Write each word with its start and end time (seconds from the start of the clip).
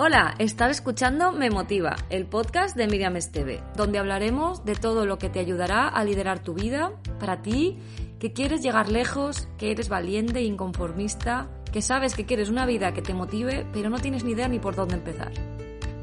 Hola, 0.00 0.36
estás 0.38 0.70
escuchando 0.70 1.32
Me 1.32 1.50
Motiva, 1.50 1.96
el 2.08 2.24
podcast 2.24 2.76
de 2.76 2.86
Miriam 2.86 3.16
Esteve, 3.16 3.64
donde 3.74 3.98
hablaremos 3.98 4.64
de 4.64 4.76
todo 4.76 5.06
lo 5.06 5.18
que 5.18 5.28
te 5.28 5.40
ayudará 5.40 5.88
a 5.88 6.04
liderar 6.04 6.38
tu 6.38 6.54
vida 6.54 6.92
para 7.18 7.42
ti, 7.42 7.76
que 8.20 8.32
quieres 8.32 8.62
llegar 8.62 8.88
lejos, 8.88 9.48
que 9.58 9.72
eres 9.72 9.88
valiente 9.88 10.38
e 10.38 10.44
inconformista, 10.44 11.48
que 11.72 11.82
sabes 11.82 12.14
que 12.14 12.26
quieres 12.26 12.48
una 12.48 12.64
vida 12.64 12.94
que 12.94 13.02
te 13.02 13.12
motive, 13.12 13.66
pero 13.72 13.90
no 13.90 13.98
tienes 13.98 14.22
ni 14.22 14.30
idea 14.30 14.46
ni 14.46 14.60
por 14.60 14.76
dónde 14.76 14.94
empezar. 14.94 15.32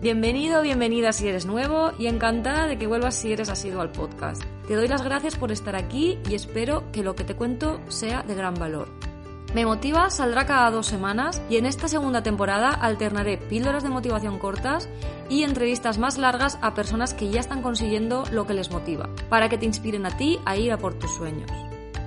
Bienvenido, 0.02 0.62
bienvenida 0.62 1.14
si 1.14 1.30
eres 1.30 1.46
nuevo 1.46 1.94
y 1.98 2.08
encantada 2.08 2.68
de 2.68 2.78
que 2.78 2.88
vuelvas 2.88 3.16
si 3.16 3.32
eres 3.32 3.48
asiduo 3.48 3.80
al 3.80 3.94
podcast. 3.94 4.44
Te 4.68 4.76
doy 4.76 4.90
las 4.90 5.06
gracias 5.06 5.38
por 5.38 5.54
estar 5.54 5.78
aquí 5.78 6.20
y 6.30 6.36
espero 6.36 6.84
que 6.92 7.02
lo 7.02 7.16
que 7.16 7.24
te 7.24 7.36
cuento 7.38 7.80
sea 7.88 8.24
de 8.24 8.36
gran 8.36 8.56
valor. 8.56 9.15
Me 9.56 9.66
Motiva 9.66 10.10
saldrá 10.10 10.46
cada 10.46 10.70
dos 10.70 10.86
semanas 10.86 11.42
y 11.50 11.56
en 11.56 11.66
esta 11.66 11.88
segunda 11.88 12.22
temporada 12.22 12.72
alternaré 12.72 13.38
píldoras 13.38 13.84
de 13.84 13.90
motivación 13.90 14.38
cortas 14.38 14.90
y 15.30 15.44
entrevistas 15.44 15.98
más 15.98 16.18
largas 16.18 16.60
a 16.62 16.74
personas 16.74 17.14
que 17.14 17.30
ya 17.30 17.40
están 17.40 17.62
consiguiendo 17.62 18.26
lo 18.34 18.46
que 18.46 18.54
les 18.54 18.70
motiva, 18.70 19.10
para 19.30 19.48
que 19.48 19.58
te 19.58 19.66
inspiren 19.66 20.06
a 20.06 20.18
ti 20.18 20.40
a 20.44 20.58
ir 20.58 20.74
a 20.74 20.78
por 20.78 20.96
tus 20.96 21.16
sueños. 21.16 21.50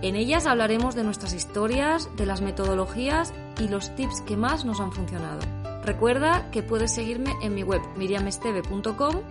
En 0.03 0.15
ellas 0.15 0.45
hablaremos 0.45 0.95
de 0.95 1.05
nuestras 1.05 1.33
historias, 1.33 2.15
de 2.19 2.27
las 2.27 2.43
metodologías 2.43 3.33
y 3.59 3.69
los 3.69 3.97
tips 3.97 4.21
que 4.21 4.37
más 4.37 4.67
nos 4.67 4.79
han 4.79 4.93
funcionado. 4.93 5.41
Recuerda 5.83 6.51
que 6.51 6.63
puedes 6.63 6.95
seguirme 6.95 7.33
en 7.41 7.55
mi 7.55 7.63
web 7.63 7.81
miriamesteve.com 7.97 9.23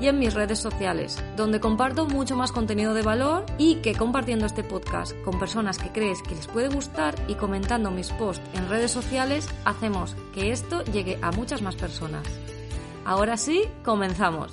y 0.00 0.08
en 0.08 0.18
mis 0.18 0.34
redes 0.34 0.58
sociales, 0.58 1.22
donde 1.36 1.60
comparto 1.60 2.06
mucho 2.06 2.34
más 2.34 2.52
contenido 2.52 2.94
de 2.94 3.02
valor 3.02 3.44
y 3.58 3.76
que 3.76 3.94
compartiendo 3.94 4.46
este 4.46 4.64
podcast 4.64 5.12
con 5.22 5.38
personas 5.38 5.78
que 5.78 5.90
crees 5.90 6.22
que 6.22 6.34
les 6.34 6.46
puede 6.46 6.68
gustar 6.68 7.14
y 7.28 7.34
comentando 7.34 7.90
mis 7.90 8.10
posts 8.10 8.42
en 8.54 8.68
redes 8.68 8.90
sociales, 8.90 9.48
hacemos 9.64 10.16
que 10.34 10.52
esto 10.52 10.82
llegue 10.84 11.18
a 11.20 11.30
muchas 11.32 11.60
más 11.60 11.76
personas. 11.76 12.26
Ahora 13.04 13.36
sí, 13.36 13.64
comenzamos. 13.84 14.52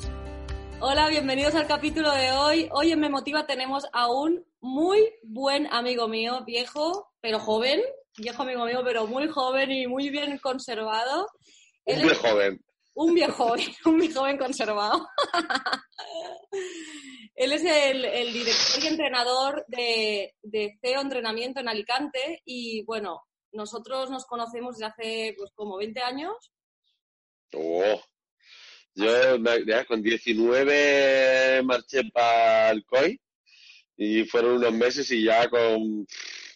Hola, 0.80 1.08
bienvenidos 1.08 1.56
al 1.56 1.66
capítulo 1.66 2.12
de 2.12 2.32
hoy. 2.32 2.70
Hoy 2.72 2.92
en 2.92 3.00
Me 3.00 3.10
Motiva 3.10 3.48
tenemos 3.48 3.86
a 3.94 4.12
un 4.12 4.46
muy 4.60 5.00
buen 5.24 5.68
amigo 5.74 6.08
mío, 6.08 6.44
viejo, 6.46 7.14
pero 7.22 7.40
joven, 7.40 7.82
viejo 8.18 8.44
amigo 8.44 8.66
mío, 8.66 8.82
pero 8.84 9.08
muy 9.08 9.28
joven 9.28 9.72
y 9.72 9.88
muy 9.88 10.10
bien 10.10 10.38
conservado. 10.40 11.28
Viejo 11.86 12.14
joven 12.16 12.62
un 12.98 13.14
viejo, 13.14 13.54
un 13.86 13.98
viejo 13.98 14.22
joven 14.22 14.38
conservado. 14.38 15.08
Él 17.36 17.54
es 17.54 17.64
el, 17.64 18.34
director 18.34 18.84
y 18.84 18.88
entrenador 18.88 19.64
de, 19.68 20.34
de, 20.42 20.78
CEO 20.82 21.02
Entrenamiento 21.02 21.60
en 21.60 21.70
Alicante 21.70 22.42
y 22.46 22.84
bueno, 22.86 23.22
nosotros 23.52 24.10
nos 24.10 24.26
conocemos 24.26 24.78
desde 24.78 24.88
hace 24.88 25.36
pues 25.38 25.52
como 25.54 25.78
20 25.78 26.02
años. 26.02 26.36
Oh. 27.54 28.02
Yo 28.96 29.38
ya 29.68 29.86
con 29.86 30.02
19 30.02 31.62
marché 31.64 32.04
para 32.12 32.72
el 32.72 32.84
COI 32.84 33.22
y 33.96 34.24
fueron 34.24 34.56
unos 34.56 34.74
meses 34.74 35.12
y 35.12 35.24
ya 35.24 35.48
con 35.48 36.08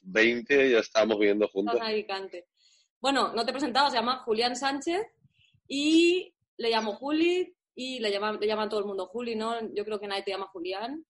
20 0.02 0.72
ya 0.72 0.80
estábamos 0.80 1.20
viviendo 1.20 1.48
juntos. 1.50 1.80
Alicante. 1.80 2.48
Bueno, 3.00 3.32
no 3.36 3.46
te 3.46 3.52
he 3.52 3.54
presentado, 3.54 3.92
se 3.92 3.98
llama 3.98 4.24
Julián 4.24 4.56
Sánchez 4.56 5.06
y 5.74 6.31
le 6.62 6.70
llamo 6.70 6.94
Juli 6.94 7.54
y 7.76 8.00
le 8.00 8.12
llaman, 8.12 8.40
le 8.40 8.48
llaman 8.48 8.70
todo 8.70 8.80
el 8.80 8.86
mundo 8.86 9.08
Juli, 9.08 9.36
¿no? 9.36 9.56
Yo 9.74 9.84
creo 9.84 10.00
que 10.00 10.08
nadie 10.08 10.24
te 10.24 10.32
llama 10.32 10.48
Julián. 10.48 11.06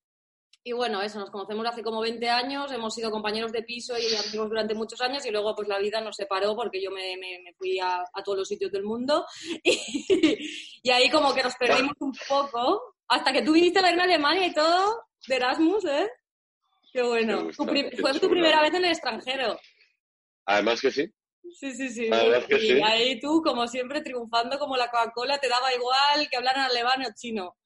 Y 0.64 0.74
bueno, 0.74 1.02
eso, 1.02 1.20
nos 1.20 1.32
conocemos 1.32 1.66
hace 1.66 1.82
como 1.82 2.02
20 2.02 2.30
años, 2.30 2.72
hemos 2.72 2.94
sido 2.94 3.10
compañeros 3.10 3.52
de 3.52 3.64
piso 3.64 3.96
y 3.98 4.16
amigos 4.16 4.48
durante 4.48 4.76
muchos 4.76 5.02
años 5.02 5.26
y 5.26 5.32
luego 5.32 5.56
pues 5.56 5.68
la 5.68 5.80
vida 5.80 6.02
nos 6.02 6.16
separó 6.16 6.56
porque 6.56 6.80
yo 6.82 6.92
me, 6.92 7.18
me, 7.18 7.52
fui 7.58 7.80
a, 7.80 8.04
a, 8.14 8.24
todos 8.24 8.38
los 8.38 8.48
sitios 8.48 8.72
del 8.72 8.84
mundo 8.84 9.26
y, 9.64 10.90
ahí 10.92 11.10
como 11.10 11.34
que 11.34 11.42
nos 11.42 11.56
perdimos 11.56 11.94
un 12.00 12.14
poco 12.30 12.96
hasta 13.08 13.34
que 13.34 13.42
tú 13.42 13.54
viniste 13.54 13.80
a 13.80 13.82
verme 13.82 14.02
a 14.04 14.06
Alemania 14.06 14.46
y 14.46 14.54
todo 14.54 15.04
de 15.28 15.36
Erasmus, 15.36 15.86
¿eh? 15.86 16.10
Qué 16.94 17.02
bueno. 17.02 17.50
fue 17.54 18.20
tu 18.20 18.30
primera 18.30 18.62
vez 18.62 18.74
en 18.74 18.86
el 18.86 18.92
extranjero. 18.92 19.58
Además 20.46 20.80
que 20.80 20.92
sí. 20.92 21.12
Sí, 21.60 21.74
sí, 21.74 21.90
sí. 21.90 22.08
y 22.08 22.82
ahí 22.82 23.20
tú, 23.20 23.42
como 23.44 23.68
siempre, 23.68 24.02
triunfando 24.02 24.58
como 24.58 24.78
la 24.78 24.90
Coca-Cola, 24.90 25.38
te 25.40 25.50
daba 25.50 25.74
igual 25.74 26.30
que 26.30 26.38
hablaran 26.38 26.66
alemán 26.66 27.04
o 27.04 27.14
chino. 27.16 27.58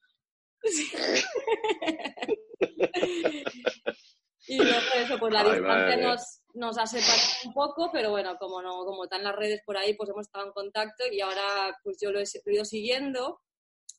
y 4.48 4.56
luego 4.56 4.80
eso, 4.96 5.18
pues 5.18 5.32
la 5.32 5.44
distancia 5.44 5.96
nos, 5.96 6.40
nos, 6.54 6.78
ha 6.78 6.86
separado 6.86 7.22
un 7.44 7.52
poco, 7.52 7.90
pero 7.92 8.10
bueno, 8.10 8.36
como 8.38 8.62
no, 8.62 8.84
como 8.84 9.04
están 9.04 9.22
las 9.22 9.36
redes 9.36 9.62
por 9.64 9.76
ahí, 9.76 9.94
pues 9.94 10.10
hemos 10.10 10.26
estado 10.26 10.46
en 10.46 10.52
contacto 10.52 11.04
y 11.10 11.20
ahora 11.20 11.76
pues 11.82 11.98
yo 12.00 12.10
lo 12.10 12.20
he 12.20 12.24
ido 12.46 12.64
siguiendo 12.64 13.40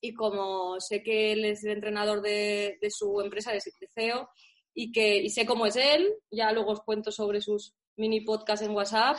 y 0.02 0.14
como 0.14 0.80
sé 0.80 1.04
que 1.04 1.34
él 1.34 1.46
es 1.46 1.64
el 1.64 1.72
entrenador 1.72 2.22
de, 2.22 2.78
de 2.82 2.92
su 2.92 3.22
empresa 3.22 3.52
de 3.52 3.62
CEO 3.96 4.30
y 4.74 4.92
que 4.92 5.18
y 5.18 5.30
sé 5.30 5.46
cómo 5.46 5.66
es 5.66 5.76
él, 5.76 6.14
ya 6.30 6.52
luego 6.52 6.74
os 6.74 6.82
cuento 6.82 7.12
sobre 7.12 7.42
sus 7.42 7.74
mini 7.96 8.22
podcasts 8.22 8.66
en 8.66 8.76
WhatsApp, 8.76 9.18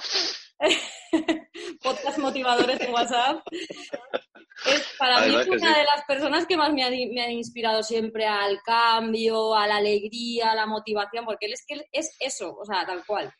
podcast 1.82 2.18
motivadores 2.18 2.80
en 2.80 2.92
WhatsApp. 2.92 3.42
Es, 4.66 4.84
para 4.98 5.26
mí 5.26 5.36
es 5.36 5.46
una 5.46 5.78
de 5.78 5.84
las 5.84 6.04
personas 6.06 6.46
que 6.46 6.56
más 6.56 6.72
me 6.72 6.82
han, 6.82 7.30
inspirado 7.30 7.82
siempre 7.82 8.26
al 8.26 8.60
cambio, 8.64 9.54
a 9.54 9.68
la 9.68 9.76
alegría, 9.76 10.50
a 10.50 10.56
la 10.56 10.66
motivación, 10.66 11.24
porque 11.24 11.46
él 11.46 11.52
es 11.52 11.64
que 11.66 11.80
es 11.92 12.16
eso, 12.18 12.56
o 12.56 12.64
sea, 12.64 12.84
tal 12.84 13.04
cual. 13.06 13.32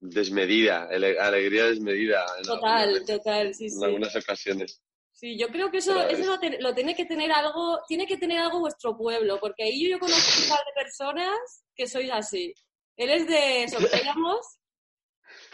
desmedida, 0.00 0.88
alegría 0.88 1.66
desmedida. 1.66 2.24
Total, 2.44 3.04
total, 3.04 3.54
sí, 3.54 3.68
sí. 3.68 3.76
En 3.76 3.84
algunas 3.84 4.16
ocasiones. 4.16 4.82
Sí, 5.12 5.38
yo 5.38 5.48
creo 5.48 5.70
que 5.70 5.78
eso, 5.78 6.00
eso 6.08 6.38
lo, 6.60 6.74
tiene 6.74 6.96
que 6.96 7.04
tener 7.04 7.30
algo, 7.30 7.78
tiene 7.86 8.06
que 8.06 8.16
tener 8.16 8.38
algo 8.38 8.60
vuestro 8.60 8.96
pueblo, 8.96 9.38
porque 9.38 9.64
ahí 9.64 9.90
yo 9.90 9.98
conozco 9.98 10.42
un 10.42 10.48
par 10.48 10.58
de 10.58 10.82
personas 10.82 11.64
que 11.76 11.86
sois 11.86 12.10
así. 12.10 12.52
Él 12.96 13.10
es 13.10 13.28
de 13.28 13.68
Sorteamos. 13.68 14.61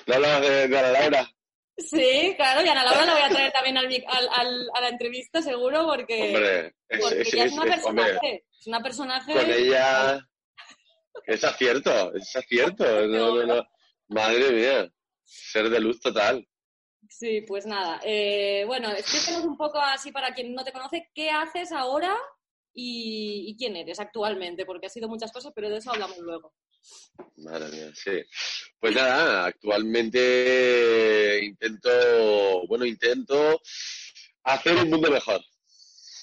¿No 0.08 0.14
hablas 0.14 0.40
de, 0.40 0.78
Ana 0.78 0.90
Laura? 0.90 1.30
Sí, 1.76 2.32
claro, 2.34 2.64
y 2.64 2.68
Ana 2.68 2.82
Laura 2.82 3.04
la 3.04 3.12
voy 3.12 3.22
a 3.22 3.28
traer 3.28 3.52
también 3.52 3.76
al, 3.76 4.70
a 4.74 4.80
la 4.80 4.88
entrevista, 4.88 5.42
seguro, 5.42 5.84
porque, 5.84 6.34
hombre, 6.34 6.74
es, 6.88 7.34
ella 7.34 7.44
es, 7.44 7.52
una 7.52 7.64
personaje. 7.64 8.44
es 8.58 8.66
una 8.66 8.82
personaje. 8.82 9.32
Con 9.34 9.50
ella. 9.50 10.26
Es 11.26 11.44
acierto, 11.44 12.14
es 12.14 12.34
acierto. 12.34 12.84
No, 13.06 13.44
no, 13.44 13.68
Madre 14.08 14.50
mía, 14.50 14.90
ser 15.24 15.68
de 15.68 15.78
luz 15.78 16.00
total. 16.00 16.48
Sí, 17.10 17.42
pues 17.42 17.66
nada. 17.66 18.00
Eh, 18.02 18.64
bueno, 18.66 18.90
explícanos 18.90 19.44
un 19.44 19.58
poco 19.58 19.78
así 19.78 20.10
para 20.10 20.32
quien 20.32 20.54
no 20.54 20.64
te 20.64 20.72
conoce, 20.72 21.10
¿qué 21.14 21.28
haces 21.30 21.70
ahora 21.72 22.16
y, 22.72 23.44
y 23.46 23.56
quién 23.58 23.76
eres 23.76 24.00
actualmente? 24.00 24.64
Porque 24.64 24.86
ha 24.86 24.90
sido 24.90 25.06
muchas 25.06 25.32
cosas, 25.32 25.52
pero 25.54 25.68
de 25.68 25.76
eso 25.76 25.90
hablamos 25.90 26.16
luego. 26.16 26.54
Madre 27.36 27.68
mía, 27.70 27.92
sí. 27.94 28.22
Pues 28.80 28.94
nada, 28.94 29.46
actualmente 29.46 31.40
intento, 31.42 32.66
bueno, 32.66 32.84
intento 32.84 33.60
hacer 34.44 34.76
un 34.76 34.90
mundo 34.90 35.10
mejor. 35.10 35.40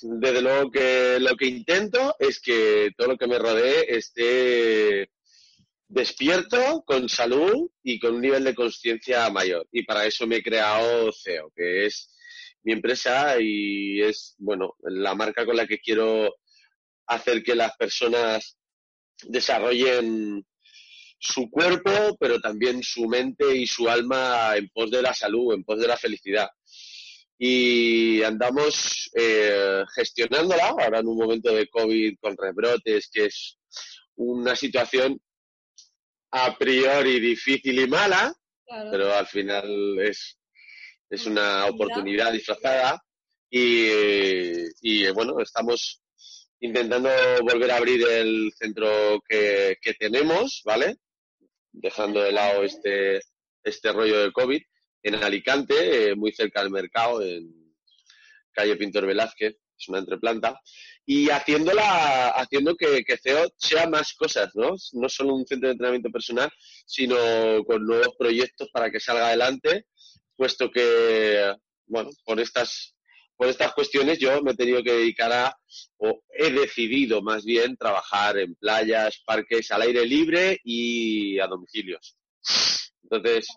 Desde 0.02 0.42
luego 0.42 0.72
que 0.72 1.18
lo 1.20 1.36
que 1.36 1.48
intento 1.48 2.16
es 2.20 2.40
que 2.40 2.92
todo 2.98 3.10
lo 3.10 3.18
que 3.18 3.28
me 3.28 3.40
rodee 3.40 3.86
esté 3.96 5.10
despierto, 5.88 6.84
con 6.86 7.08
salud 7.08 7.70
y 7.84 8.00
con 8.00 8.16
un 8.16 8.22
nivel 8.22 8.44
de 8.44 8.56
conciencia 8.56 9.30
mayor. 9.30 9.68
Y 9.72 9.84
para 9.84 10.06
eso 10.06 10.28
me 10.28 10.38
he 10.38 10.44
creado 10.44 11.12
CEO, 11.12 11.52
que 11.56 11.86
es 11.86 12.16
mi 12.64 12.74
empresa 12.74 13.36
y 13.40 14.02
es, 14.02 14.36
bueno, 14.38 14.76
la 14.82 15.14
marca 15.16 15.46
con 15.46 15.56
la 15.56 15.68
que 15.68 15.80
quiero 15.80 16.36
hacer 17.08 17.44
que 17.44 17.56
las 17.56 17.76
personas 17.78 18.58
desarrollen 19.24 20.46
su 21.20 21.50
cuerpo, 21.50 22.18
pero 22.20 22.40
también 22.40 22.84
su 22.84 23.08
mente 23.08 23.56
y 23.56 23.66
su 23.66 23.90
alma 23.90 24.56
en 24.56 24.70
pos 24.70 24.92
de 24.92 25.02
la 25.02 25.14
salud, 25.14 25.54
en 25.54 25.64
pos 25.64 25.80
de 25.80 25.88
la 25.88 25.98
felicidad. 25.98 26.50
Y 27.38 28.22
andamos 28.24 29.10
eh, 29.16 29.84
gestionándola 29.94 30.68
ahora 30.70 31.00
en 31.00 31.08
un 31.08 31.18
momento 31.18 31.54
de 31.54 31.68
COVID 31.68 32.18
con 32.22 32.38
rebrotes, 32.38 33.10
que 33.12 33.26
es 33.26 33.58
una 34.16 34.56
situación 34.56 35.20
a 36.32 36.58
priori 36.58 37.20
difícil 37.20 37.80
y 37.80 37.88
mala, 37.88 38.34
pero 38.92 39.14
al 39.14 39.28
final 39.28 40.00
es, 40.00 40.38
es 41.10 41.26
una 41.26 41.66
oportunidad 41.66 42.32
disfrazada. 42.32 43.02
Y, 43.50 43.88
y 44.82 45.10
bueno, 45.12 45.40
estamos 45.40 46.02
intentando 46.60 47.10
volver 47.42 47.72
a 47.72 47.78
abrir 47.78 48.06
el 48.08 48.52
centro 48.58 49.22
que, 49.28 49.78
que 49.82 49.94
tenemos, 49.94 50.62
¿vale? 50.66 50.98
dejando 51.72 52.22
de 52.22 52.32
lado 52.32 52.64
este, 52.64 53.22
este 53.64 53.92
rollo 53.92 54.20
de 54.20 54.32
COVID, 54.32 54.62
en 55.04 55.16
Alicante, 55.16 56.10
eh, 56.10 56.16
muy 56.16 56.32
cerca 56.32 56.62
del 56.62 56.72
mercado, 56.72 57.22
en 57.22 57.76
calle 58.52 58.76
Pintor 58.78 59.06
Velázquez, 59.06 59.56
es 59.78 59.90
una 59.90 60.00
entreplanta, 60.00 60.60
y 61.06 61.30
haciéndola, 61.30 62.30
haciendo 62.30 62.76
que, 62.76 63.04
que 63.04 63.18
CEO 63.18 63.52
sea 63.58 63.88
más 63.88 64.14
cosas, 64.14 64.50
¿no? 64.56 64.76
No 64.94 65.10
solo 65.10 65.36
un 65.36 65.46
centro 65.46 65.68
de 65.68 65.74
entrenamiento 65.74 66.10
personal, 66.10 66.50
sino 66.86 67.16
con 67.66 67.86
nuevos 67.86 68.16
proyectos 68.18 68.70
para 68.72 68.90
que 68.90 69.00
salga 69.00 69.28
adelante, 69.28 69.86
puesto 70.36 70.72
que, 70.72 71.54
bueno, 71.86 72.10
por 72.24 72.40
estas 72.40 72.95
por 73.38 73.48
estas 73.48 73.74
cuestiones 73.74 74.20
yo 74.20 74.42
me 74.42 74.52
he 74.52 74.56
tenido 74.56 74.82
que 74.84 74.94
dedicar 74.94 75.32
a, 75.32 75.58
o 75.98 76.22
he 76.30 76.52
decidido 76.52 77.22
más 77.22 77.44
bien 77.44 77.76
trabajar 77.78 78.38
en 78.38 78.56
playas, 78.56 79.22
parques 79.26 79.72
al 79.72 79.82
aire 79.84 80.06
libre 80.06 80.60
y 80.64 81.40
a 81.40 81.48
domicilios. 81.48 82.18
Entonces, 83.04 83.48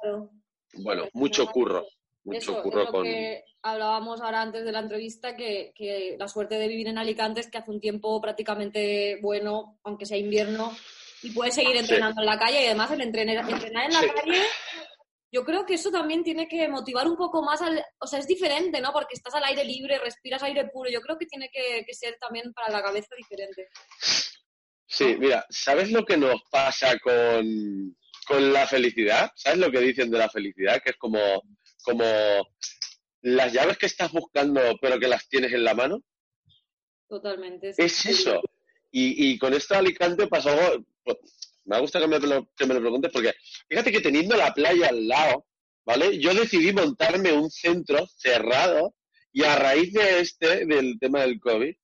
bueno, 0.75 1.02
pues 1.02 1.14
mucho 1.14 1.46
curro. 1.46 1.86
Mucho 2.25 2.62
curro 2.62 2.86
con... 2.88 3.04
que 3.04 3.42
hablábamos 3.62 4.20
ahora 4.20 4.42
antes 4.42 4.64
de 4.64 4.72
la 4.72 4.80
entrevista, 4.80 5.34
que, 5.36 5.72
que, 5.75 6.16
la 6.19 6.28
suerte 6.28 6.56
de 6.56 6.69
vivir 6.69 6.88
en 6.88 6.98
Alicante 6.98 7.40
es 7.40 7.50
que 7.50 7.58
hace 7.58 7.70
un 7.70 7.80
tiempo 7.80 8.20
prácticamente 8.20 9.19
bueno, 9.22 9.78
aunque 9.84 10.04
sea 10.04 10.19
invierno, 10.19 10.76
y 11.22 11.30
puedes 11.30 11.54
seguir 11.54 11.76
entrenando 11.76 12.20
en 12.20 12.26
la 12.26 12.38
calle 12.38 12.62
y 12.62 12.66
además 12.66 12.90
el 12.90 13.00
entrenar, 13.00 13.50
entrenar 13.50 13.86
en 13.86 13.94
la 13.94 14.14
calle 14.14 14.42
yo 15.30 15.44
creo 15.44 15.66
que 15.66 15.75
eso 15.75 15.90
también 15.90 16.25
tiene 16.25 16.48
que 16.48 16.69
motivar 16.69 17.06
un 17.06 17.16
poco 17.16 17.42
más 17.42 17.60
al, 17.60 17.84
o 17.98 18.06
sea, 18.06 18.19
es 18.19 18.26
diferente, 18.26 18.80
¿no? 18.80 18.92
Porque 18.92 19.14
estás 19.14 19.34
al 19.34 19.44
aire 19.44 19.64
libre, 19.64 19.98
respiras 19.98 20.42
aire 20.42 20.69
puro. 20.72 20.90
Yo 20.90 21.00
creo 21.00 21.19
que 21.19 21.26
tiene 21.26 21.50
que, 21.52 21.84
ser 21.92 22.16
también 22.19 22.52
para 22.54 22.70
la 22.70 22.82
cabeza 22.82 23.14
diferente. 23.16 23.69
Sí, 24.86 25.16
mira, 25.19 25.44
¿sabes 25.50 25.92
lo 25.92 26.04
que 26.04 26.16
nos 26.16 26.42
pasa 26.50 26.98
con, 26.98 27.94
la 28.52 28.66
felicidad? 28.66 29.30
¿Sabes 29.34 29.58
lo 29.58 29.70
que 29.70 29.80
dicen 29.80 30.10
de 30.10 30.19
la 30.19 30.30
felicidad? 30.30 30.82
Que 30.82 30.90
es 30.90 30.96
como, 30.96 31.20
como 31.82 32.04
las 33.22 33.52
llaves 33.52 33.76
que 33.78 33.86
estás 33.86 34.12
buscando 34.12 34.60
pero 34.80 34.98
que 34.98 35.08
las 35.08 35.28
tienes 35.28 35.52
en 35.52 35.64
la 35.64 35.75
mano. 35.75 36.02
Totalmente. 37.06 37.70
Es 37.76 38.06
eso. 38.06 38.40
Y, 38.90 39.32
y 39.32 39.38
con 39.38 39.52
esto 39.52 39.75
Alicante 39.75 40.26
pasó 40.26 40.50
algo, 40.50 40.86
me 41.68 41.80
gusta 41.80 42.00
que 42.00 42.08
me, 42.08 42.18
lo, 42.18 42.48
que 42.56 42.66
me 42.66 42.74
lo 42.74 42.80
preguntes 42.80 43.12
porque 43.12 43.34
fíjate 43.68 43.92
que 43.92 44.00
teniendo 44.00 44.36
la 44.36 44.54
playa 44.54 44.88
al 44.88 45.06
lado, 45.06 45.46
¿vale? 45.84 46.18
Yo 46.18 46.34
decidí 46.34 46.72
montarme 46.72 47.32
un 47.32 47.50
centro 47.50 48.06
cerrado 48.16 48.94
y 49.32 49.44
a 49.44 49.56
raíz 49.56 49.92
de 49.92 50.20
este, 50.20 50.64
del 50.64 50.98
tema 50.98 51.20
del 51.20 51.38
COVID, 51.38 51.74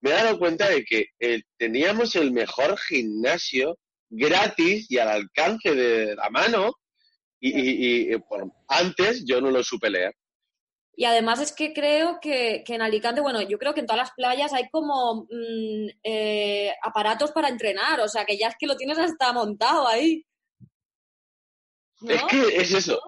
me 0.00 0.10
he 0.10 0.12
dado 0.12 0.38
cuenta 0.38 0.68
de 0.68 0.84
que 0.84 1.06
eh, 1.18 1.42
teníamos 1.56 2.14
el 2.14 2.30
mejor 2.30 2.78
gimnasio 2.78 3.78
gratis 4.08 4.86
y 4.90 4.98
al 4.98 5.08
alcance 5.08 5.74
de 5.74 6.14
la 6.14 6.30
mano 6.30 6.74
y, 7.40 8.10
y, 8.10 8.16
antes 8.68 9.24
yo 9.26 9.40
no 9.40 9.50
lo 9.50 9.62
supe 9.62 9.90
leer. 9.90 10.14
Y 10.96 11.04
además 11.06 11.40
es 11.40 11.52
que 11.52 11.72
creo 11.72 12.18
que, 12.20 12.62
en 12.66 12.82
Alicante, 12.82 13.20
bueno, 13.20 13.42
yo 13.42 13.58
creo 13.58 13.74
que 13.74 13.80
en 13.80 13.86
todas 13.86 14.02
las 14.02 14.12
playas 14.12 14.52
hay 14.52 14.68
como 14.70 15.26
mm, 15.30 15.88
eh, 16.04 16.72
aparatos 16.82 17.32
para 17.32 17.48
entrenar, 17.48 18.00
o 18.00 18.08
sea, 18.08 18.24
que 18.24 18.38
ya 18.38 18.48
es 18.48 18.54
que 18.58 18.66
lo 18.66 18.76
tienes 18.76 18.98
hasta 18.98 19.32
montado 19.32 19.88
ahí. 19.88 20.24
Es 22.06 22.22
que 22.24 22.56
es 22.56 22.72
eso, 22.72 23.00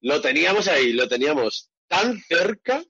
lo 0.00 0.20
teníamos 0.20 0.68
ahí, 0.68 0.92
lo 0.92 1.08
teníamos 1.08 1.70
tan 1.88 2.20
cerca, 2.20 2.82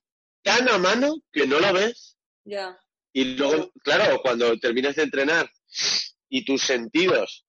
tan 0.42 0.68
a 0.68 0.78
mano, 0.78 1.16
que 1.32 1.46
no 1.46 1.58
lo 1.60 1.72
ves. 1.72 2.18
Ya. 2.44 2.78
Y 3.12 3.36
luego, 3.36 3.70
claro, 3.82 4.20
cuando 4.22 4.58
terminas 4.58 4.96
de 4.96 5.04
entrenar 5.04 5.50
y 6.28 6.44
tus 6.44 6.62
sentidos 6.62 7.46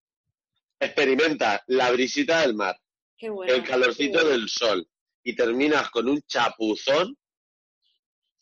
experimenta 0.80 1.64
la 1.68 1.92
brisita 1.92 2.42
del 2.42 2.54
mar, 2.54 2.78
el 3.18 3.64
calorcito 3.64 4.28
del 4.28 4.50
sol, 4.50 4.88
y 5.24 5.36
terminas 5.36 5.90
con 5.90 6.10
un 6.10 6.22
chapuzón, 6.22 7.18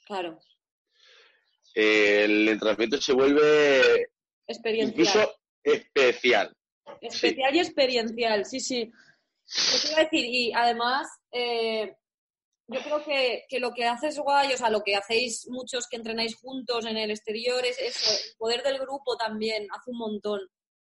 claro. 0.06 0.40
el 1.74 2.50
entrenamiento 2.50 3.00
se 3.00 3.14
vuelve 3.14 4.08
incluso 4.48 5.34
especial. 5.64 6.56
Especial 7.00 7.56
y 7.56 7.60
experiencial, 7.60 8.46
sí, 8.46 8.60
sí. 8.60 8.92
Yo 9.46 9.96
te 9.96 10.04
decir, 10.04 10.26
y 10.26 10.52
además, 10.54 11.08
eh, 11.32 11.96
yo 12.68 12.80
creo 12.82 13.04
que, 13.04 13.60
lo 13.60 13.74
que 13.74 13.86
haces 13.86 14.18
guay, 14.18 14.54
o 14.54 14.58
sea, 14.58 14.70
lo 14.70 14.82
que 14.82 14.96
hacéis 14.96 15.48
muchos 15.50 15.88
que 15.88 15.98
entrenáis 15.98 16.36
juntos 16.36 16.86
en 16.86 16.98
el 16.98 17.12
exterior 17.12 17.64
es 17.66 17.78
eso, 17.80 18.12
el 18.12 18.38
poder 18.38 18.64
del 18.64 18.80
grupo 18.80 19.18
también 19.18 19.68
hace 19.72 19.92
un 19.92 19.98
montón. 19.98 20.40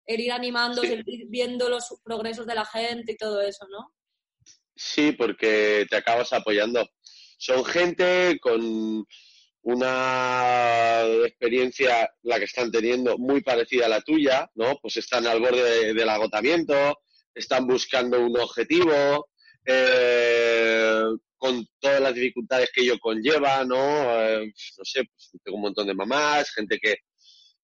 El 0.05 0.21
ir 0.21 0.31
animando, 0.31 0.83
ir 0.83 1.03
viendo 1.27 1.69
los 1.69 1.99
progresos 2.03 2.45
de 2.45 2.55
la 2.55 2.65
gente 2.65 3.11
y 3.11 3.17
todo 3.17 3.41
eso, 3.41 3.67
¿no? 3.67 3.93
Sí, 4.77 5.11
porque 5.11 5.87
te 5.89 5.97
acabas 5.97 6.31
apoyando. 6.33 6.87
Son 7.39 7.65
gente 7.65 8.37
con 8.39 9.05
una 9.63 11.03
experiencia, 11.25 12.09
la 12.21 12.37
que 12.39 12.45
están 12.45 12.71
teniendo, 12.71 13.17
muy 13.17 13.41
parecida 13.41 13.87
a 13.87 13.89
la 13.89 14.01
tuya, 14.01 14.49
¿no? 14.55 14.77
Pues 14.81 14.97
están 14.97 15.25
al 15.25 15.39
borde 15.41 15.93
del 15.93 16.09
agotamiento, 16.09 16.99
están 17.33 17.65
buscando 17.67 18.19
un 18.23 18.37
objetivo, 18.39 19.29
eh, 19.65 21.01
con 21.37 21.67
todas 21.79 22.01
las 22.01 22.13
dificultades 22.13 22.71
que 22.71 22.81
ello 22.81 22.97
conlleva, 22.99 23.65
¿no? 23.65 23.77
Eh, 24.21 24.45
no 24.77 24.85
sé, 24.85 25.03
pues 25.05 25.31
tengo 25.43 25.57
un 25.57 25.63
montón 25.63 25.87
de 25.87 25.95
mamás, 25.95 26.51
gente 26.51 26.79
que, 26.79 26.97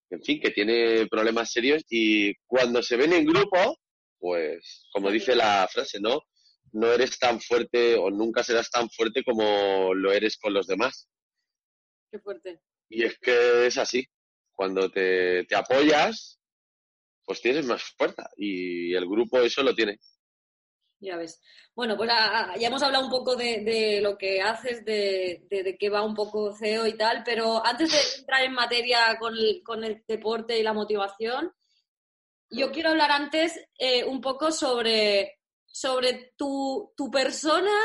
en 0.10 0.22
fin, 0.22 0.42
que 0.42 0.52
tiene 0.52 1.08
problemas 1.08 1.52
serios 1.52 1.84
y 1.90 2.34
cuando 2.46 2.82
se 2.84 2.98
ven 2.98 3.14
en 3.14 3.26
grupo, 3.26 3.78
pues, 4.20 4.88
como 4.92 5.12
dice 5.12 5.36
la 5.36 5.68
frase, 5.72 6.00
¿no? 6.02 6.24
No 6.74 6.92
eres 6.92 7.18
tan 7.20 7.40
fuerte 7.40 7.96
o 7.96 8.10
nunca 8.10 8.44
serás 8.44 8.70
tan 8.70 8.90
fuerte 8.90 9.24
como 9.24 9.94
lo 9.94 10.12
eres 10.12 10.38
con 10.38 10.54
los 10.54 10.68
demás. 10.68 11.08
Qué 12.12 12.20
fuerte. 12.20 12.60
Y 12.90 13.04
es 13.04 13.18
que 13.20 13.68
es 13.68 13.78
así. 13.78 14.06
Cuando 14.52 14.90
te, 14.90 15.48
apoyas, 15.56 16.40
pues 17.26 17.42
tienes 17.42 17.66
más 17.66 17.84
fuerza 17.98 18.30
y 18.38 18.94
el 18.94 19.08
grupo 19.08 19.40
eso 19.40 19.64
lo 19.64 19.74
tiene. 19.74 20.00
Ya 21.00 21.18
ves. 21.18 21.42
Bueno, 21.76 21.98
pues 21.98 22.10
ya 22.10 22.68
hemos 22.68 22.82
hablado 22.82 23.06
un 23.06 23.12
poco 23.12 23.36
de, 23.36 24.00
lo 24.02 24.18
que 24.18 24.42
haces, 24.42 24.86
de, 24.86 25.46
de, 25.50 25.78
qué 25.78 25.90
va 25.90 26.04
un 26.04 26.14
poco 26.14 26.56
CEO 26.56 26.88
y 26.88 26.98
tal, 26.98 27.24
pero 27.26 27.66
antes 27.66 27.92
de 27.92 28.20
entrar 28.20 28.44
en 28.44 28.54
materia 28.54 29.18
con 29.20 29.36
el, 29.36 29.62
con 29.64 29.84
el 29.84 30.04
deporte 30.08 30.58
y 30.58 30.64
la 30.64 30.74
motivación, 30.74 31.52
yo 32.50 32.72
quiero 32.72 32.90
hablar 32.90 33.12
antes 33.12 33.60
eh, 33.78 34.06
un 34.06 34.22
poco 34.22 34.52
sobre 34.52 35.40
sobre 35.74 36.34
tu, 36.38 36.94
persona 37.12 37.76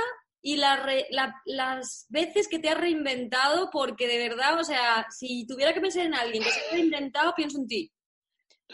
y 0.43 0.57
las 0.57 2.07
veces 2.11 2.47
que 2.47 2.59
te 2.59 2.69
has 2.69 2.79
reinventado, 2.79 3.71
porque 3.71 4.07
de 4.07 4.29
verdad, 4.29 4.61
o 4.61 4.65
sea, 4.65 5.07
si 5.11 5.47
tuviera 5.47 5.73
que 5.73 5.81
pensar 5.81 6.05
en 6.05 6.15
alguien 6.15 6.43
que 6.45 6.51
se 6.51 6.61
ha 6.61 6.73
reinventado, 6.73 7.35
pienso 7.35 7.59
en 7.59 7.67
ti. 7.67 7.93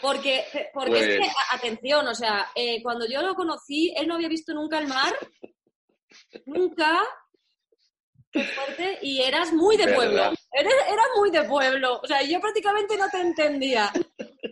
Porque, 0.01 0.43
porque 0.73 0.99
es 0.99 1.07
que, 1.07 1.31
atención, 1.51 2.05
o 2.05 2.13
sea, 2.13 2.51
eh, 2.53 2.83
cuando 2.83 3.07
yo 3.07 3.21
lo 3.21 3.33
conocí, 3.33 3.93
él 3.95 4.07
no 4.07 4.15
había 4.15 4.27
visto 4.27 4.53
nunca 4.53 4.79
el 4.79 4.87
mar, 4.87 5.13
nunca, 6.45 6.99
qué 8.29 8.43
fuerte, 8.43 8.99
y 9.01 9.21
eras 9.21 9.53
muy 9.53 9.77
de 9.77 9.93
pueblo. 9.93 10.23
Eres, 10.51 10.73
eras 10.89 11.07
muy 11.15 11.31
de 11.31 11.43
pueblo, 11.43 12.01
o 12.03 12.05
sea, 12.05 12.21
yo 12.21 12.41
prácticamente 12.41 12.97
no 12.97 13.09
te 13.09 13.21
entendía. 13.21 13.89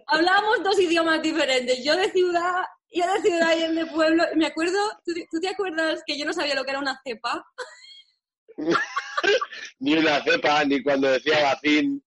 Hablábamos 0.07 0.63
dos 0.63 0.79
idiomas 0.79 1.21
diferentes, 1.21 1.83
yo 1.83 1.97
de 1.97 2.09
ciudad 2.09 2.63
yo 2.93 3.13
de 3.13 3.21
ciudad 3.21 3.57
y 3.57 3.75
de 3.75 3.85
pueblo. 3.88 4.23
Me 4.35 4.47
acuerdo, 4.47 4.77
¿tú, 5.05 5.39
te 5.39 5.50
acuerdas 5.50 6.01
que 6.05 6.17
yo 6.17 6.25
no 6.25 6.33
sabía 6.33 6.55
lo 6.55 6.63
que 6.63 6.71
era 6.71 6.79
una 6.79 7.00
cepa? 7.03 7.45
ni 9.79 9.95
una 9.95 10.23
cepa, 10.23 10.63
ni 10.65 10.81
cuando 10.83 11.09
decía 11.09 11.41
vacín, 11.43 12.03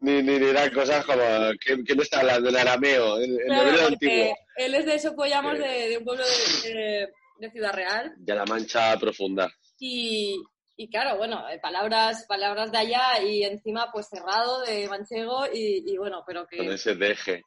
ni, 0.00 0.22
ni, 0.22 0.34
eran 0.34 0.72
cosas 0.72 1.04
como 1.04 1.22
que, 1.60 1.94
no 1.94 2.02
está 2.02 2.20
hablando 2.20 2.48
en 2.48 2.56
arameo, 2.56 3.20
en, 3.20 3.36
claro, 3.46 3.86
antiguo. 3.86 4.34
Él 4.56 4.74
es 4.74 4.86
de 4.86 4.98
Sopoyamos, 4.98 5.58
de, 5.58 5.88
de 5.88 5.98
un 5.98 6.04
pueblo 6.04 6.24
de, 6.24 7.08
Ciudad 7.52 7.72
Real. 7.72 8.14
De 8.18 8.34
la 8.34 8.44
Mancha 8.44 8.98
Profunda. 8.98 9.50
Y, 9.78 10.42
y 10.76 10.88
claro, 10.90 11.16
bueno, 11.16 11.48
eh, 11.48 11.58
palabras, 11.58 12.24
palabras 12.26 12.70
de 12.70 12.78
allá 12.78 13.22
y 13.22 13.44
encima 13.44 13.90
pues 13.92 14.08
cerrado 14.08 14.62
de 14.62 14.88
manchego 14.88 15.46
y, 15.52 15.84
y 15.86 15.96
bueno, 15.96 16.22
pero 16.26 16.46
que... 16.46 16.58
Con 16.58 16.72
ese 16.72 16.94
deje. 16.94 17.42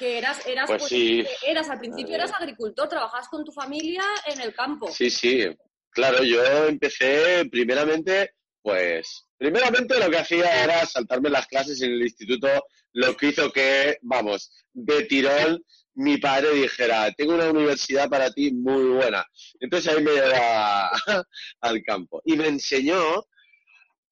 Que 0.00 0.16
eras, 0.16 0.46
eras, 0.46 0.66
pues, 0.66 0.80
pues 0.80 0.88
sí. 0.88 1.22
eras 1.46 1.68
al 1.68 1.78
principio 1.78 2.14
eras 2.14 2.32
agricultor, 2.32 2.88
trabajabas 2.88 3.28
con 3.28 3.44
tu 3.44 3.52
familia 3.52 4.02
en 4.24 4.40
el 4.40 4.54
campo. 4.54 4.90
Sí, 4.90 5.10
sí, 5.10 5.46
claro, 5.90 6.24
yo 6.24 6.42
empecé 6.66 7.44
primeramente, 7.50 8.30
pues, 8.62 9.26
primeramente 9.36 9.98
lo 9.98 10.10
que 10.10 10.16
hacía 10.16 10.64
era 10.64 10.86
saltarme 10.86 11.28
las 11.28 11.46
clases 11.46 11.82
en 11.82 11.92
el 11.92 12.00
instituto, 12.00 12.48
lo 12.94 13.14
que 13.14 13.26
hizo 13.26 13.52
que, 13.52 13.98
vamos, 14.00 14.50
de 14.72 15.04
tirón 15.04 15.62
mi 15.96 16.16
padre 16.16 16.54
dijera, 16.54 17.12
tengo 17.12 17.34
una 17.34 17.50
universidad 17.50 18.08
para 18.08 18.30
ti 18.30 18.52
muy 18.52 18.84
buena. 18.84 19.22
Entonces 19.60 19.92
ahí 19.92 20.02
me 20.02 20.12
llevaba 20.12 20.90
al 21.60 21.82
campo 21.82 22.22
y 22.24 22.36
me 22.36 22.48
enseñó 22.48 23.26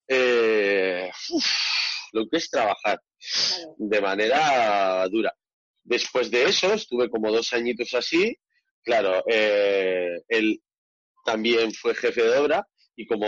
eh, 0.07 1.09
lo 2.13 2.29
que 2.29 2.37
es 2.37 2.49
trabajar 2.49 3.01
de 3.77 4.01
manera 4.01 5.07
dura. 5.09 5.33
Después 5.89 6.29
de 6.29 6.43
eso, 6.43 6.71
estuve 6.71 7.09
como 7.09 7.31
dos 7.31 7.51
añitos 7.51 7.95
así. 7.95 8.37
Claro, 8.83 9.23
eh, 9.27 10.21
él 10.27 10.61
también 11.25 11.73
fue 11.73 11.95
jefe 11.95 12.21
de 12.21 12.37
obra 12.37 12.63
y 12.95 13.07
como 13.07 13.25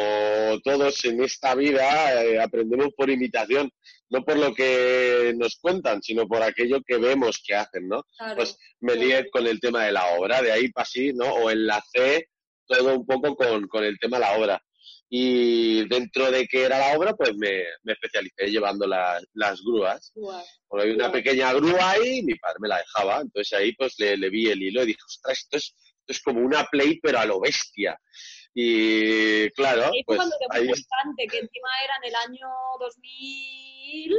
todos 0.63 1.03
en 1.06 1.24
esta 1.24 1.56
vida 1.56 2.24
eh, 2.24 2.39
aprendemos 2.39 2.89
por 2.96 3.10
imitación, 3.10 3.72
no 4.10 4.24
por 4.24 4.38
lo 4.38 4.53
que 4.53 5.34
nos 5.36 5.58
cuentan, 5.60 6.03
sino 6.03 6.27
por 6.27 6.44
aquello 6.44 6.82
que 6.86 6.98
vemos 6.98 7.41
que 7.44 7.56
hacen, 7.56 7.88
¿no? 7.88 8.03
Pues 8.36 8.56
me 8.80 8.96
lié 8.96 9.27
con 9.32 9.48
el 9.48 9.60
tema 9.60 9.86
de 9.86 9.94
la 9.94 10.06
obra, 10.18 10.44
de 10.44 10.51
ahí 10.51 10.70
para 10.70 10.84
así, 10.84 11.13
¿no? 11.13 11.25
O 11.34 11.50
enlacé 11.50 12.27
todo 12.68 12.94
un 12.96 13.08
poco 13.08 13.36
con, 13.36 13.68
con 13.68 13.84
el 13.84 13.98
tema 13.98 14.18
de 14.18 14.22
la 14.22 14.38
obra. 14.38 14.62
Y 15.13 15.86
dentro 15.89 16.32
de 16.32 16.48
que 16.48 16.63
era 16.63 16.80
la 16.80 16.98
obra, 16.98 17.13
pues 17.13 17.36
me, 17.36 17.65
me 17.84 17.91
especialicé 17.91 18.48
llevando 18.50 18.88
las 18.88 19.62
grúas. 19.62 20.13
Porque 20.70 20.84
había 20.84 20.96
una 20.96 21.12
pequeña 21.12 21.51
grúa 21.51 21.91
ahí 21.91 22.20
y 22.20 22.24
mi 22.24 22.36
padre 22.36 22.56
me 22.62 22.70
la 22.70 22.77
dejaba. 22.77 23.20
Entonces 23.20 23.51
ahí 23.60 23.74
pues 23.74 23.94
le, 24.00 24.15
le 24.15 24.30
vi 24.30 24.48
el 24.48 24.63
hilo 24.63 24.84
y 24.84 24.86
dije, 24.86 25.00
ostras, 25.06 25.38
esto 25.39 25.58
es, 25.58 25.75
esto 25.75 26.13
es 26.13 26.22
como 26.22 26.39
una 26.39 26.63
play 26.63 26.98
pero 27.03 27.20
a 27.20 27.25
lo 27.25 27.41
bestia. 27.41 28.00
Y 28.53 29.50
claro, 29.50 29.91
y 29.94 30.01
pues 30.06 30.15
cuando 30.18 30.36
te 30.38 30.58
ahí, 30.58 30.68
bastante, 30.70 31.27
que 31.27 31.39
encima 31.39 31.70
era 31.84 31.94
en 32.03 32.10
el 32.10 32.15
año 32.15 32.48
2000, 32.80 34.18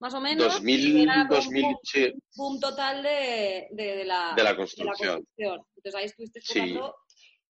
más 0.00 0.14
o 0.14 0.20
menos. 0.20 0.52
2000, 0.54 1.00
era 1.00 1.26
como 1.28 1.40
2000, 1.42 1.64
un 1.64 1.76
sí. 1.84 2.12
boom 2.34 2.58
total 2.58 3.04
de, 3.04 3.68
de, 3.70 3.84
de 3.98 4.04
la, 4.04 4.04
De 4.04 4.04
la 4.04 4.34
de 4.34 4.42
la 4.44 4.56
construcción. 4.56 5.14
construcción. 5.24 5.60
Entonces 5.76 5.94
ahí 5.94 6.04
estuviste 6.06 6.40
Sí. 6.40 6.76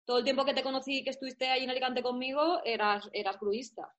Todo 0.07 0.19
el 0.19 0.25
tiempo 0.25 0.45
que 0.45 0.55
te 0.55 0.63
conocí, 0.63 1.03
que 1.03 1.11
estuviste 1.11 1.49
ahí 1.49 1.65
en 1.65 1.71
Alicante 1.71 2.01
conmigo, 2.01 2.63
eras, 2.65 3.11
eras 3.13 3.37
cruista. 3.39 3.93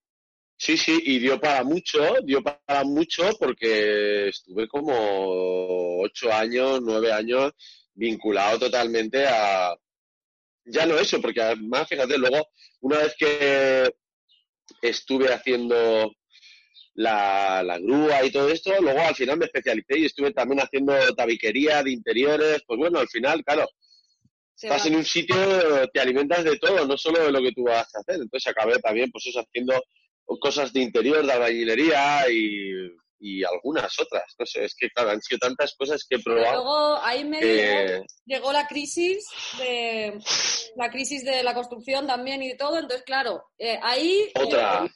Sí, 0.56 0.78
sí, 0.78 0.98
y 1.06 1.20
dio 1.20 1.40
para 1.40 1.64
mucho, 1.64 2.00
dio 2.24 2.42
para 2.42 2.84
mucho 2.84 3.30
porque 3.38 4.30
estuve 4.30 4.68
como 4.68 6.00
ocho 6.00 6.34
años, 6.34 6.82
nueve 6.82 7.12
años 7.12 7.52
vinculado 7.94 8.58
totalmente 8.58 9.28
a... 9.28 9.76
Ya 10.66 10.86
no 10.86 10.98
eso, 10.98 11.22
porque 11.22 11.42
además, 11.42 11.88
fíjate, 11.88 12.18
luego, 12.18 12.48
una 12.82 13.00
vez 13.00 13.16
que 13.18 13.94
estuve 14.82 15.34
haciendo 15.34 16.14
la, 16.96 17.62
la 17.64 17.78
grúa 17.80 18.26
y 18.26 18.32
todo 18.32 18.50
esto, 18.50 18.72
luego 18.82 19.00
al 19.00 19.16
final 19.16 19.38
me 19.38 19.46
especialicé 19.46 20.00
y 20.00 20.06
estuve 20.06 20.32
también 20.32 20.62
haciendo 20.62 20.94
tabiquería 21.16 21.84
de 21.84 21.92
interiores, 21.92 22.64
pues 22.66 22.80
bueno, 22.80 23.00
al 23.00 23.08
final, 23.08 23.44
claro, 23.44 23.68
Estás 24.62 24.84
va- 24.84 24.88
en 24.88 24.96
un 24.96 25.06
sitio, 25.06 25.36
te 25.94 26.00
alimentas 26.00 26.44
de 26.44 26.58
todo, 26.58 26.86
no 26.86 26.98
solo 26.98 27.24
de 27.24 27.32
lo 27.32 27.42
que 27.42 27.52
tú 27.52 27.64
vas 27.64 27.94
a 27.96 28.00
hacer. 28.00 28.16
Entonces 28.16 28.48
acabé 28.48 28.80
también, 28.80 29.12
pues 29.12 29.28
eso, 29.28 29.40
haciendo 29.40 29.74
cosas 30.40 30.74
de 30.74 30.82
interior, 30.82 31.26
de 31.26 31.32
albañilería 31.34 32.30
y, 32.30 32.72
y 33.20 33.44
algunas 33.44 33.98
otras. 34.00 34.34
No 34.40 34.46
sé, 34.46 34.66
es 34.66 34.76
que 34.76 34.90
claro, 34.90 35.12
han 35.12 35.22
sido 35.22 35.40
tantas 35.40 35.76
cosas 35.76 36.06
que 36.10 36.16
he 36.16 36.20
Pero 36.20 36.36
probado. 36.38 36.64
luego 36.64 36.98
ahí 37.04 37.24
me 37.24 37.40
que- 37.40 38.02
llegó 38.26 38.52
la 38.52 38.68
crisis 38.68 39.26
de 39.60 40.20
la 40.76 40.90
crisis 40.92 41.24
de 41.24 41.44
la 41.44 41.54
construcción 41.54 42.06
también 42.08 42.42
y 42.44 42.50
de 42.50 42.56
todo. 42.56 42.78
Entonces, 42.78 43.04
claro, 43.06 43.44
eh, 43.58 43.80
ahí 43.82 44.32
otra, 44.36 44.86
eh, 44.86 44.90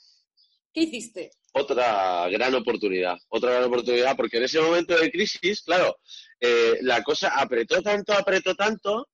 ¿qué 0.74 0.82
hiciste? 0.82 1.32
otra 1.54 2.30
gran 2.30 2.56
oportunidad, 2.56 3.18
otra 3.28 3.52
gran 3.52 3.64
oportunidad, 3.66 4.16
porque 4.16 4.38
en 4.38 4.44
ese 4.44 4.62
momento 4.62 4.98
de 4.98 5.12
crisis, 5.12 5.62
claro, 5.64 5.98
eh, 6.40 6.78
la 6.82 7.04
cosa 7.04 7.30
apretó 7.38 7.82
tanto, 7.82 8.14
apretó 8.14 8.56
tanto, 8.56 9.10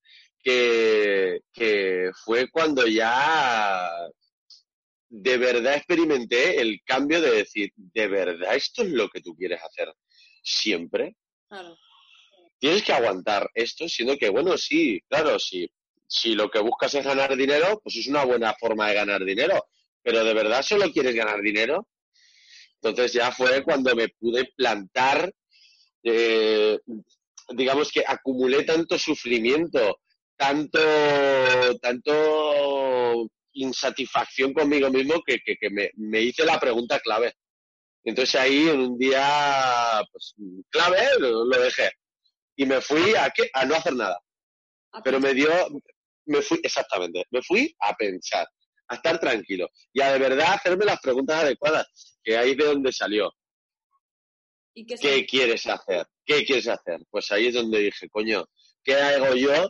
que, 0.47 1.41
que 1.51 2.09
fue 2.23 2.49
cuando 2.49 2.87
ya 2.87 3.91
de 5.09 5.37
verdad 5.37 5.75
experimenté 5.75 6.61
el 6.61 6.79
cambio 6.85 7.19
de 7.19 7.31
decir, 7.31 7.73
¿de 7.75 8.07
verdad 8.07 8.55
esto 8.55 8.83
es 8.83 8.91
lo 8.91 9.09
que 9.09 9.19
tú 9.19 9.35
quieres 9.35 9.61
hacer 9.61 9.93
siempre? 10.41 11.17
Claro. 11.49 11.77
Tienes 12.59 12.81
que 12.81 12.93
aguantar 12.93 13.49
esto, 13.53 13.89
siendo 13.89 14.15
que, 14.15 14.29
bueno, 14.29 14.57
sí, 14.57 15.01
claro, 15.09 15.37
sí, 15.37 15.69
si 16.07 16.33
lo 16.33 16.49
que 16.49 16.59
buscas 16.59 16.93
es 16.95 17.03
ganar 17.03 17.35
dinero, 17.35 17.81
pues 17.83 17.97
es 17.97 18.07
una 18.07 18.23
buena 18.23 18.53
forma 18.53 18.87
de 18.87 18.95
ganar 18.95 19.25
dinero, 19.25 19.67
pero 20.01 20.23
¿de 20.23 20.33
verdad 20.33 20.61
solo 20.61 20.89
quieres 20.93 21.13
ganar 21.13 21.41
dinero? 21.41 21.89
Entonces 22.81 23.11
ya 23.11 23.33
fue 23.33 23.63
cuando 23.63 23.93
me 23.97 24.07
pude 24.07 24.45
plantar, 24.55 25.29
eh, 26.03 26.79
digamos 27.49 27.91
que 27.91 28.05
acumulé 28.07 28.63
tanto 28.63 28.97
sufrimiento, 28.97 29.99
tanto, 30.37 30.79
tanto 31.81 33.27
insatisfacción 33.53 34.53
conmigo 34.53 34.89
mismo 34.89 35.21
que, 35.25 35.39
que- 35.43 35.55
que 35.57 35.69
me, 35.69 35.89
me 35.95 36.21
hice 36.21 36.45
la 36.45 36.59
pregunta 36.59 36.99
clave. 36.99 37.33
Entonces 38.03 38.35
ahí 38.39 38.69
en 38.69 38.79
un 38.79 38.97
día 38.97 40.01
pues, 40.11 40.35
clave 40.69 40.99
lo, 41.19 41.43
lo 41.45 41.59
dejé 41.61 41.91
y 42.55 42.65
me 42.65 42.79
fui 42.81 43.15
a, 43.15 43.29
qué? 43.31 43.49
a 43.53 43.65
no 43.65 43.75
hacer 43.75 43.95
nada. 43.95 44.19
Pero 45.03 45.19
me 45.19 45.33
dio, 45.33 45.49
me 46.25 46.41
fui, 46.41 46.59
exactamente, 46.63 47.23
me 47.31 47.41
fui 47.41 47.75
a 47.79 47.93
pensar, 47.95 48.47
a 48.87 48.95
estar 48.95 49.19
tranquilo 49.19 49.69
y 49.93 50.01
a 50.01 50.13
de 50.13 50.19
verdad 50.19 50.53
hacerme 50.53 50.85
las 50.85 50.99
preguntas 51.01 51.43
adecuadas, 51.43 52.17
que 52.23 52.37
ahí 52.37 52.51
es 52.51 52.57
de 52.57 52.63
donde 52.65 52.91
salió. 52.91 53.31
¿Y 54.73 54.85
qué 54.85 54.95
¿Qué 54.95 55.25
quieres 55.25 55.67
hacer? 55.67 56.05
¿Qué 56.25 56.45
quieres 56.45 56.67
hacer? 56.67 56.99
Pues 57.09 57.31
ahí 57.31 57.47
es 57.47 57.53
donde 57.55 57.79
dije, 57.79 58.07
coño, 58.09 58.45
¿qué 58.83 58.95
hago 58.95 59.35
yo 59.35 59.69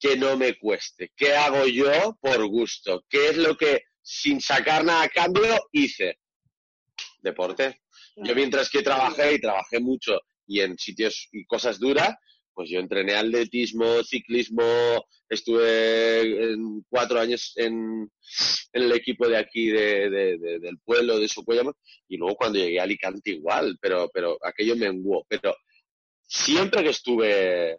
que 0.00 0.16
no 0.16 0.36
me 0.36 0.58
cueste? 0.58 1.12
¿Qué 1.16 1.34
hago 1.34 1.66
yo 1.66 2.16
por 2.20 2.46
gusto? 2.48 3.04
¿Qué 3.08 3.28
es 3.30 3.36
lo 3.36 3.56
que 3.56 3.82
sin 4.02 4.40
sacar 4.40 4.84
nada 4.84 5.02
a 5.02 5.08
cambio 5.08 5.58
hice? 5.72 6.18
Deporte. 7.20 7.80
Yo 8.16 8.34
mientras 8.34 8.70
que 8.70 8.82
trabajé 8.82 9.34
y 9.34 9.40
trabajé 9.40 9.80
mucho 9.80 10.20
y 10.46 10.60
en 10.60 10.76
sitios 10.78 11.28
y 11.32 11.44
cosas 11.44 11.78
duras, 11.78 12.14
pues 12.54 12.68
yo 12.70 12.80
entrené 12.80 13.14
atletismo, 13.14 14.02
ciclismo, 14.02 14.64
estuve 15.28 16.52
en 16.52 16.82
cuatro 16.88 17.20
años 17.20 17.52
en, 17.56 18.10
en 18.72 18.82
el 18.82 18.90
equipo 18.92 19.28
de 19.28 19.36
aquí 19.36 19.68
de, 19.68 20.10
de- 20.10 20.38
de- 20.38 20.58
del 20.58 20.78
pueblo 20.80 21.18
de 21.20 21.28
Socuellamos 21.28 21.74
y 22.08 22.16
luego 22.16 22.34
cuando 22.34 22.58
llegué 22.58 22.80
a 22.80 22.84
Alicante 22.84 23.30
igual, 23.30 23.78
pero, 23.80 24.10
pero 24.12 24.36
aquello 24.42 24.74
me 24.74 24.90
menguó. 24.90 25.24
Pero 25.28 25.54
siempre 26.26 26.82
que 26.82 26.90
estuve 26.90 27.78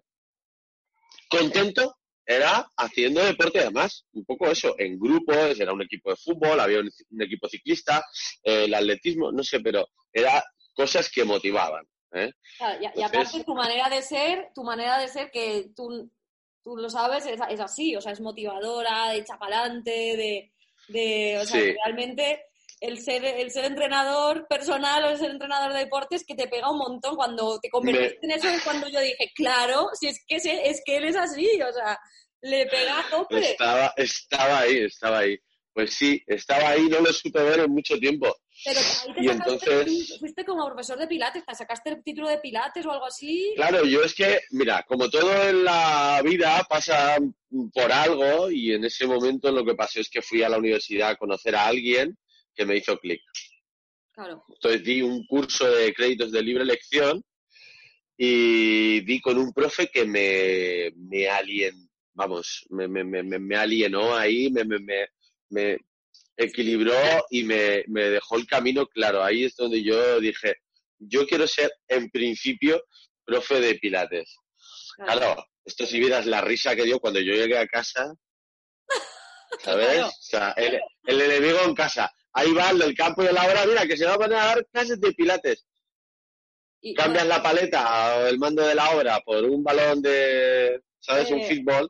contento 1.29 1.95
era 2.29 2.63
haciendo 2.77 3.25
deporte 3.25 3.59
además, 3.59 4.05
un 4.13 4.23
poco 4.23 4.45
eso, 4.51 4.75
en 4.77 4.99
grupos, 4.99 5.59
era 5.59 5.73
un 5.73 5.81
equipo 5.81 6.11
de 6.11 6.15
fútbol, 6.15 6.59
había 6.59 6.79
un, 6.79 6.89
un 7.09 7.21
equipo 7.23 7.49
ciclista, 7.49 8.05
eh, 8.43 8.65
el 8.65 8.73
atletismo, 8.75 9.31
no 9.31 9.43
sé, 9.43 9.59
pero 9.61 9.87
era 10.13 10.43
cosas 10.75 11.09
que 11.09 11.23
motivaban. 11.23 11.83
¿eh? 12.13 12.31
Claro, 12.59 12.79
y, 12.95 13.01
aparte 13.01 13.43
tu 13.43 13.55
manera 13.55 13.89
de 13.89 14.03
ser, 14.03 14.49
tu 14.53 14.63
manera 14.63 14.99
de 14.99 15.07
ser 15.07 15.31
que 15.31 15.71
tú, 15.75 16.11
tú 16.63 16.77
lo 16.77 16.87
sabes, 16.91 17.25
es, 17.25 17.39
es 17.49 17.59
así, 17.59 17.95
o 17.95 18.01
sea, 18.01 18.11
es 18.11 18.21
motivadora, 18.21 19.09
de 19.09 19.23
chapalante, 19.23 19.89
de, 19.91 20.51
de 20.89 21.39
o 21.39 21.45
sea, 21.45 21.59
Sí. 21.59 21.73
realmente 21.83 22.45
el 22.81 22.99
ser, 22.99 23.25
el 23.25 23.51
ser 23.51 23.65
entrenador 23.65 24.47
personal 24.47 25.03
o 25.03 25.09
el 25.09 25.17
ser 25.17 25.31
entrenador 25.31 25.73
de 25.73 25.79
deportes 25.79 26.23
que 26.25 26.35
te 26.35 26.47
pega 26.47 26.71
un 26.71 26.77
montón 26.77 27.15
cuando 27.15 27.59
te 27.59 27.69
convertiste 27.69 28.19
en 28.21 28.31
eso 28.31 28.47
es 28.49 28.63
cuando 28.63 28.87
yo 28.87 28.99
dije, 29.01 29.31
claro, 29.35 29.89
si 29.99 30.07
es 30.07 30.23
que, 30.27 30.39
se- 30.39 30.69
es 30.69 30.81
que 30.85 30.97
él 30.97 31.05
es 31.05 31.15
así, 31.15 31.61
o 31.61 31.73
sea, 31.73 31.99
le 32.41 32.65
pega 32.67 32.99
a 32.99 33.09
tope. 33.09 33.39
Estaba, 33.39 33.93
estaba 33.97 34.59
ahí, 34.59 34.77
estaba 34.85 35.19
ahí. 35.19 35.37
Pues 35.73 35.93
sí, 35.93 36.21
estaba 36.25 36.69
ahí, 36.69 36.87
no 36.89 36.99
lo 36.99 37.13
supe 37.13 37.41
ver 37.43 37.59
en 37.59 37.71
mucho 37.71 37.97
tiempo. 37.99 38.35
Pero 38.65 38.79
ahí 38.79 39.13
te 39.13 39.21
Y 39.23 39.27
sacaste, 39.27 39.51
entonces- 39.53 40.17
fuiste 40.19 40.43
como 40.45 40.65
profesor 40.65 40.97
de 40.97 41.07
pilates, 41.07 41.45
te 41.45 41.55
sacaste 41.55 41.89
el 41.91 42.03
título 42.03 42.27
de 42.27 42.39
pilates 42.39 42.85
o 42.85 42.91
algo 42.91 43.05
así. 43.05 43.53
Claro, 43.55 43.85
yo 43.85 44.03
es 44.03 44.13
que, 44.13 44.41
mira, 44.51 44.83
como 44.87 45.09
todo 45.09 45.31
en 45.43 45.63
la 45.63 46.21
vida 46.23 46.65
pasa 46.69 47.17
por 47.73 47.91
algo 47.91 48.49
y 48.51 48.73
en 48.73 48.83
ese 48.85 49.05
momento 49.05 49.51
lo 49.51 49.63
que 49.63 49.75
pasó 49.75 49.99
es 50.01 50.09
que 50.09 50.21
fui 50.21 50.43
a 50.43 50.49
la 50.49 50.57
universidad 50.57 51.09
a 51.11 51.15
conocer 51.15 51.55
a 51.55 51.67
alguien 51.67 52.17
que 52.59 52.65
me 52.65 52.75
hizo 52.75 52.97
clic. 52.99 53.21
Claro. 54.11 54.43
Entonces 54.49 54.83
di 54.83 55.01
un 55.01 55.25
curso 55.25 55.65
de 55.71 55.93
créditos 55.93 56.29
de 56.33 56.43
libre 56.43 56.63
elección 56.63 57.23
y 58.17 58.99
di 59.01 59.21
con 59.21 59.37
un 59.37 59.53
profe 59.53 59.87
que 59.87 60.03
me, 60.03 60.91
me 60.97 61.29
alien, 61.29 61.89
vamos, 62.13 62.65
me, 62.69 62.89
me, 62.89 63.05
me, 63.05 63.23
me- 63.23 63.39
me 63.39 63.55
alienó 63.55 64.13
ahí, 64.13 64.49
me, 64.51 64.65
me, 64.65 64.77
me, 64.79 65.07
me 65.51 65.77
equilibró 66.35 66.93
y 67.29 67.43
me, 67.43 67.85
me 67.87 68.09
dejó 68.09 68.35
el 68.35 68.45
camino 68.45 68.85
claro. 68.87 69.23
Ahí 69.23 69.45
es 69.45 69.55
donde 69.55 69.81
yo 69.81 70.19
dije, 70.19 70.55
yo 70.97 71.25
quiero 71.25 71.47
ser 71.47 71.71
en 71.87 72.09
principio 72.09 72.83
profe 73.23 73.61
de 73.61 73.75
pilates. 73.75 74.35
Claro, 74.97 75.45
esto 75.63 75.85
si 75.85 75.97
vieras 75.97 76.25
la 76.25 76.41
risa 76.41 76.75
que 76.75 76.83
dio 76.83 76.99
cuando 76.99 77.21
yo 77.21 77.31
llegué 77.33 77.57
a 77.57 77.67
casa, 77.67 78.13
¿sabes? 79.63 79.87
Claro. 79.93 80.07
O 80.07 80.11
sea, 80.19 80.51
el, 80.57 80.77
el 81.05 81.21
enemigo 81.21 81.59
en 81.65 81.73
casa. 81.73 82.11
Ahí 82.33 82.53
va 82.53 82.69
el 82.69 82.79
del 82.79 82.95
campo 82.95 83.23
y 83.23 83.27
de 83.27 83.33
la 83.33 83.45
hora, 83.45 83.65
mira, 83.65 83.85
que 83.87 83.97
se 83.97 84.05
va 84.05 84.13
a 84.13 84.17
poner 84.17 84.37
a 84.37 84.45
dar 84.45 84.65
clases 84.71 84.99
de 85.01 85.11
pilates. 85.13 85.65
Y- 86.81 86.93
Cambias 86.93 87.25
la 87.27 87.41
paleta 87.43 88.17
o 88.19 88.27
el 88.27 88.37
mando 88.39 88.65
de 88.65 88.75
la 88.75 88.89
obra 88.91 89.19
por 89.25 89.43
un 89.43 89.63
balón 89.63 90.01
de, 90.01 90.81
¿sabes? 90.99 91.29
Un 91.31 91.41
fútbol. 91.43 91.89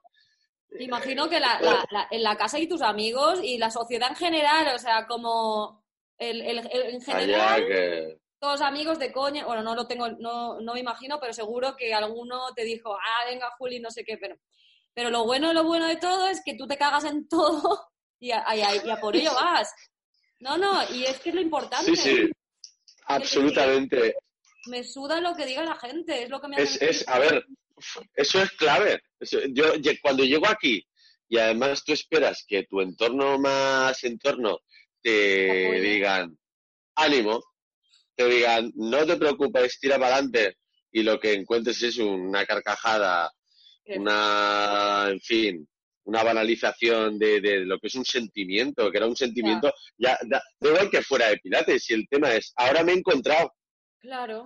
Imagino 0.79 1.27
que 1.29 1.39
la, 1.39 1.59
la- 1.61 1.85
la- 1.91 2.07
en 2.11 2.23
la 2.23 2.37
casa 2.37 2.59
y 2.59 2.67
tus 2.67 2.81
amigos 2.81 3.39
y 3.43 3.57
la 3.57 3.69
sociedad 3.71 4.09
en 4.09 4.15
general, 4.15 4.73
o 4.75 4.79
sea, 4.79 5.05
como 5.07 5.83
el, 6.17 6.41
el- 6.41 6.59
el- 6.71 6.93
en 6.95 7.01
general, 7.01 7.65
que... 7.67 8.17
todos 8.39 8.61
amigos 8.61 8.97
de 8.99 9.11
coña, 9.11 9.45
bueno, 9.45 9.63
no 9.63 9.75
lo 9.75 9.87
tengo, 9.87 10.09
no, 10.09 10.59
no 10.61 10.73
me 10.73 10.79
imagino, 10.79 11.19
pero 11.19 11.33
seguro 11.33 11.75
que 11.75 11.93
alguno 11.93 12.53
te 12.55 12.63
dijo, 12.63 12.95
ah, 12.95 13.25
venga, 13.29 13.49
Juli, 13.57 13.79
no 13.79 13.89
sé 13.91 14.03
qué, 14.03 14.17
pero, 14.17 14.35
pero 14.93 15.09
lo 15.09 15.25
bueno, 15.25 15.53
lo 15.53 15.63
bueno 15.63 15.87
de 15.87 15.97
todo 15.97 16.27
es 16.27 16.41
que 16.45 16.55
tú 16.55 16.67
te 16.67 16.77
cagas 16.77 17.03
en 17.03 17.27
todo 17.27 17.89
y 18.19 18.31
a, 18.31 18.43
y 18.55 18.61
a- 18.61 18.85
y 18.85 18.89
a 18.89 18.97
por 19.01 19.15
ello 19.15 19.33
vas. 19.35 19.73
No, 20.39 20.57
no, 20.57 20.83
y 20.93 21.05
es 21.05 21.19
que 21.19 21.29
es 21.29 21.35
lo 21.35 21.41
importante. 21.41 21.95
Sí, 21.95 21.95
sí, 21.95 22.31
absolutamente. 23.05 24.15
Me 24.67 24.83
suda 24.83 25.19
lo 25.19 25.35
que 25.35 25.45
diga 25.45 25.63
la 25.63 25.75
gente, 25.75 26.23
es 26.23 26.29
lo 26.29 26.39
que 26.39 26.47
me 26.47 26.61
Es, 26.61 26.75
hace... 26.75 26.89
es, 26.89 27.07
a 27.07 27.19
ver, 27.19 27.45
eso 28.15 28.41
es 28.41 28.51
clave. 28.51 29.01
Yo 29.51 29.73
cuando 30.01 30.23
llego 30.23 30.47
aquí 30.47 30.85
y 31.27 31.37
además 31.37 31.83
tú 31.83 31.93
esperas 31.93 32.43
que 32.47 32.63
tu 32.63 32.81
entorno 32.81 33.37
más 33.37 34.03
entorno 34.03 34.59
te 35.01 35.79
digan 35.81 36.37
ánimo, 36.95 37.43
te 38.15 38.25
digan 38.27 38.71
no 38.75 39.05
te 39.05 39.17
preocupes, 39.17 39.79
tira 39.79 39.97
para 39.97 40.15
adelante 40.15 40.57
y 40.91 41.03
lo 41.03 41.19
que 41.19 41.33
encuentres 41.33 41.81
es 41.83 41.97
una 41.97 42.45
carcajada, 42.45 43.31
una, 43.85 45.07
en 45.09 45.21
fin, 45.21 45.69
una 46.09 46.23
banalización 46.23 47.19
de, 47.19 47.39
de 47.39 47.59
lo 47.65 47.77
que 47.79 47.87
es 47.87 47.95
un 47.95 48.03
sentimiento, 48.05 48.89
que 48.91 48.97
era 48.97 49.05
un 49.07 49.15
sentimiento, 49.15 49.71
ya, 49.97 50.17
da, 50.27 50.41
da 50.59 50.69
igual 50.69 50.89
que 50.89 51.03
fuera 51.03 51.27
de 51.29 51.37
Pilates, 51.37 51.83
si 51.83 51.93
el 51.93 52.07
tema 52.09 52.33
es, 52.33 52.51
ahora 52.55 52.83
me 52.83 52.93
he 52.93 52.95
encontrado, 52.95 53.53
Claro. 53.99 54.45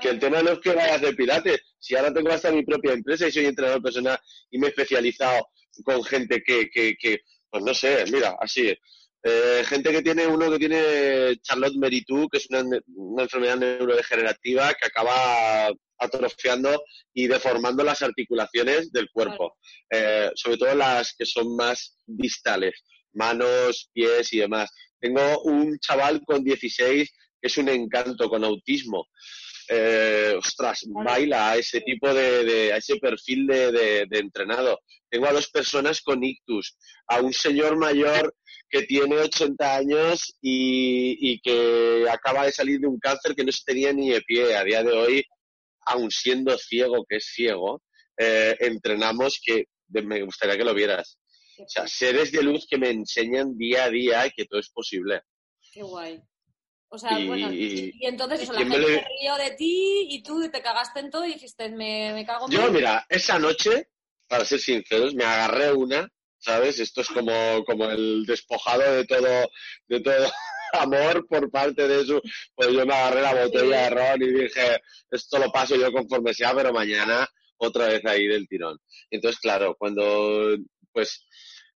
que 0.00 0.08
el 0.08 0.18
claro. 0.18 0.36
tema 0.36 0.42
no 0.42 0.52
es 0.56 0.58
que 0.60 0.74
vaya 0.74 0.94
a 0.94 0.96
hacer 0.96 1.14
Pilates, 1.14 1.60
si 1.78 1.94
ahora 1.94 2.12
tengo 2.12 2.30
hasta 2.30 2.50
mi 2.50 2.64
propia 2.64 2.92
empresa 2.94 3.28
y 3.28 3.32
soy 3.32 3.46
entrenador 3.46 3.80
personal 3.80 4.18
y 4.50 4.58
me 4.58 4.66
he 4.66 4.70
especializado 4.70 5.48
con 5.84 6.02
gente 6.02 6.42
que, 6.44 6.68
que, 6.68 6.96
que 6.96 7.20
pues 7.50 7.62
no 7.62 7.72
sé, 7.72 8.04
mira, 8.12 8.36
así, 8.40 8.74
eh, 9.22 9.62
gente 9.66 9.92
que 9.92 10.02
tiene, 10.02 10.26
uno 10.26 10.50
que 10.50 10.58
tiene 10.58 11.36
Charlotte 11.42 11.76
Meritou, 11.76 12.28
que 12.28 12.38
es 12.38 12.48
una, 12.50 12.62
una 12.94 13.22
enfermedad 13.22 13.56
neurodegenerativa 13.56 14.74
que 14.74 14.86
acaba 14.86 15.70
atrofiando 15.98 16.82
y 17.14 17.26
deformando 17.26 17.82
las 17.84 18.02
articulaciones 18.02 18.90
del 18.92 19.08
cuerpo, 19.10 19.56
Eh, 19.90 20.30
sobre 20.34 20.56
todo 20.58 20.74
las 20.74 21.14
que 21.16 21.24
son 21.26 21.56
más 21.56 21.98
distales, 22.06 22.82
manos, 23.14 23.88
pies 23.92 24.32
y 24.32 24.38
demás. 24.38 24.70
Tengo 25.00 25.42
un 25.42 25.78
chaval 25.78 26.20
con 26.26 26.44
16 26.44 27.10
que 27.40 27.46
es 27.46 27.56
un 27.56 27.68
encanto 27.68 28.28
con 28.28 28.44
autismo. 28.44 29.06
Eh, 29.70 30.34
ostras, 30.38 30.80
baila 31.04 31.50
a 31.50 31.56
ese 31.56 31.80
tipo 31.82 32.12
de, 32.12 32.44
de- 32.44 32.72
a 32.72 32.76
ese 32.78 32.96
perfil 32.96 33.46
de, 33.46 33.70
de- 33.72 34.06
de 34.08 34.18
entrenado. 34.18 34.80
Tengo 35.10 35.26
a 35.26 35.32
dos 35.32 35.48
personas 35.50 36.00
con 36.00 36.22
ictus, 36.24 36.76
a 37.06 37.20
un 37.20 37.32
señor 37.32 37.76
mayor 37.76 38.34
que 38.70 38.82
tiene 38.82 39.16
80 39.16 39.76
años 39.76 40.34
y, 40.42 41.16
y 41.32 41.40
que 41.40 42.06
acaba 42.10 42.44
de 42.44 42.52
salir 42.52 42.80
de 42.80 42.86
un 42.88 42.98
cáncer 42.98 43.34
que 43.34 43.44
no 43.44 43.52
se 43.52 43.62
tenía 43.64 43.92
ni 43.92 44.10
de 44.10 44.20
pie. 44.22 44.54
A 44.56 44.64
día 44.64 44.82
de 44.82 44.92
hoy, 44.92 45.24
aun 45.88 46.10
siendo 46.10 46.56
ciego, 46.58 47.04
que 47.08 47.16
es 47.16 47.26
ciego, 47.34 47.82
eh, 48.16 48.56
entrenamos 48.60 49.40
que 49.44 49.64
me 49.88 50.22
gustaría 50.22 50.56
que 50.56 50.64
lo 50.64 50.74
vieras. 50.74 51.18
Qué, 51.56 51.62
O 51.64 51.68
sea, 51.68 51.86
seres 51.88 52.30
de 52.32 52.42
luz 52.42 52.66
que 52.68 52.78
me 52.78 52.90
enseñan 52.90 53.56
día 53.56 53.84
a 53.84 53.90
día 53.90 54.30
que 54.34 54.44
todo 54.44 54.60
es 54.60 54.70
posible. 54.70 55.22
qué 55.72 55.82
guay. 55.82 56.20
O 56.90 56.98
sea, 56.98 57.18
Y- 57.20 57.26
bueno, 57.26 57.52
y, 57.52 57.92
entonces 58.06 58.40
y 58.40 58.42
eso, 58.44 58.52
la 58.54 58.60
gente 58.60 58.78
le- 58.78 59.04
rió 59.20 59.36
de 59.36 59.50
ti 59.56 60.06
y 60.10 60.22
tú 60.22 60.48
te 60.50 60.62
cagaste 60.62 61.00
en 61.00 61.10
todo 61.10 61.26
y 61.26 61.34
dijiste, 61.34 61.68
me, 61.68 62.12
me 62.14 62.24
cago 62.24 62.46
en 62.46 62.52
Yo, 62.52 62.72
mira, 62.72 63.04
esa 63.10 63.38
noche, 63.38 63.88
para 64.26 64.44
ser 64.46 64.58
sinceros, 64.58 65.14
me 65.14 65.24
agarré 65.24 65.72
una, 65.72 66.08
¿sabes? 66.38 66.78
Esto 66.80 67.02
es 67.02 67.08
como, 67.08 67.62
como 67.66 67.90
el 67.90 68.24
despojado 68.26 68.90
de 68.94 69.04
todo, 69.04 69.50
de 69.88 70.00
todo 70.00 70.30
amor 70.72 71.26
por 71.28 71.50
parte 71.50 71.86
de 71.88 72.04
su. 72.04 72.20
Pues 72.54 72.68
yo 72.72 72.84
me 72.86 72.94
agarré 72.94 73.22
la 73.22 73.34
botella 73.44 73.82
de 73.84 73.90
ron 73.90 74.22
y 74.22 74.32
dije, 74.42 74.80
esto 75.10 75.38
lo 75.38 75.50
paso 75.50 75.76
yo 75.76 75.92
conforme 75.92 76.34
sea, 76.34 76.54
pero 76.54 76.72
mañana 76.72 77.26
otra 77.58 77.88
vez 77.88 78.04
ahí 78.06 78.26
del 78.26 78.46
tirón. 78.48 78.78
Entonces, 79.10 79.40
claro, 79.40 79.74
cuando 79.78 80.56
pues 80.92 81.26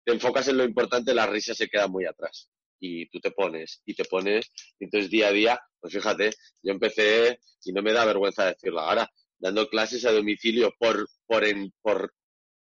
te 0.04 0.12
enfocas 0.12 0.48
en 0.48 0.56
lo 0.58 0.64
importante, 0.64 1.14
la 1.14 1.26
risa 1.26 1.54
se 1.54 1.68
queda 1.68 1.88
muy 1.88 2.04
atrás. 2.06 2.48
Y 2.80 3.08
tú 3.10 3.20
te 3.20 3.30
pones, 3.30 3.80
y 3.86 3.94
te 3.94 4.04
pones, 4.04 4.50
y 4.80 4.84
entonces 4.86 5.08
día 5.10 5.28
a 5.28 5.32
día, 5.32 5.60
pues 5.80 5.92
fíjate, 5.94 6.30
yo 6.62 6.72
empecé, 6.72 7.38
y 7.64 7.72
no 7.72 7.80
me 7.82 7.92
da 7.92 8.04
vergüenza 8.04 8.46
decirlo 8.46 8.80
ahora, 8.80 9.08
dando 9.38 9.68
clases 9.68 10.04
a 10.04 10.10
domicilio 10.12 10.72
por, 10.78 11.08
por, 11.26 11.44
en- 11.44 11.72
por 11.80 12.12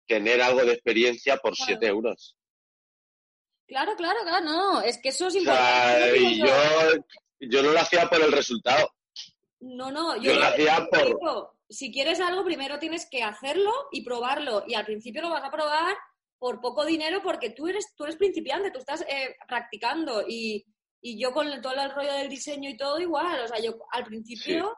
tener 0.07 0.41
algo 0.41 0.65
de 0.65 0.73
experiencia 0.73 1.37
por 1.37 1.53
Claro. 1.55 1.67
7 1.67 1.87
euros. 1.87 2.35
Claro, 3.69 3.95
claro, 3.95 4.19
claro, 4.23 4.43
no, 4.45 4.81
es 4.81 4.97
que 4.97 5.09
eso 5.09 5.27
es 5.27 5.35
O 5.35 5.37
importante. 5.37 6.19
sea, 6.19 6.91
Yo 6.91 7.03
yo, 7.39 7.63
no 7.63 7.71
lo 7.71 7.79
hacía 7.79 8.09
por 8.09 8.21
el 8.21 8.31
resultado. 8.33 8.89
No, 9.61 9.91
no, 9.91 10.15
yo 10.17 10.33
yo 10.33 10.39
lo 10.39 10.45
hacía 10.45 10.87
por- 10.91 11.05
digo, 11.05 11.53
si 11.69 11.91
quieres 11.91 12.19
algo, 12.19 12.43
primero 12.43 12.79
tienes 12.79 13.07
que 13.09 13.23
hacerlo 13.23 13.71
y 13.91 14.03
probarlo. 14.03 14.63
Y 14.67 14.73
al 14.73 14.85
principio 14.85 15.21
lo 15.21 15.29
vas 15.29 15.43
a 15.43 15.51
probar 15.51 15.95
por 16.37 16.59
poco 16.61 16.83
dinero 16.83 17.21
porque 17.21 17.51
tú 17.51 17.67
eres, 17.67 17.93
tú 17.95 18.05
eres 18.05 18.15
principiante, 18.17 18.71
tú 18.71 18.79
estás 18.79 19.01
eh, 19.07 19.35
practicando. 19.47 20.23
Y, 20.27 20.65
y 21.01 21.21
yo 21.21 21.31
con 21.31 21.61
todo 21.61 21.73
el 21.73 21.91
rollo 21.91 22.11
del 22.13 22.27
diseño 22.29 22.69
y 22.69 22.75
todo 22.77 22.99
igual. 22.99 23.41
O 23.43 23.47
sea, 23.47 23.59
yo 23.59 23.77
al 23.91 24.03
principio 24.05 24.75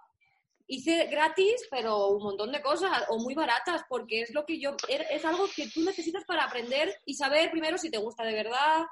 hice 0.74 1.08
gratis, 1.08 1.68
pero 1.70 2.08
un 2.08 2.24
montón 2.24 2.52
de 2.52 2.62
cosas, 2.62 3.04
o 3.10 3.20
muy 3.20 3.34
baratas, 3.36 3.82
porque 3.90 4.22
es 4.22 4.34
lo 4.34 4.46
que 4.46 4.58
yo, 4.58 4.76
es 4.88 5.26
algo 5.26 5.46
que 5.54 5.68
tú 5.68 5.82
necesitas 5.82 6.24
para 6.26 6.46
aprender 6.46 6.96
y 7.06 7.14
saber 7.16 7.52
primero 7.52 7.78
si 7.78 7.92
te 7.92 7.98
gusta 7.98 8.24
de 8.24 8.34
verdad, 8.34 8.86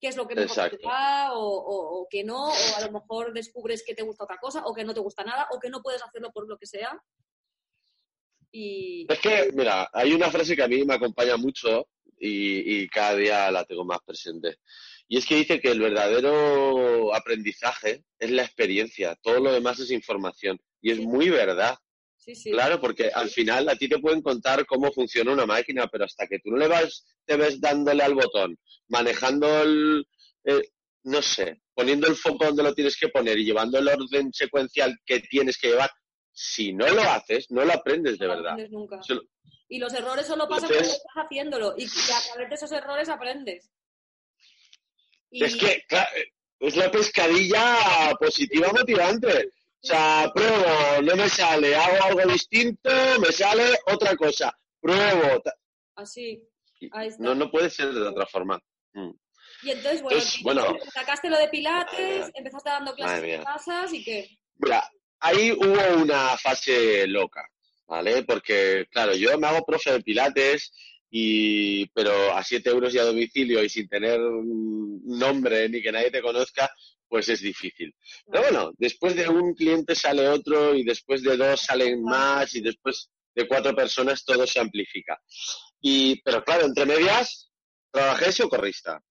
qué 0.00 0.08
es 0.08 0.16
lo 0.16 0.26
que 0.26 0.34
mejor 0.44 0.54
te 0.70 0.86
va 0.88 1.34
o, 1.34 1.42
o- 1.44 2.00
o 2.00 2.08
que 2.08 2.24
no, 2.24 2.48
o 2.48 2.76
a 2.76 2.86
lo 2.86 2.90
mejor 2.92 3.34
descubres 3.34 3.82
que 3.84 3.94
te 3.94 4.02
gusta 4.02 4.24
otra 4.24 4.38
cosa, 4.38 4.62
o 4.64 4.72
que 4.74 4.82
no 4.82 4.94
te 4.94 5.00
gusta 5.00 5.22
nada, 5.22 5.46
o 5.52 5.60
que 5.60 5.68
no 5.68 5.82
puedes 5.82 6.02
hacerlo 6.02 6.30
por 6.32 6.48
lo 6.48 6.56
que 6.56 6.66
sea. 6.66 6.98
Y 8.52 9.06
Es 9.12 9.18
que, 9.20 9.50
mira, 9.52 9.90
hay 9.92 10.12
una 10.12 10.30
frase 10.30 10.56
que 10.56 10.62
a 10.62 10.68
mí 10.68 10.84
me 10.84 10.94
acompaña 10.94 11.36
mucho 11.36 11.88
y, 12.18 12.82
y 12.82 12.88
cada 12.88 13.14
día 13.14 13.50
la 13.50 13.64
tengo 13.64 13.84
más 13.84 14.00
presente. 14.04 14.56
Y 15.06 15.18
es 15.18 15.26
que 15.26 15.36
dice 15.36 15.60
que 15.60 15.70
el 15.70 15.80
verdadero 15.80 17.14
aprendizaje 17.14 18.04
es 18.18 18.30
la 18.30 18.42
experiencia, 18.44 19.16
todo 19.22 19.38
lo 19.40 19.52
demás 19.52 19.78
es 19.80 19.90
información. 19.90 20.58
Y 20.82 20.90
es 20.92 20.98
muy 21.00 21.28
verdad. 21.30 21.76
sí, 22.16 22.34
sí. 22.34 22.50
Claro, 22.50 22.80
porque 22.80 23.10
al 23.12 23.28
final 23.30 23.68
a 23.68 23.76
ti 23.76 23.88
te 23.88 23.98
pueden 23.98 24.22
contar 24.22 24.64
cómo 24.66 24.92
funciona 24.92 25.32
una 25.32 25.46
máquina, 25.46 25.86
pero 25.88 26.04
hasta 26.04 26.26
que 26.26 26.38
tú 26.38 26.50
no 26.50 26.56
le 26.58 26.68
vas, 26.68 27.04
te 27.26 27.36
ves 27.36 27.60
dándole 27.60 28.02
al 28.02 28.14
botón, 28.14 28.58
manejando 28.88 29.62
el, 29.62 30.06
eh, 30.44 30.60
no 31.04 31.22
sé, 31.22 31.62
poniendo 31.74 32.06
el 32.08 32.16
foco 32.16 32.44
donde 32.46 32.62
lo 32.62 32.74
tienes 32.74 32.96
que 32.98 33.08
poner 33.08 33.38
y 33.38 33.44
llevando 33.44 33.78
el 33.78 33.88
orden 33.88 34.32
secuencial 34.32 34.96
que 35.06 35.20
tienes 35.20 35.56
que 35.58 35.68
llevar, 35.68 35.90
si 36.32 36.72
no 36.72 36.86
lo 36.88 37.02
haces, 37.02 37.46
no 37.50 37.64
lo 37.64 37.72
aprendes 37.72 38.18
de 38.18 38.26
no 38.26 38.34
verdad. 38.34 38.52
aprendes 38.52 38.70
nunca. 38.72 39.00
Y 39.68 39.78
los 39.78 39.92
errores 39.94 40.26
solo 40.26 40.48
pasan 40.48 40.70
Entonces- 40.70 40.88
cuando 40.88 40.96
estás 40.96 41.24
haciéndolo. 41.26 41.74
Y, 41.76 41.84
y 41.84 41.86
a 42.12 42.32
través 42.32 42.48
de 42.48 42.54
esos 42.54 42.72
errores 42.72 43.08
aprendes. 43.08 43.70
Y- 45.30 45.44
Es 45.44 45.56
que, 45.56 45.82
claro, 45.88 46.08
es 46.58 46.76
la 46.76 46.90
pescadilla 46.90 48.14
positiva 48.18 48.68
motivante. 48.72 49.50
O 49.82 49.86
sea, 49.86 50.30
pruebo, 50.34 51.02
no 51.02 51.16
me 51.16 51.28
sale, 51.28 51.74
hago 51.74 52.04
algo 52.04 52.32
distinto, 52.32 52.90
me 53.18 53.32
sale 53.32 53.64
otra 53.86 54.14
cosa. 54.16 54.56
Pruebo. 54.80 55.42
Así. 55.96 56.42
Ahí 56.92 57.08
está. 57.08 57.22
No, 57.22 57.34
no 57.34 57.50
puede 57.50 57.70
ser 57.70 57.92
de 57.92 58.08
otra 58.08 58.26
forma. 58.26 58.60
Mm. 58.92 59.10
Y 59.62 59.70
entonces, 59.70 60.02
bueno, 60.02 60.18
Entonces, 60.18 60.42
bueno. 60.42 60.78
sacaste 60.92 61.28
lo 61.28 61.38
de 61.38 61.48
Pilates, 61.48 62.30
empezaste 62.34 62.70
dando 62.70 62.94
clases 62.94 63.24
en 63.24 63.42
casas 63.42 63.92
y 63.92 64.02
que... 64.04 64.38
Mira, 64.56 64.88
ahí 65.20 65.52
hubo 65.52 66.02
una 66.02 66.36
fase 66.38 67.06
loca, 67.06 67.46
¿vale? 67.86 68.22
Porque, 68.24 68.86
claro, 68.90 69.14
yo 69.14 69.36
me 69.38 69.46
hago 69.46 69.64
profe 69.64 69.92
de 69.92 70.00
pilates, 70.00 70.72
y, 71.10 71.86
pero 71.88 72.32
a 72.34 72.42
7 72.42 72.70
euros 72.70 72.94
y 72.94 72.98
a 72.98 73.04
domicilio 73.04 73.62
y 73.62 73.68
sin 73.68 73.88
tener 73.88 74.20
nombre 74.20 75.68
ni 75.68 75.82
que 75.82 75.92
nadie 75.92 76.10
te 76.10 76.22
conozca, 76.22 76.70
pues 77.10 77.28
es 77.28 77.40
difícil. 77.40 77.94
Pero 78.30 78.44
bueno, 78.44 78.72
después 78.78 79.16
de 79.16 79.28
un 79.28 79.52
cliente 79.54 79.94
sale 79.94 80.28
otro 80.28 80.74
y 80.74 80.84
después 80.84 81.22
de 81.22 81.36
dos 81.36 81.60
salen 81.60 82.02
más 82.02 82.54
y 82.54 82.60
después 82.60 83.10
de 83.34 83.48
cuatro 83.48 83.74
personas 83.74 84.24
todo 84.24 84.46
se 84.46 84.60
amplifica. 84.60 85.20
Y, 85.80 86.22
pero 86.22 86.42
claro, 86.44 86.66
entre 86.66 86.86
medias, 86.86 87.50
trabajé 87.90 88.30
socorrista. 88.30 89.02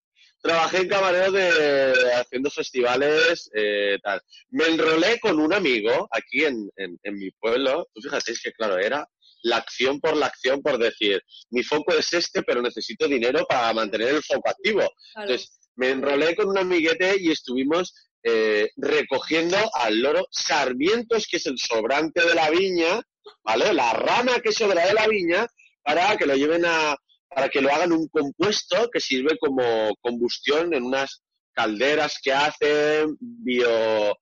Trabajé 0.41 0.77
en 0.77 0.87
camarero 0.87 1.33
de 1.33 1.93
haciendo 2.13 2.49
festivales, 2.49 3.49
eh, 3.53 3.97
tal. 4.01 4.21
Me 4.51 4.67
enrolé 4.67 5.19
con 5.19 5.37
un 5.37 5.53
amigo 5.53 6.07
aquí 6.11 6.45
en, 6.45 6.69
en, 6.77 6.97
en 7.03 7.15
mi 7.17 7.29
pueblo. 7.31 7.89
Tú 7.93 8.01
fíjate, 8.01 8.31
es 8.31 8.41
que 8.41 8.53
claro, 8.53 8.77
era 8.77 9.05
la 9.43 9.57
acción 9.57 9.99
por 9.99 10.15
la 10.15 10.27
acción 10.27 10.61
por 10.61 10.77
decir, 10.77 11.21
mi 11.49 11.63
foco 11.63 11.93
es 11.93 12.13
este, 12.13 12.43
pero 12.43 12.61
necesito 12.61 13.07
dinero 13.07 13.45
para 13.47 13.73
mantener 13.73 14.09
el 14.15 14.23
foco 14.23 14.49
activo. 14.49 14.89
Entonces, 15.15 15.59
me 15.75 15.91
enrolé 15.91 16.35
con 16.35 16.49
un 16.49 16.57
amiguete 16.57 17.15
y 17.19 17.31
estuvimos 17.31 17.93
eh, 18.23 18.69
recogiendo 18.75 19.57
al 19.75 20.01
loro 20.01 20.27
sarmientos, 20.31 21.27
que 21.27 21.37
es 21.37 21.45
el 21.45 21.57
sobrante 21.57 22.25
de 22.25 22.35
la 22.35 22.49
viña, 22.49 23.01
¿vale? 23.43 23.73
La 23.73 23.93
rama 23.93 24.39
que 24.41 24.51
sobra 24.51 24.85
de 24.85 24.93
la 24.93 25.07
viña, 25.07 25.47
para 25.83 26.17
que 26.17 26.25
lo 26.25 26.35
lleven 26.35 26.65
a, 26.65 26.95
para 27.29 27.49
que 27.49 27.61
lo 27.61 27.71
hagan 27.71 27.93
un 27.93 28.07
compuesto 28.09 28.89
que 28.91 28.99
sirve 28.99 29.37
como 29.39 29.95
combustión 30.01 30.73
en 30.73 30.83
unas 30.83 31.23
calderas 31.53 32.19
que 32.21 32.33
hacen, 32.33 33.15
bio, 33.19 34.17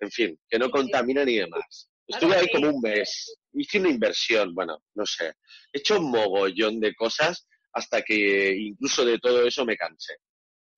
en 0.00 0.10
fin, 0.10 0.38
que 0.48 0.58
no 0.58 0.70
contamina 0.70 1.24
ni 1.24 1.36
demás. 1.36 1.90
Estuve 2.06 2.36
ahí 2.36 2.48
como 2.52 2.68
un 2.68 2.80
mes, 2.80 3.36
hice 3.52 3.78
una 3.78 3.90
inversión, 3.90 4.54
bueno, 4.54 4.82
no 4.94 5.06
sé, 5.06 5.34
he 5.72 5.78
hecho 5.78 5.98
un 5.98 6.10
mogollón 6.10 6.80
de 6.80 6.94
cosas 6.94 7.46
hasta 7.72 8.02
que 8.02 8.56
incluso 8.56 9.04
de 9.04 9.18
todo 9.18 9.46
eso 9.46 9.64
me 9.64 9.76
cansé. 9.76 10.14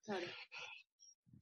Claro. 0.04 0.26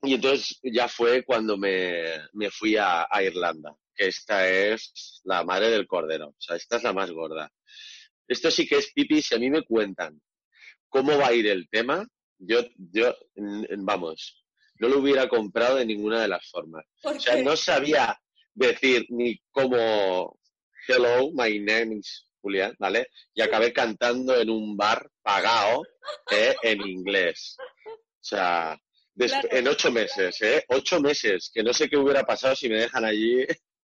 Y 0.02 0.14
entonces 0.14 0.58
ya 0.62 0.88
fue 0.88 1.22
cuando 1.24 1.58
me, 1.58 2.04
me 2.32 2.50
fui 2.50 2.76
a, 2.76 3.06
a 3.10 3.22
Irlanda, 3.22 3.76
que 3.94 4.08
esta 4.08 4.48
es 4.48 5.20
la 5.24 5.44
madre 5.44 5.70
del 5.70 5.86
cordero, 5.86 6.28
o 6.28 6.40
sea, 6.40 6.56
esta 6.56 6.78
es 6.78 6.82
la 6.82 6.92
más 6.92 7.10
gorda. 7.10 7.50
Esto 8.26 8.50
sí 8.50 8.66
que 8.66 8.76
es 8.76 8.92
pipi 8.92 9.20
si 9.20 9.34
a 9.34 9.38
mí 9.38 9.50
me 9.50 9.62
cuentan 9.62 10.20
cómo 10.88 11.16
va 11.18 11.28
a 11.28 11.32
ir 11.32 11.46
el 11.46 11.68
tema, 11.68 12.06
yo, 12.38 12.60
yo, 12.76 13.14
vamos, 13.78 14.44
no 14.78 14.88
lo 14.88 14.98
hubiera 14.98 15.28
comprado 15.28 15.76
de 15.76 15.86
ninguna 15.86 16.22
de 16.22 16.28
las 16.28 16.48
formas. 16.48 16.84
O 17.02 17.18
sea, 17.18 17.42
no 17.42 17.56
sabía 17.56 18.18
decir 18.54 19.06
ni 19.10 19.40
cómo, 19.50 20.38
hello, 20.88 21.30
my 21.32 21.58
name 21.60 21.96
is 21.96 22.26
Julián, 22.40 22.74
¿vale? 22.78 23.08
Y 23.34 23.42
acabé 23.42 23.72
cantando 23.72 24.34
en 24.34 24.48
un 24.48 24.76
bar 24.76 25.10
pagado 25.22 25.82
¿eh? 26.30 26.54
en 26.62 26.80
inglés. 26.86 27.56
O 28.20 28.24
sea, 28.24 28.78
en 29.16 29.68
ocho 29.68 29.90
meses, 29.90 30.40
¿eh? 30.42 30.64
Ocho 30.68 31.00
meses, 31.00 31.50
que 31.52 31.62
no 31.62 31.72
sé 31.72 31.88
qué 31.88 31.96
hubiera 31.96 32.24
pasado 32.24 32.54
si 32.54 32.68
me 32.68 32.80
dejan 32.80 33.04
allí, 33.04 33.46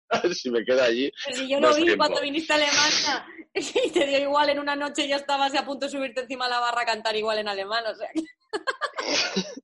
si 0.34 0.50
me 0.50 0.64
quedo 0.64 0.84
allí. 0.84 1.12
Pero 1.26 1.38
si 1.38 1.50
yo 1.50 1.60
lo 1.60 1.76
vi 1.76 1.96
cuando 1.96 2.22
viniste 2.22 2.54
a 2.54 2.56
Alemania 2.58 3.26
y 3.54 3.90
te 3.92 4.06
dio 4.06 4.20
igual 4.20 4.50
en 4.50 4.60
una 4.60 4.76
noche 4.76 5.08
ya 5.08 5.18
estabas 5.18 5.56
a 5.56 5.66
punto 5.66 5.86
de 5.86 5.92
subirte 5.92 6.22
encima 6.22 6.46
de 6.46 6.52
la 6.52 6.60
barra 6.60 6.82
a 6.82 6.86
cantar 6.86 7.16
igual 7.16 7.40
en 7.40 7.48
alemán, 7.48 7.84
o 7.86 7.96
sea. 7.96 8.10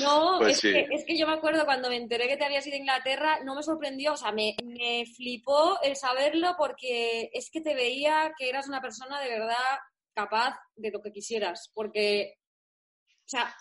No, 0.00 0.38
pues 0.38 0.56
es, 0.56 0.72
que, 0.72 0.86
es, 0.90 1.04
que, 1.06 1.16
yo 1.16 1.26
me 1.26 1.34
acuerdo 1.34 1.64
cuando 1.64 1.88
me 1.88 1.96
enteré 1.96 2.26
que 2.26 2.36
te 2.36 2.44
habías 2.44 2.66
ido 2.66 2.76
a 2.76 2.80
Inglaterra, 2.80 3.38
no 3.44 3.54
me 3.54 3.62
sorprendió, 3.62 4.14
o 4.14 4.16
sea, 4.16 4.32
me, 4.32 4.56
me 4.64 5.04
flipó 5.06 5.78
el 5.82 5.94
saberlo 5.96 6.54
porque 6.58 7.30
es 7.32 7.50
que 7.50 7.60
te 7.60 7.74
veía 7.74 8.32
que 8.36 8.48
eras 8.48 8.66
una 8.66 8.80
persona 8.80 9.20
de 9.20 9.28
verdad 9.28 9.78
capaz 10.14 10.56
de 10.74 10.90
lo 10.90 11.00
que 11.00 11.12
quisieras, 11.12 11.70
porque, 11.74 12.34
o 13.24 13.28
sea, 13.28 13.54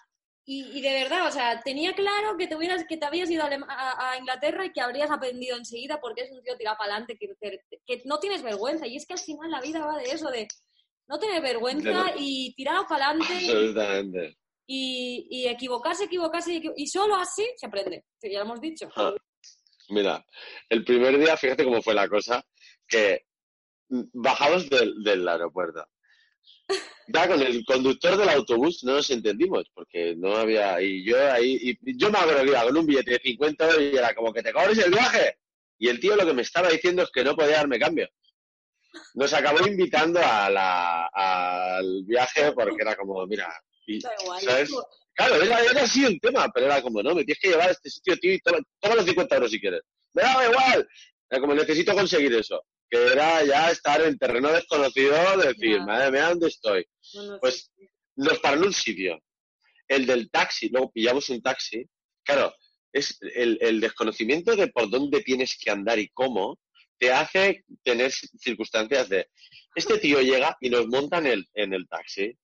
y, 0.46 0.82
de 0.82 0.94
verdad, 0.94 1.28
o 1.28 1.32
sea, 1.32 1.62
tenía 1.62 1.94
claro 1.94 2.36
que 2.38 2.48
te, 2.48 2.56
hubieras, 2.58 2.84
que 2.88 2.98
te 2.98 3.06
habías 3.06 3.32
ido 3.32 3.46
a, 3.46 4.18
Inglaterra 4.18 4.66
y 4.66 4.74
que 4.74 4.82
habrías 4.82 5.10
aprendido 5.10 5.56
enseguida 5.56 6.02
porque 6.02 6.24
es 6.24 6.32
un 6.32 6.44
tío 6.44 6.58
tirado 6.58 6.76
para 6.78 6.96
adelante, 6.96 7.18
que, 7.18 7.30
que, 7.86 8.02
no 8.04 8.20
tienes 8.20 8.44
vergüenza. 8.44 8.86
Y 8.86 8.98
es 8.98 9.06
que 9.06 9.14
al 9.14 9.20
final 9.20 9.50
la 9.50 9.62
vida 9.62 9.86
va 9.86 9.98
de 9.98 10.12
eso, 10.12 10.30
de 10.30 10.48
no 11.08 11.18
tener 11.18 11.42
vergüenza 11.42 12.12
y 12.18 12.54
tirado 12.56 12.86
para 12.88 13.08
adelante. 13.08 13.34
Absolutamente 13.34 14.38
y, 14.66 15.48
equivocarse, 15.48 16.06
equivocarse, 16.06 16.62
y 16.76 16.88
solo 16.88 17.16
así 17.16 17.46
se 17.58 17.66
aprende, 17.66 18.06
ya 18.22 18.40
lo 18.40 18.46
hemos 18.46 18.62
dicho. 18.62 18.90
Ah, 18.96 19.14
mira, 19.90 20.26
el 20.70 20.84
primer 20.84 21.18
día, 21.20 21.36
fíjate 21.38 21.64
cómo 21.64 21.82
fue 21.82 21.94
la 21.94 22.08
cosa, 22.08 22.44
que 22.88 23.26
bajamos 23.90 24.70
del, 24.70 25.28
aeropuerto. 25.28 25.86
Ya 27.08 27.28
con 27.28 27.42
el 27.42 27.66
conductor 27.66 28.18
del 28.18 28.30
autobús 28.30 28.84
no 28.84 28.94
nos 28.94 29.10
entendimos, 29.10 29.66
porque 29.74 30.16
no 30.16 30.38
había, 30.38 30.82
y 30.82 31.04
yo 31.04 31.32
ahí, 31.32 31.60
y 31.62 31.98
yo 31.98 32.10
me 32.10 32.18
iba 32.46 32.64
con 32.64 32.78
un 32.78 32.86
billete 32.86 33.12
de 33.12 33.20
50 33.20 33.66
euros 33.66 33.82
y 33.82 33.98
era 33.98 34.16
como 34.16 34.32
que 34.32 34.42
te 34.42 34.54
cobres 34.54 34.78
el 34.78 34.92
viaje. 34.92 35.38
Y 35.78 35.90
el 35.90 36.00
tío 36.00 36.16
lo 36.16 36.26
que 36.26 36.34
me 36.34 36.44
estaba 36.44 36.70
diciendo 36.70 37.04
es 37.04 37.10
que 37.12 37.24
no 37.24 37.36
podía 37.36 37.58
darme 37.58 37.78
cambio. 37.78 38.08
Nos 39.16 39.34
acabó 39.34 39.68
invitando 39.68 40.20
a 40.24 40.50
la, 40.50 41.08
al 41.08 42.04
viaje 42.06 42.54
porque 42.54 42.82
era 42.82 42.96
como, 42.96 43.26
mira, 43.28 43.54
Claro, 45.16 45.36
era, 45.36 45.58
así 45.82 46.06
el 46.06 46.20
tema, 46.20 46.50
pero 46.52 46.66
era 46.68 46.82
como, 46.82 47.04
no, 47.04 47.14
me 47.14 47.24
tienes 47.24 47.40
que 47.40 47.50
llevar 47.50 47.70
a 47.70 47.72
este 47.72 47.90
sitio, 47.90 48.18
tío, 48.18 48.34
y 48.34 48.40
toma, 48.40 48.96
los 48.96 49.06
50 49.06 49.36
euros 49.36 49.52
si 49.52 49.60
quieres. 49.60 49.82
Me 50.14 50.24
daba 50.24 50.50
igual. 50.50 50.88
Era 51.30 51.42
como, 51.42 51.54
necesito 51.54 51.94
conseguir 51.94 52.34
eso. 52.34 52.64
Que 52.90 53.08
era 53.08 53.44
ya 53.44 53.72
estar 53.72 54.02
en 54.02 54.18
terreno 54.18 54.52
desconocido, 54.52 55.38
decir, 55.38 55.82
madre 55.82 56.12
mía, 56.12 56.30
¿dónde 56.30 56.48
estoy? 56.48 56.86
pues 57.40 57.72
nos 58.16 58.40
paró 58.40 58.58
en 58.58 58.68
un 58.68 58.74
sitio. 58.74 59.20
El 59.88 60.06
del 60.06 60.30
taxi, 60.30 60.70
luego 60.70 60.92
pillamos 60.92 61.30
un 61.30 61.42
taxi. 61.42 61.86
Claro, 62.24 62.54
es 62.92 63.18
el, 63.22 63.58
el 63.62 63.82
desconocimiento 63.82 64.56
de 64.56 64.68
por 64.68 64.90
dónde 64.90 65.22
tienes 65.22 65.58
que 65.58 65.72
andar 65.72 66.00
y 66.00 66.10
cómo 66.10 66.60
te 66.98 67.12
hace 67.12 67.66
tener 67.84 68.12
circunstancias 68.12 69.10
de 69.10 69.28
este 69.76 69.98
tío 69.98 70.22
llega 70.22 70.56
y 70.62 70.70
nos 70.70 70.88
monta 70.88 71.18
en 71.18 71.28
el, 71.28 71.50
en 71.54 71.74
el 71.74 71.88
taxi 71.88 72.38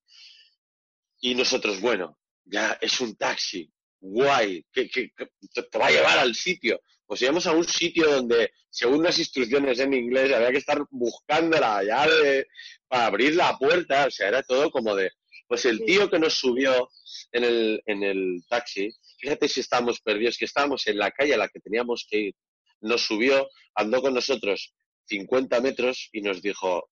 y 1.21 1.35
nosotros, 1.35 1.79
bueno, 1.81 2.17
ya 2.45 2.77
es 2.81 2.99
un 3.01 3.15
taxi, 3.15 3.71
guay, 3.99 4.65
que, 4.71 4.87
te 4.87 5.77
va 5.77 5.87
a 5.87 5.91
llevar 5.91 6.19
al 6.19 6.35
sitio. 6.35 6.81
Pues 7.05 7.21
íbamos 7.21 7.47
a 7.47 7.53
un 7.53 7.63
sitio 7.63 8.09
donde, 8.09 8.51
según 8.69 9.03
las 9.03 9.17
instrucciones 9.17 9.79
en 9.79 9.93
inglés, 9.93 10.31
había 10.31 10.51
que 10.51 10.57
estar 10.59 10.79
buscando 10.91 11.59
la 11.59 11.83
llave 11.83 12.47
para 12.87 13.07
abrir 13.07 13.35
la 13.35 13.57
puerta. 13.57 14.05
O 14.05 14.11
sea, 14.11 14.27
era 14.27 14.43
todo 14.43 14.69
como 14.69 14.95
de. 14.95 15.09
Pues 15.47 15.65
el 15.65 15.83
tío 15.83 16.09
que 16.09 16.19
nos 16.19 16.35
subió 16.35 16.89
en 17.31 17.43
el, 17.43 17.81
en 17.87 18.03
el 18.03 18.43
taxi, 18.47 18.91
fíjate 19.19 19.47
si 19.47 19.61
estábamos 19.61 19.99
perdidos, 19.99 20.37
que 20.37 20.45
estábamos 20.45 20.85
en 20.85 20.99
la 20.99 21.09
calle 21.09 21.33
a 21.33 21.37
la 21.37 21.49
que 21.49 21.59
teníamos 21.59 22.05
que 22.07 22.17
ir. 22.19 22.35
Nos 22.81 23.01
subió, 23.01 23.49
andó 23.73 24.01
con 24.01 24.13
nosotros 24.13 24.75
50 25.05 25.59
metros 25.61 26.09
y 26.11 26.21
nos 26.21 26.41
dijo, 26.41 26.89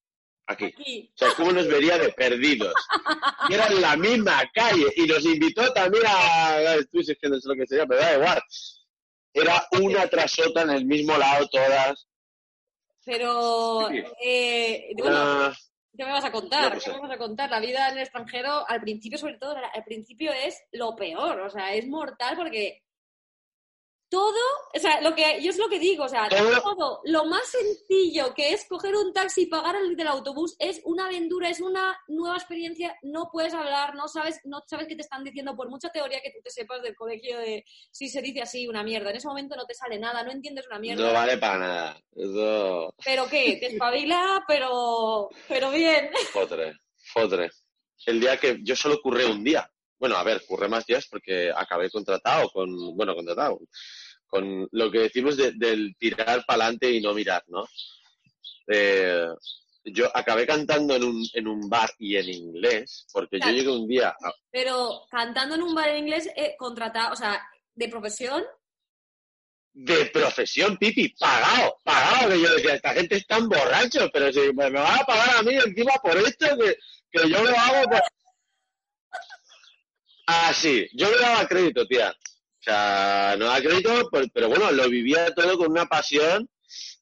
Aquí. 0.48 1.12
O 1.14 1.18
sea, 1.18 1.30
¿cómo 1.36 1.52
nos 1.52 1.68
vería 1.68 1.98
de 1.98 2.10
perdidos? 2.14 2.74
Y 3.50 3.54
era 3.54 3.68
en 3.68 3.82
la 3.82 3.98
misma 3.98 4.44
calle. 4.54 4.86
Y 4.96 5.06
nos 5.06 5.24
invitó 5.26 5.72
también 5.74 6.04
a... 6.08 6.76
Estoy 6.76 7.02
diciendo 7.02 7.38
lo 7.44 7.56
que 7.56 7.68
sería, 7.68 7.86
pero 7.86 8.00
da 8.00 8.16
igual. 8.16 8.42
Era 9.34 9.68
una 9.80 10.08
tras 10.08 10.40
otra 10.40 10.64
en 10.64 10.70
el 10.72 10.86
mismo 10.86 11.18
lado 11.18 11.48
todas. 11.50 12.08
Pero... 13.04 13.90
Eh, 14.24 14.90
bueno, 14.98 15.54
¿Qué 15.98 16.06
me 16.06 16.12
vas 16.12 16.26
a 16.26 16.32
contar? 16.32 16.80
¿Qué 16.80 16.92
me 16.92 17.00
vas 17.00 17.12
a 17.12 17.18
contar? 17.18 17.50
La 17.50 17.60
vida 17.60 17.90
en 17.90 17.98
el 17.98 18.04
extranjero, 18.04 18.70
al 18.70 18.82
principio, 18.82 19.18
sobre 19.18 19.38
todo, 19.40 19.56
al 19.56 19.84
principio 19.84 20.32
es 20.32 20.64
lo 20.72 20.96
peor. 20.96 21.40
O 21.42 21.50
sea, 21.50 21.74
es 21.74 21.88
mortal 21.88 22.36
porque 22.38 22.84
todo, 24.10 24.40
o 24.74 24.80
sea, 24.80 25.02
lo 25.02 25.14
que 25.16 25.42
yo 25.42 25.50
es 25.50 25.58
lo 25.58 25.68
que 25.68 25.80
digo, 25.80 26.06
o 26.06 26.10
sea, 26.10 26.30
todo, 26.30 27.02
lo 27.04 27.26
más 27.26 27.44
sencillo 27.48 28.34
que 28.34 28.54
es 28.54 28.66
coger 28.68 28.96
un 28.96 29.12
taxi 29.14 29.44
y 29.44 29.46
pagar 29.48 29.76
el 29.76 29.96
del 29.96 30.08
autobús 30.08 30.56
es 30.60 30.82
una 30.86 31.08
aventura, 31.08 31.50
es 31.50 31.60
una 31.60 31.98
nueva 32.08 32.38
experiencia, 32.38 32.98
no 33.02 33.30
puedes 33.32 33.54
hablar, 33.54 33.96
no 33.96 34.08
sabes, 34.08 34.40
no 34.46 34.64
sabes 34.68 34.88
qué 34.88 34.96
te 34.96 35.02
están 35.02 35.24
diciendo 35.24 35.56
por 35.56 35.70
mucha 35.70 35.90
teoría 35.90 36.22
que 36.22 36.32
tú 36.32 36.40
te 36.44 36.52
sepas 36.52 36.82
del 36.82 36.96
colegio 36.96 37.38
de 37.38 37.66
si 37.92 38.08
se 38.08 38.22
dice 38.22 38.42
así 38.42 38.68
una 38.68 38.84
mierda, 38.84 39.10
en 39.10 39.18
ese 39.18 39.28
momento 39.28 39.56
no 39.56 39.66
te 39.66 39.74
sale 39.74 40.00
nada, 40.00 40.24
no 40.24 40.32
entiendes 40.32 40.68
una 40.68 40.80
mierda. 40.80 41.06
No 41.06 41.14
vale 41.14 41.38
para 41.38 41.58
nada. 41.60 42.02
Eso... 42.16 42.94
Pero 43.04 43.28
qué, 43.30 43.58
te 43.60 43.68
espabila, 43.74 44.44
pero 44.48 45.30
pero 45.48 45.72
bien. 45.72 46.10
Fotre, 46.32 46.74
fotre. 47.14 47.50
El 48.06 48.20
día 48.20 48.38
que 48.38 48.60
yo 48.64 48.76
solo 48.76 49.00
curré 49.02 49.26
un 49.26 49.44
día, 49.44 49.70
bueno, 50.00 50.16
a 50.16 50.24
ver, 50.24 50.44
curré 50.46 50.68
más 50.68 50.86
días 50.86 51.08
porque 51.10 51.52
acabé 51.56 51.90
contratado 51.90 52.50
con, 52.50 52.96
bueno, 52.96 53.16
contratado, 53.16 53.60
con 54.28 54.68
lo 54.72 54.92
que 54.92 55.00
decimos 55.00 55.38
del 55.38 55.96
tirar 55.98 56.44
para 56.46 56.66
adelante 56.66 56.92
y 56.92 57.02
no 57.02 57.14
mirar, 57.14 57.44
¿no? 57.48 57.66
Eh, 58.68 59.28
yo 59.86 60.10
acabé 60.14 60.46
cantando 60.46 60.96
en 60.96 61.04
un, 61.04 61.26
en 61.34 61.48
un 61.48 61.70
bar 61.70 61.90
y 61.98 62.18
en 62.18 62.30
inglés, 62.30 63.08
porque 63.12 63.40
yo 63.40 63.50
llegué 63.50 63.70
un 63.70 63.88
día... 63.88 64.16
Pero 64.52 65.06
cantando 65.10 65.56
en 65.56 65.64
un 65.64 65.74
bar 65.74 65.90
en 65.90 66.00
inglés, 66.00 66.30
eh, 66.36 66.56
contratado, 66.58 67.14
o 67.14 67.16
sea, 67.16 67.42
de 67.74 67.88
profesión. 67.88 68.44
De 69.74 70.06
profesión, 70.08 70.78
Pipi, 70.78 71.10
pagado, 71.10 71.80
pagado, 71.84 72.30
que 72.32 72.42
yo 72.42 72.54
decía, 72.56 72.76
esta 72.76 72.94
gente 72.94 73.16
es 73.16 73.28
tan 73.28 73.48
borracho, 73.48 74.10
pero 74.12 74.32
si 74.34 74.40
me, 74.54 74.70
me 74.70 74.80
van 74.80 75.00
a 75.00 75.06
pagar 75.06 75.38
a 75.38 75.44
mí 75.44 75.54
encima 75.54 75.94
por 76.02 76.18
esto, 76.18 76.48
que, 76.58 76.76
que 77.12 77.30
yo 77.30 77.44
lo 77.44 77.58
hago 77.58 77.90
por... 77.90 78.02
Ah, 80.28 80.54
sí, 80.54 80.88
yo 80.94 81.10
le 81.10 81.18
daba 81.20 81.48
crédito, 81.48 81.88
tía. 81.88 82.12
O 82.12 82.64
sea, 82.64 83.36
no 83.40 83.46
daba 83.46 83.62
crédito, 83.62 84.10
pero 84.34 84.50
bueno, 84.50 84.72
lo 84.72 84.90
vivía 84.90 85.34
todo 85.34 85.58
con 85.58 85.72
una 85.72 85.86
pasión. 85.86 86.50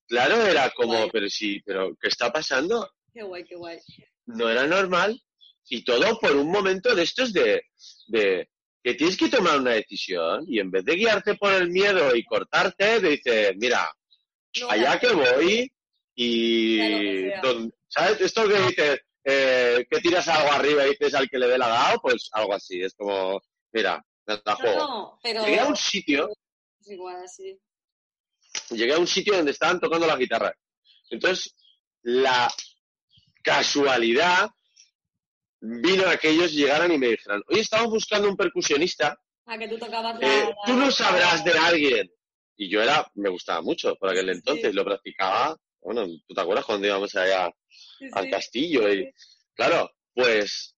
Claro, 0.08 0.46
era 0.46 0.70
como, 0.70 1.10
pero 1.10 1.28
sí, 1.28 1.60
pero 1.66 1.98
¿qué 2.00 2.08
está 2.08 2.32
pasando? 2.32 2.88
Qué 3.12 3.24
guay, 3.24 3.44
qué 3.44 3.56
guay. 3.56 3.80
No 4.28 4.48
era 4.50 4.68
normal. 4.68 5.20
Y 5.68 5.84
todo 5.84 6.20
por 6.20 6.36
un 6.36 6.52
momento 6.52 6.94
de 6.94 7.02
estos 7.02 7.34
de, 7.34 7.64
de 8.08 8.48
que 8.84 8.94
tienes 8.94 9.18
que 9.18 9.30
tomar 9.30 9.60
una 9.60 9.72
decisión 9.72 10.46
y 10.48 10.60
en 10.60 10.70
vez 10.70 10.86
de 10.86 10.96
guiarte 10.96 11.34
por 11.34 11.52
el 11.52 11.72
miedo 11.72 12.16
y 12.16 12.24
cortarte, 12.24 13.00
dices, 13.00 13.54
mira, 13.58 13.90
allá 14.70 15.00
que 15.00 15.08
voy 15.08 15.72
y... 16.16 17.32
¿Sabes? 17.88 18.22
Esto 18.22 18.48
que 18.48 18.60
dices, 18.60 19.00
eh, 19.28 19.88
que 19.90 20.00
tiras 20.02 20.28
algo 20.28 20.52
arriba 20.52 20.86
y 20.86 20.92
dices 20.92 21.16
al 21.16 21.28
que 21.28 21.40
le 21.40 21.48
dé 21.48 21.58
la 21.58 21.68
dado, 21.68 22.00
pues 22.00 22.30
algo 22.32 22.54
así. 22.54 22.82
Es 22.82 22.94
como, 22.94 23.42
mira, 23.74 24.06
me 24.28 24.40
la 24.46 24.56
juego. 24.56 25.20
Llegué 25.24 25.60
a 25.60 25.66
un 25.66 25.76
sitio. 25.76 26.30
Llegué 28.70 28.94
a 28.94 29.00
un 29.00 29.08
sitio 29.08 29.36
donde 29.36 29.52
estaban 29.52 29.80
tocando 29.80 30.06
la 30.06 30.16
guitarra. 30.16 30.56
Entonces, 31.10 31.56
la 32.04 32.52
casualidad 33.42 34.50
vino 35.60 36.08
a 36.08 36.18
que 36.18 36.30
ellos 36.30 36.52
llegaran 36.52 36.92
y 36.92 36.98
me 37.00 37.08
dijeran, 37.10 37.42
oye, 37.50 37.62
estamos 37.62 37.90
buscando 37.90 38.30
un 38.30 38.38
percusionista. 38.38 39.20
A 39.48 39.58
que 39.58 39.68
tú 39.68 39.78
tocabas 39.78 40.22
eh, 40.22 40.54
Tú 40.66 40.74
no 40.74 40.92
sabrás 40.92 41.44
de 41.44 41.52
alguien. 41.58 42.12
Y 42.58 42.70
yo 42.70 42.82
era, 42.82 43.10
me 43.16 43.30
gustaba 43.30 43.62
mucho 43.62 43.96
por 43.96 44.10
aquel 44.10 44.30
entonces, 44.30 44.74
lo 44.74 44.86
practicaba. 44.86 45.58
Bueno, 45.86 46.08
¿tú 46.28 46.34
te 46.34 46.42
acuerdas 46.42 46.66
cuando 46.66 46.88
íbamos 46.88 47.14
allá 47.16 47.54
al 48.12 48.30
castillo. 48.30 48.92
Y, 48.92 49.14
claro, 49.54 49.92
pues 50.16 50.76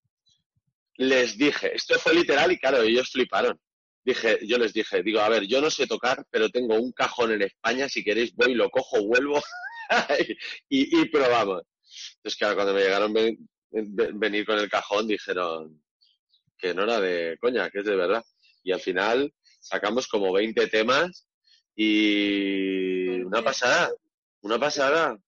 les 0.96 1.38
dije, 1.38 1.74
esto 1.74 1.98
fue 1.98 2.14
literal 2.14 2.52
y 2.52 2.58
claro, 2.58 2.82
ellos 2.82 3.10
fliparon. 3.10 3.58
Dije, 4.04 4.38
yo 4.46 4.58
les 4.58 4.74
dije, 4.74 5.02
digo, 5.02 5.20
a 5.20 5.30
ver, 5.30 5.46
yo 5.46 5.62
no 5.62 5.70
sé 5.70 5.86
tocar, 5.86 6.26
pero 6.30 6.50
tengo 6.50 6.74
un 6.76 6.92
cajón 6.92 7.32
en 7.32 7.42
España, 7.42 7.88
si 7.88 8.04
queréis 8.04 8.34
voy, 8.34 8.52
lo 8.52 8.68
cojo, 8.68 9.02
vuelvo 9.02 9.42
y, 10.68 11.00
y, 11.00 11.04
probamos. 11.08 11.62
Entonces, 12.16 12.36
claro, 12.38 12.56
cuando 12.56 12.74
me 12.74 12.82
llegaron 12.82 13.14
venir 13.70 14.44
con 14.44 14.58
el 14.58 14.68
cajón, 14.68 15.08
dijeron 15.08 15.82
que 16.58 16.74
no 16.74 16.82
era 16.82 17.00
de 17.00 17.38
coña, 17.40 17.70
que 17.70 17.78
es 17.78 17.84
de 17.86 17.96
verdad. 17.96 18.24
Y 18.62 18.72
al 18.72 18.80
final 18.80 19.32
sacamos 19.58 20.06
como 20.06 20.32
20 20.32 20.66
temas 20.66 21.26
y 21.74 23.20
una 23.20 23.42
pasada, 23.42 23.90
una 24.48 24.58
pasada. 24.58 25.18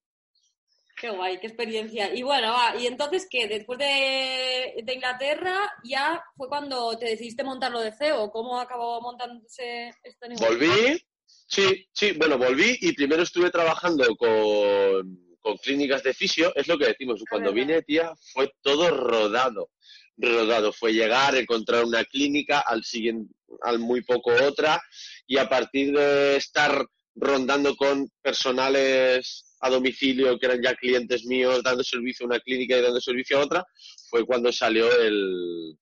Qué 0.96 1.10
guay, 1.10 1.38
qué 1.40 1.46
experiencia. 1.46 2.14
Y 2.14 2.22
bueno, 2.22 2.52
va, 2.52 2.74
y 2.78 2.86
entonces, 2.86 3.26
¿qué? 3.30 3.48
Después 3.48 3.78
de, 3.78 4.74
Inglaterra, 4.92 5.56
ya 5.84 6.22
fue 6.36 6.48
cuando 6.48 6.98
te 6.98 7.06
decidiste 7.06 7.44
montar 7.44 7.70
lo 7.70 7.80
de 7.80 7.92
CEO. 7.92 8.30
¿Cómo 8.30 8.58
acabó 8.58 9.00
montándose 9.00 9.94
este 10.02 10.28
negocio? 10.28 10.48
Volví, 10.48 11.02
sí, 11.46 11.86
sí, 11.92 12.12
bueno, 12.12 12.38
volví 12.38 12.78
y 12.80 12.92
primero 12.92 13.22
estuve 13.22 13.50
trabajando 13.50 14.04
con, 14.16 15.36
con 15.40 15.56
clínicas 15.58 16.02
de 16.02 16.14
fisio. 16.14 16.54
Es 16.54 16.66
lo 16.66 16.78
que 16.78 16.88
decimos, 16.88 17.22
cuando 17.28 17.52
vine, 17.52 17.82
tía, 17.82 18.12
fue 18.32 18.52
todo 18.62 18.90
rodado. 18.90 19.70
Rodado. 20.16 20.72
Fue 20.72 20.92
llegar, 20.92 21.34
encontrar 21.34 21.84
una 21.84 22.04
clínica, 22.04 22.60
al 22.60 22.84
siguiente, 22.84 23.34
al 23.62 23.78
muy 23.78 24.02
poco 24.02 24.32
otra, 24.32 24.82
y 25.26 25.38
a 25.38 25.48
partir 25.48 25.94
de 25.96 26.36
estar 26.36 26.86
rondando 27.20 27.76
con 27.76 28.08
personales 28.22 29.44
a 29.60 29.70
domicilio, 29.70 30.38
que 30.38 30.46
eran 30.46 30.62
ya 30.62 30.74
clientes 30.74 31.24
míos, 31.26 31.62
dando 31.62 31.84
servicio 31.84 32.24
a 32.24 32.28
una 32.28 32.40
clínica 32.40 32.76
y 32.76 32.82
dando 32.82 33.00
servicio 33.00 33.38
a 33.38 33.42
otra, 33.42 33.64
fue 34.08 34.24
cuando 34.24 34.50
salió 34.52 34.90
el, 35.00 35.76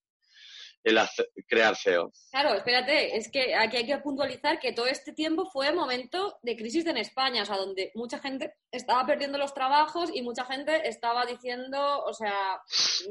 crear 1.46 1.76
CEO. 1.76 2.10
Claro, 2.30 2.54
espérate, 2.54 3.16
es 3.16 3.30
que 3.30 3.54
aquí 3.54 3.76
hay 3.76 3.86
que 3.86 3.98
puntualizar 3.98 4.58
que 4.58 4.72
todo 4.72 4.86
este 4.86 5.12
tiempo 5.12 5.48
fue 5.52 5.72
momento 5.72 6.38
de 6.42 6.56
crisis 6.56 6.86
en 6.86 6.96
España, 6.96 7.42
o 7.42 7.44
sea, 7.44 7.56
donde 7.56 7.92
mucha 7.94 8.18
gente 8.18 8.54
estaba 8.70 9.06
perdiendo 9.06 9.38
los 9.38 9.54
trabajos 9.54 10.10
y 10.12 10.22
mucha 10.22 10.44
gente 10.44 10.88
estaba 10.88 11.26
diciendo, 11.26 12.02
o 12.04 12.14
sea, 12.14 12.58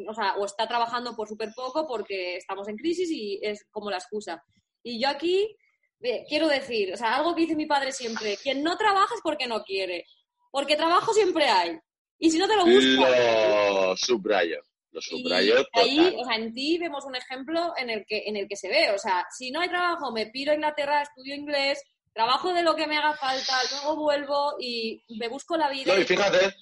o, 0.07 0.13
sea, 0.13 0.33
o 0.37 0.45
está 0.45 0.67
trabajando 0.67 1.15
por 1.15 1.27
súper 1.27 1.49
poco 1.55 1.87
porque 1.87 2.37
estamos 2.37 2.67
en 2.67 2.77
crisis 2.77 3.09
y 3.11 3.39
es 3.41 3.65
como 3.69 3.91
la 3.91 3.97
excusa. 3.97 4.43
Y 4.83 5.01
yo 5.01 5.09
aquí 5.09 5.55
eh, 6.01 6.25
quiero 6.27 6.47
decir, 6.47 6.93
o 6.93 6.97
sea, 6.97 7.15
algo 7.15 7.35
que 7.35 7.41
dice 7.41 7.55
mi 7.55 7.65
padre 7.65 7.91
siempre, 7.91 8.37
quien 8.37 8.63
no 8.63 8.77
trabaja 8.77 9.13
es 9.15 9.21
porque 9.21 9.47
no 9.47 9.63
quiere. 9.63 10.05
Porque 10.51 10.75
trabajo 10.75 11.13
siempre 11.13 11.45
hay. 11.45 11.77
Y 12.19 12.31
si 12.31 12.37
no 12.37 12.47
te 12.47 12.55
lo 12.55 12.65
buscas. 12.65 13.71
Lo 13.71 13.97
subrayo. 13.97 14.61
Lo 14.91 15.01
subrayo. 15.01 15.65
Y 15.73 15.79
ahí, 15.79 16.15
o 16.17 16.25
sea, 16.25 16.35
en 16.35 16.53
ti 16.53 16.77
vemos 16.77 17.05
un 17.05 17.15
ejemplo 17.15 17.73
en 17.77 17.89
el, 17.89 18.05
que, 18.07 18.23
en 18.25 18.37
el 18.37 18.47
que 18.47 18.55
se 18.55 18.69
ve. 18.69 18.91
O 18.91 18.97
sea, 18.97 19.25
si 19.35 19.51
no 19.51 19.59
hay 19.59 19.69
trabajo, 19.69 20.11
me 20.11 20.27
piro 20.27 20.51
a 20.51 20.55
Inglaterra, 20.55 21.01
estudio 21.01 21.35
inglés, 21.35 21.83
trabajo 22.13 22.53
de 22.53 22.63
lo 22.63 22.75
que 22.75 22.87
me 22.87 22.97
haga 22.97 23.13
falta, 23.15 23.53
luego 23.71 23.95
vuelvo 23.97 24.55
y 24.59 25.03
me 25.19 25.27
busco 25.27 25.55
la 25.57 25.69
vida. 25.69 25.93
No, 25.93 26.01
y 26.01 26.05
fíjate 26.05 26.55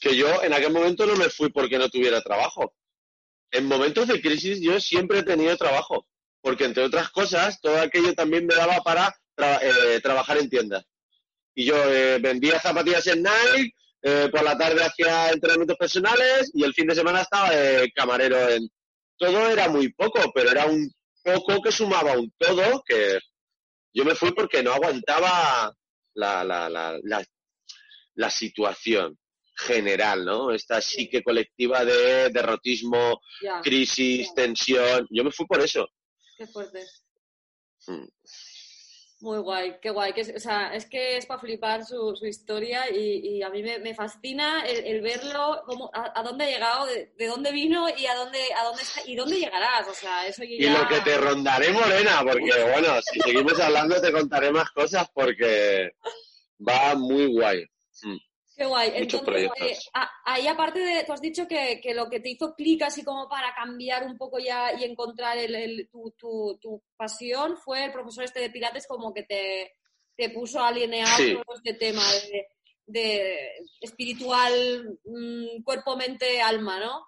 que 0.00 0.16
yo 0.16 0.42
en 0.42 0.52
aquel 0.52 0.72
momento 0.72 1.06
no 1.06 1.16
me 1.16 1.28
fui 1.28 1.50
porque 1.50 1.78
no 1.78 1.88
tuviera 1.88 2.20
trabajo. 2.22 2.74
En 3.50 3.66
momentos 3.66 4.06
de 4.08 4.20
crisis 4.20 4.60
yo 4.60 4.78
siempre 4.80 5.20
he 5.20 5.22
tenido 5.22 5.56
trabajo, 5.56 6.06
porque 6.46 6.64
entre 6.64 6.84
otras 6.84 7.10
cosas, 7.10 7.60
todo 7.60 7.76
aquello 7.80 8.14
también 8.14 8.46
me 8.46 8.54
daba 8.54 8.76
para 8.76 9.12
eh, 9.36 9.98
trabajar 10.00 10.38
en 10.38 10.48
tiendas 10.48 10.84
y 11.56 11.64
yo 11.64 11.74
eh, 11.92 12.20
vendía 12.20 12.60
zapatillas 12.60 13.04
en 13.08 13.24
Nike, 13.24 13.74
eh, 14.00 14.28
por 14.30 14.44
la 14.44 14.56
tarde 14.56 14.84
hacía 14.84 15.32
entrenamientos 15.32 15.76
personales 15.76 16.52
y 16.54 16.62
el 16.62 16.72
fin 16.72 16.86
de 16.86 16.94
semana 16.94 17.22
estaba 17.22 17.50
de 17.50 17.90
camarero 17.92 18.48
en... 18.48 18.68
Todo 19.18 19.48
era 19.48 19.68
muy 19.68 19.92
poco, 19.92 20.30
pero 20.32 20.52
era 20.52 20.66
un 20.66 20.88
poco 21.24 21.60
que 21.60 21.72
sumaba 21.72 22.12
un 22.12 22.32
todo 22.38 22.80
que 22.86 23.18
yo 23.92 24.04
me 24.04 24.14
fui 24.14 24.30
porque 24.30 24.62
no 24.62 24.72
aguantaba 24.72 25.74
la, 26.14 26.44
la, 26.44 26.68
la, 26.68 27.00
la, 28.14 28.30
situación 28.30 29.18
general, 29.56 30.24
¿no? 30.24 30.52
Esta 30.52 30.80
psique 30.80 31.24
colectiva 31.24 31.84
de 31.84 32.28
derrotismo, 32.28 33.20
crisis, 33.64 34.32
tensión. 34.32 35.08
Yo 35.10 35.24
me 35.24 35.32
fui 35.32 35.46
por 35.46 35.60
eso. 35.60 35.88
Qué 36.36 36.46
fuerte. 36.46 36.84
Mm. 37.86 38.06
Muy 39.20 39.38
guay, 39.38 39.76
qué 39.80 39.90
guay. 39.90 40.12
Que 40.12 40.20
es, 40.20 40.32
o 40.36 40.38
sea, 40.38 40.74
es 40.74 40.84
que 40.86 41.16
es 41.16 41.24
para 41.24 41.40
flipar 41.40 41.84
su, 41.86 42.14
su 42.16 42.26
historia 42.26 42.90
y, 42.90 43.38
y, 43.38 43.42
a 43.42 43.48
mí 43.48 43.62
me, 43.62 43.78
me 43.78 43.94
fascina 43.94 44.62
el, 44.66 45.00
verlo, 45.00 45.62
cómo, 45.64 45.90
a, 45.94 46.22
dónde 46.22 46.44
ha 46.44 46.50
llegado, 46.50 46.86
de, 46.86 47.26
dónde 47.26 47.50
vino 47.50 47.88
y 47.88 48.06
a 48.06 48.14
dónde, 48.14 48.38
a 48.54 48.64
dónde 48.64 48.82
está, 48.82 49.00
y 49.06 49.16
dónde 49.16 49.38
llegarás. 49.38 49.88
O 49.88 49.94
sea, 49.94 50.26
eso 50.26 50.44
Y 50.44 50.68
lo 50.68 50.86
que 50.86 51.00
te 51.00 51.16
rondaré, 51.16 51.72
Morena, 51.72 52.22
porque 52.22 52.62
bueno, 52.70 53.00
si 53.00 53.20
seguimos 53.20 53.58
hablando 53.58 54.00
te 54.00 54.12
contaré 54.12 54.52
más 54.52 54.70
cosas 54.70 55.08
porque 55.14 55.92
va 56.60 56.94
muy 56.94 57.26
guay. 57.26 57.64
Mm. 58.02 58.16
Qué 58.56 58.64
guay. 58.64 58.90
Entonces, 58.94 59.50
eh, 59.60 60.00
ahí 60.24 60.46
aparte 60.46 60.80
de, 60.80 61.04
tú 61.04 61.12
has 61.12 61.20
dicho 61.20 61.46
que, 61.46 61.80
lo 61.94 62.08
que 62.08 62.20
te 62.20 62.30
hizo 62.30 62.54
clic 62.54 62.82
así 62.82 63.04
como 63.04 63.28
para 63.28 63.54
cambiar 63.54 64.04
un 64.04 64.16
poco 64.16 64.38
ya 64.38 64.72
y 64.72 64.84
encontrar 64.84 65.36
el, 65.36 65.88
tu, 65.92 66.14
tu, 66.16 66.58
tu, 66.60 66.82
pasión 66.96 67.58
fue 67.58 67.84
el 67.84 67.92
profesor 67.92 68.24
este 68.24 68.40
de 68.40 68.50
Pilates 68.50 68.86
como 68.86 69.12
que 69.12 69.24
te, 69.24 69.74
te 70.16 70.30
puso 70.30 70.60
alineado 70.64 71.42
todo 71.44 71.56
este 71.56 71.74
tema 71.74 72.02
de, 72.86 73.50
espiritual, 73.80 74.98
mm, 75.04 75.62
cuerpo, 75.62 75.94
mente, 75.96 76.40
alma, 76.40 76.80
¿no? 76.80 77.06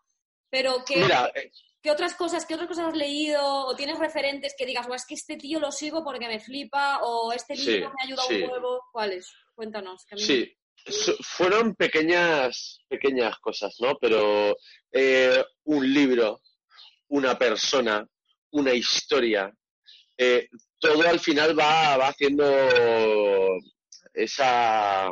Pero 0.51 0.85
que... 0.85 1.03
Eh, 1.03 1.51
¿Qué 1.81 1.93
otras 1.93 2.15
cosas, 2.15 2.45
qué 2.45 2.55
otras 2.55 2.69
cosas 2.69 2.89
has 2.89 2.97
leído 2.97 3.41
o 3.41 3.77
tienes 3.77 4.01
referentes 4.01 4.55
que 4.59 4.67
digas, 4.67 4.89
es 4.93 5.07
que 5.07 5.15
este 5.15 5.37
tío 5.37 5.61
lo 5.61 5.71
sigo 5.71 6.03
porque 6.03 6.27
me 6.27 6.41
flipa 6.41 6.99
o 7.05 7.33
este 7.33 7.55
libro 7.55 7.91
me 7.91 8.03
ha 8.03 8.05
ayudado 8.05 8.29
un 8.29 8.51
huevo? 8.51 8.83
¿Cuáles? 8.91 9.33
Cuéntanos. 9.55 10.05
Que 10.05 10.19
sí, 10.19 10.58
fueron 11.21 11.75
pequeñas, 11.75 12.81
pequeñas 12.89 13.39
cosas, 13.39 13.77
¿no? 13.81 13.97
Pero 14.01 14.57
eh, 14.93 15.45
un 15.65 15.93
libro, 15.93 16.41
una 17.09 17.39
persona, 17.39 18.07
una 18.51 18.73
historia, 18.73 19.53
eh, 20.17 20.49
todo 20.79 21.03
al 21.09 21.21
final 21.21 21.59
va, 21.59 21.97
va 21.97 22.09
haciendo 22.09 22.45
esa, 24.15 25.11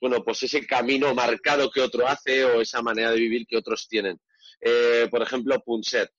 bueno, 0.00 0.22
pues 0.24 0.42
ese 0.44 0.66
camino 0.66 1.14
marcado 1.14 1.70
que 1.70 1.80
otro 1.80 2.06
hace 2.06 2.44
o 2.44 2.60
esa 2.60 2.82
manera 2.82 3.10
de 3.10 3.18
vivir 3.18 3.46
que 3.46 3.56
otros 3.56 3.88
tienen. 3.88 4.18
Eh, 4.60 5.08
por 5.10 5.22
ejemplo, 5.22 5.60
Punset. 5.64 6.10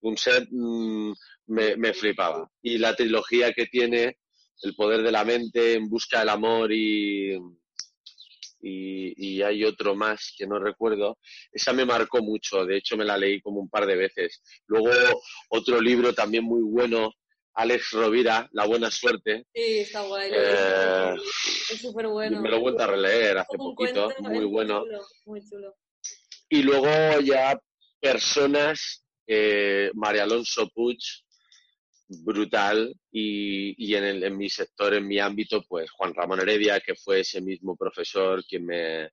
Punset 0.00 0.48
mm, 0.50 1.12
me, 1.46 1.76
me, 1.76 1.92
flipaba. 1.92 2.50
Y 2.62 2.78
la 2.78 2.94
trilogía 2.94 3.52
que 3.52 3.66
tiene, 3.66 4.18
El 4.62 4.74
poder 4.74 5.02
de 5.02 5.12
la 5.12 5.24
mente, 5.24 5.74
En 5.74 5.88
busca 5.88 6.20
del 6.20 6.28
amor 6.28 6.72
y, 6.72 7.36
y, 8.60 9.42
hay 9.42 9.64
otro 9.64 9.94
más 9.94 10.34
que 10.36 10.46
no 10.46 10.58
recuerdo. 10.58 11.18
Esa 11.52 11.72
me 11.72 11.84
marcó 11.84 12.22
mucho, 12.22 12.64
de 12.64 12.76
hecho 12.76 12.96
me 12.96 13.04
la 13.04 13.16
leí 13.16 13.40
como 13.40 13.60
un 13.60 13.68
par 13.68 13.86
de 13.86 13.96
veces. 13.96 14.42
Luego 14.66 14.90
otro 15.48 15.80
libro 15.80 16.12
también 16.12 16.44
muy 16.44 16.62
bueno, 16.62 17.12
Alex 17.54 17.92
Rovira, 17.92 18.48
La 18.52 18.66
Buena 18.66 18.90
Suerte. 18.90 19.46
Sí, 19.54 19.78
está 19.78 20.02
guay. 20.02 20.30
Eh, 20.34 21.14
es 21.72 21.80
súper 21.80 22.06
bueno. 22.06 22.40
Me 22.40 22.50
lo 22.50 22.56
he 22.56 22.60
vuelto 22.60 22.82
a 22.82 22.86
releer 22.86 23.38
hace 23.38 23.56
poquito, 23.56 24.10
muy 24.20 24.44
bueno. 24.44 24.84
muy 25.24 25.42
chulo. 25.42 25.74
Y 26.48 26.62
luego 26.62 27.20
ya 27.20 27.58
personas, 28.00 29.04
eh, 29.26 29.90
María 29.94 30.24
Alonso 30.24 30.68
Puig, 30.74 30.98
brutal 32.24 32.94
y, 33.10 33.94
en, 33.94 34.04
el, 34.04 34.24
en, 34.24 34.36
mi 34.36 34.50
sector, 34.50 34.94
en 34.94 35.06
mi 35.06 35.18
ámbito, 35.18 35.62
pues 35.68 35.90
Juan 35.90 36.14
Ramón 36.14 36.40
Heredia, 36.40 36.80
que 36.80 36.94
fue 36.94 37.20
ese 37.20 37.40
mismo 37.40 37.76
profesor 37.76 38.44
quien 38.44 38.66
me, 38.66 39.10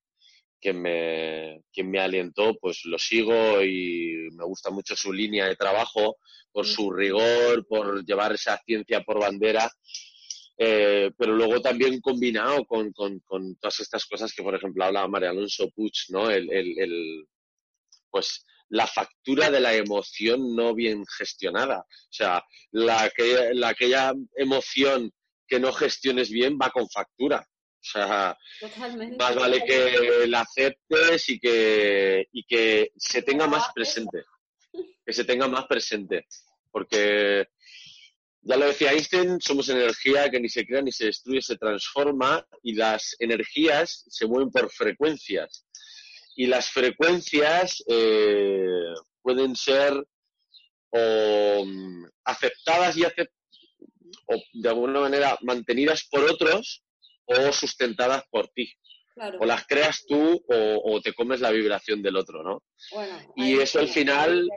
quien 0.60 0.82
me, 0.82 1.62
quien 1.72 1.90
me 1.90 2.00
alentó, 2.00 2.58
pues 2.60 2.86
lo 2.86 2.98
sigo 2.98 3.62
y 3.64 4.30
me 4.34 4.44
gusta 4.46 4.72
mucho 4.72 4.96
su 4.96 5.14
línea 5.14 5.46
de 5.48 5.56
trabajo, 5.56 6.18
por 6.52 6.66
su 6.66 6.92
rigor, 6.92 7.66
por 7.68 8.04
llevar 8.04 8.34
esa 8.34 8.60
ciencia 8.66 9.04
por 9.04 9.20
bandera, 9.20 9.72
eh, 10.58 11.12
pero 11.16 11.36
luego 11.36 11.62
también 11.62 12.02
combinado 12.02 12.66
con, 12.66 12.92
con, 12.94 13.20
con, 13.20 13.56
todas 13.58 13.80
estas 13.80 14.06
cosas 14.08 14.34
que, 14.34 14.42
por 14.42 14.56
ejemplo, 14.56 14.84
hablaba 14.84 15.08
María 15.08 15.30
Alonso 15.30 15.70
Puig, 15.70 15.94
¿no? 16.10 16.32
El, 16.32 16.52
el, 16.52 16.80
el, 16.80 17.28
pues 18.10 18.44
la 18.70 18.88
factura 18.88 19.50
de 19.50 19.60
la 19.60 19.74
emoción 19.74 20.56
no 20.56 20.74
bien 20.74 21.06
gestionada. 21.06 21.80
O 21.80 22.12
sea, 22.12 22.44
la, 22.72 23.10
que, 23.10 23.52
la 23.54 23.70
aquella 23.70 24.14
emoción 24.36 25.12
que 25.48 25.60
no 25.60 25.72
gestiones 25.72 26.30
bien 26.30 26.58
va 26.62 26.70
con 26.72 26.90
factura. 26.90 27.48
O 27.80 27.90
sea, 27.90 28.38
más 29.18 29.36
vale 29.36 29.64
que 29.64 30.28
la 30.28 30.42
aceptes 30.42 31.30
y 31.30 31.40
que, 31.40 32.28
y 32.32 32.44
que 32.44 32.92
se 32.98 33.22
tenga 33.22 33.48
más 33.48 33.72
presente. 33.74 34.26
Que 35.06 35.14
se 35.14 35.24
tenga 35.24 35.48
más 35.48 35.66
presente. 35.68 36.26
Porque, 36.70 37.48
ya 38.42 38.58
lo 38.58 38.68
decía 38.68 38.92
Einstein, 38.92 39.40
somos 39.40 39.70
energía 39.70 40.30
que 40.30 40.40
ni 40.40 40.50
se 40.50 40.66
crea 40.66 40.82
ni 40.82 40.92
se 40.92 41.06
destruye, 41.06 41.42
se 41.42 41.56
transforma 41.56 42.46
y 42.62 42.74
las 42.74 43.16
energías 43.20 44.04
se 44.10 44.26
mueven 44.26 44.52
por 44.52 44.70
frecuencias 44.70 45.67
y 46.38 46.46
las 46.46 46.70
frecuencias 46.70 47.84
eh, 47.88 48.94
pueden 49.24 49.56
ser 49.56 49.92
o, 50.92 51.66
mm, 51.66 52.06
aceptadas 52.24 52.96
y 52.96 53.04
o 53.04 54.36
de 54.54 54.70
alguna 54.70 55.02
manera 55.02 55.38
mantenidas 55.42 56.08
por 56.10 56.24
otros 56.24 56.84
o 57.26 57.52
sustentadas 57.52 58.24
por 58.30 58.48
ti. 58.50 58.72
O 59.40 59.48
las 59.48 59.66
creas 59.66 60.06
tú 60.08 60.46
o, 60.48 61.02
te 61.02 61.12
comes 61.14 61.42
la 61.42 61.50
vibración 61.50 62.04
del 62.04 62.18
otro, 62.18 62.44
¿no? 62.44 62.64
y 63.36 63.58
eso 63.58 63.80
al 63.80 63.88
final, 63.88 64.48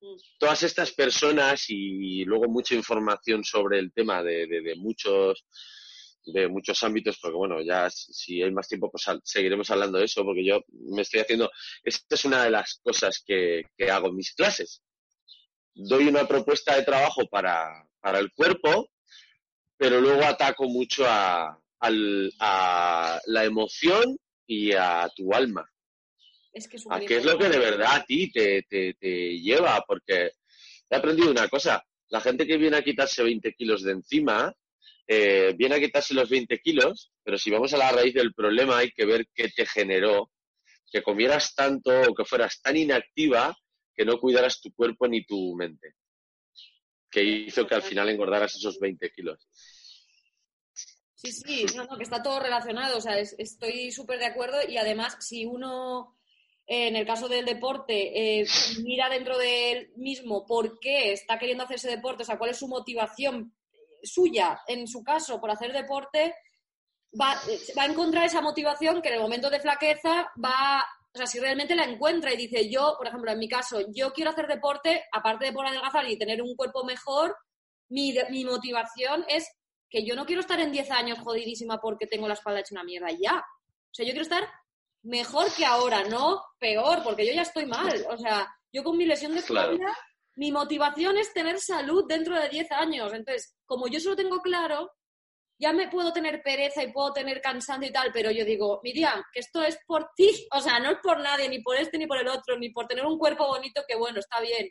mm. 0.00 0.16
todas 0.40 0.64
estas 0.64 0.92
personas 0.92 1.66
y 1.68 2.24
luego 2.24 2.48
mucha 2.48 2.74
información 2.74 3.44
sobre 3.44 3.78
el 3.78 3.92
tema 3.92 4.20
de, 4.24 4.74
muchos 4.78 5.46
de 6.24 6.48
muchos 6.48 6.82
ámbitos, 6.82 7.18
porque 7.20 7.36
bueno, 7.36 7.60
ya 7.62 7.88
si 7.90 8.42
hay 8.42 8.50
más 8.52 8.68
tiempo, 8.68 8.90
pues 8.90 9.04
seguiremos 9.24 9.70
hablando 9.70 9.98
de 9.98 10.04
eso, 10.04 10.24
porque 10.24 10.44
yo 10.44 10.60
me 10.68 11.02
estoy 11.02 11.20
haciendo, 11.20 11.50
esta 11.82 12.14
es 12.14 12.24
una 12.24 12.44
de 12.44 12.50
las 12.50 12.80
cosas 12.82 13.22
que, 13.26 13.62
que 13.76 13.90
hago 13.90 14.08
en 14.08 14.16
mis 14.16 14.34
clases. 14.34 14.82
Doy 15.74 16.06
una 16.08 16.28
propuesta 16.28 16.76
de 16.76 16.84
trabajo 16.84 17.26
para, 17.28 17.86
para 18.00 18.18
el 18.18 18.32
cuerpo, 18.32 18.90
pero 19.76 20.00
luego 20.00 20.24
ataco 20.24 20.64
mucho 20.68 21.04
a, 21.06 21.58
a 21.80 23.20
la 23.26 23.44
emoción 23.44 24.16
y 24.46 24.72
a 24.72 25.10
tu 25.14 25.32
alma. 25.32 25.68
Es 26.52 26.68
que 26.68 26.76
a 26.90 27.00
qué 27.00 27.16
es 27.16 27.24
lo 27.24 27.38
que 27.38 27.48
de 27.48 27.58
verdad 27.58 27.96
a 27.96 28.04
ti 28.04 28.30
te, 28.30 28.62
te, 28.68 29.38
lleva, 29.40 29.82
porque 29.86 30.32
he 30.90 30.94
aprendido 30.96 31.30
una 31.30 31.48
cosa, 31.48 31.82
la 32.08 32.20
gente 32.20 32.46
que 32.46 32.58
viene 32.58 32.76
a 32.76 32.82
quitarse 32.82 33.22
20 33.22 33.54
kilos 33.54 33.82
de 33.82 33.92
encima, 33.92 34.54
eh, 35.14 35.52
viene 35.52 35.74
a 35.74 35.80
quitarse 35.80 36.14
los 36.14 36.30
20 36.30 36.58
kilos, 36.60 37.12
pero 37.22 37.36
si 37.36 37.50
vamos 37.50 37.74
a 37.74 37.76
la 37.76 37.92
raíz 37.92 38.14
del 38.14 38.32
problema 38.32 38.78
hay 38.78 38.90
que 38.92 39.04
ver 39.04 39.26
qué 39.34 39.50
te 39.50 39.66
generó 39.66 40.30
que 40.90 41.02
comieras 41.02 41.54
tanto 41.54 41.90
o 42.08 42.14
que 42.14 42.24
fueras 42.24 42.60
tan 42.62 42.76
inactiva 42.76 43.54
que 43.94 44.06
no 44.06 44.18
cuidaras 44.18 44.60
tu 44.60 44.72
cuerpo 44.72 45.06
ni 45.06 45.24
tu 45.24 45.54
mente, 45.54 45.96
que 47.10 47.22
hizo 47.22 47.66
que 47.66 47.74
al 47.74 47.82
final 47.82 48.08
engordaras 48.08 48.54
esos 48.54 48.78
20 48.78 49.10
kilos. 49.10 49.46
Sí, 51.14 51.30
sí, 51.32 51.66
no, 51.76 51.84
no, 51.84 51.96
que 51.98 52.04
está 52.04 52.22
todo 52.22 52.40
relacionado, 52.40 52.96
o 52.96 53.00
sea, 53.00 53.18
estoy 53.18 53.92
súper 53.92 54.18
de 54.18 54.26
acuerdo 54.26 54.56
y 54.66 54.78
además 54.78 55.16
si 55.20 55.44
uno, 55.44 56.16
eh, 56.66 56.88
en 56.88 56.96
el 56.96 57.06
caso 57.06 57.28
del 57.28 57.44
deporte, 57.44 58.40
eh, 58.40 58.46
mira 58.82 59.10
dentro 59.10 59.36
de 59.36 59.72
él 59.72 59.92
mismo 59.96 60.46
por 60.46 60.80
qué 60.80 61.12
está 61.12 61.38
queriendo 61.38 61.64
hacerse 61.64 61.88
deporte, 61.88 62.22
o 62.22 62.26
sea, 62.26 62.38
cuál 62.38 62.50
es 62.50 62.58
su 62.58 62.66
motivación 62.66 63.54
suya, 64.02 64.60
en 64.66 64.86
su 64.86 65.02
caso, 65.02 65.40
por 65.40 65.50
hacer 65.50 65.72
deporte, 65.72 66.34
va, 67.18 67.34
va 67.76 67.82
a 67.82 67.86
encontrar 67.86 68.24
esa 68.24 68.40
motivación 68.40 69.02
que 69.02 69.08
en 69.08 69.14
el 69.14 69.20
momento 69.20 69.50
de 69.50 69.60
flaqueza 69.60 70.30
va, 70.42 70.84
o 71.14 71.18
sea, 71.18 71.26
si 71.26 71.38
realmente 71.38 71.74
la 71.74 71.84
encuentra 71.84 72.32
y 72.32 72.36
dice, 72.36 72.70
yo, 72.70 72.94
por 72.96 73.06
ejemplo, 73.06 73.30
en 73.30 73.38
mi 73.38 73.48
caso, 73.48 73.80
yo 73.94 74.12
quiero 74.12 74.30
hacer 74.30 74.46
deporte, 74.46 75.04
aparte 75.12 75.46
de 75.46 75.52
por 75.52 75.66
adelgazar 75.66 76.08
y 76.08 76.18
tener 76.18 76.42
un 76.42 76.56
cuerpo 76.56 76.84
mejor, 76.84 77.36
mi, 77.88 78.14
mi 78.30 78.44
motivación 78.44 79.24
es 79.28 79.50
que 79.90 80.04
yo 80.06 80.16
no 80.16 80.24
quiero 80.24 80.40
estar 80.40 80.58
en 80.58 80.72
10 80.72 80.90
años 80.90 81.18
jodidísima 81.18 81.78
porque 81.78 82.06
tengo 82.06 82.26
la 82.26 82.34
espalda 82.34 82.60
hecha 82.60 82.74
una 82.74 82.84
mierda 82.84 83.08
ya. 83.10 83.36
O 83.38 83.94
sea, 83.94 84.06
yo 84.06 84.12
quiero 84.12 84.22
estar 84.22 84.48
mejor 85.02 85.52
que 85.54 85.66
ahora, 85.66 86.04
no 86.04 86.42
peor, 86.58 87.02
porque 87.04 87.26
yo 87.26 87.34
ya 87.34 87.42
estoy 87.42 87.66
mal. 87.66 88.02
O 88.08 88.16
sea, 88.16 88.48
yo 88.72 88.82
con 88.82 88.96
mi 88.96 89.04
lesión 89.04 89.32
de 89.32 89.40
espalda, 89.40 89.94
mi 90.34 90.50
motivación 90.50 91.18
es 91.18 91.32
tener 91.32 91.58
salud 91.58 92.04
dentro 92.08 92.38
de 92.40 92.48
10 92.48 92.72
años. 92.72 93.12
Entonces, 93.12 93.56
como 93.66 93.88
yo 93.88 94.00
solo 94.00 94.16
tengo 94.16 94.40
claro, 94.40 94.90
ya 95.58 95.72
me 95.72 95.88
puedo 95.88 96.12
tener 96.12 96.42
pereza 96.42 96.82
y 96.82 96.92
puedo 96.92 97.12
tener 97.12 97.40
cansancio 97.40 97.88
y 97.88 97.92
tal, 97.92 98.10
pero 98.12 98.30
yo 98.30 98.44
digo, 98.44 98.80
Miriam, 98.82 99.22
que 99.32 99.40
esto 99.40 99.62
es 99.62 99.78
por 99.86 100.10
ti, 100.16 100.48
o 100.52 100.60
sea, 100.60 100.80
no 100.80 100.90
es 100.90 100.98
por 101.02 101.20
nadie, 101.20 101.48
ni 101.48 101.60
por 101.62 101.76
este 101.76 101.98
ni 101.98 102.06
por 102.06 102.18
el 102.18 102.28
otro, 102.28 102.58
ni 102.58 102.70
por 102.70 102.86
tener 102.86 103.06
un 103.06 103.18
cuerpo 103.18 103.46
bonito 103.46 103.82
que 103.86 103.94
bueno, 103.94 104.18
está 104.18 104.40
bien. 104.40 104.70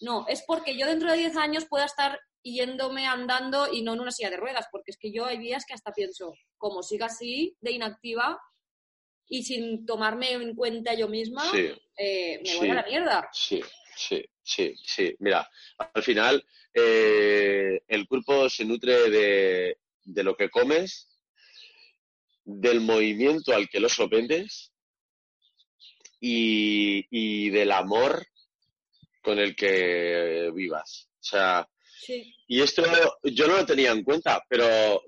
No, 0.00 0.26
es 0.28 0.42
porque 0.46 0.76
yo 0.76 0.86
dentro 0.86 1.10
de 1.10 1.18
10 1.18 1.36
años 1.36 1.66
pueda 1.66 1.84
estar 1.84 2.18
yéndome 2.42 3.06
andando 3.06 3.72
y 3.72 3.82
no 3.82 3.94
en 3.94 4.00
una 4.00 4.10
silla 4.10 4.30
de 4.30 4.36
ruedas, 4.36 4.66
porque 4.70 4.90
es 4.90 4.98
que 4.98 5.12
yo 5.12 5.26
hay 5.26 5.38
días 5.38 5.64
que 5.64 5.74
hasta 5.74 5.92
pienso, 5.92 6.34
como 6.58 6.82
siga 6.82 7.06
así, 7.06 7.56
de 7.60 7.72
inactiva 7.72 8.40
y 9.28 9.42
sin 9.44 9.86
tomarme 9.86 10.32
en 10.32 10.54
cuenta 10.54 10.94
yo 10.94 11.08
misma, 11.08 11.44
eh, 11.96 12.40
me 12.42 12.56
voy 12.56 12.70
a 12.70 12.74
la 12.74 12.84
mierda. 12.84 13.28
Sí, 13.32 13.60
sí, 13.96 14.24
sí, 14.46 14.74
sí. 14.82 15.14
Mira, 15.18 15.48
al 15.92 16.02
final 16.02 16.42
eh, 16.72 17.82
el 17.88 18.06
cuerpo 18.06 18.48
se 18.48 18.64
nutre 18.64 19.10
de, 19.10 19.78
de 20.04 20.22
lo 20.22 20.36
que 20.36 20.48
comes, 20.48 21.08
del 22.44 22.80
movimiento 22.80 23.52
al 23.52 23.68
que 23.68 23.80
lo 23.80 23.88
sopendes 23.88 24.72
y, 26.20 27.06
y 27.10 27.50
del 27.50 27.72
amor 27.72 28.26
con 29.20 29.38
el 29.38 29.56
que 29.56 30.50
vivas. 30.54 31.08
O 31.20 31.24
sea, 31.24 31.68
y 32.46 32.60
esto 32.60 32.84
yo 33.24 33.48
no 33.48 33.56
lo 33.56 33.66
tenía 33.66 33.90
en 33.90 34.04
cuenta, 34.04 34.44
pero 34.48 35.02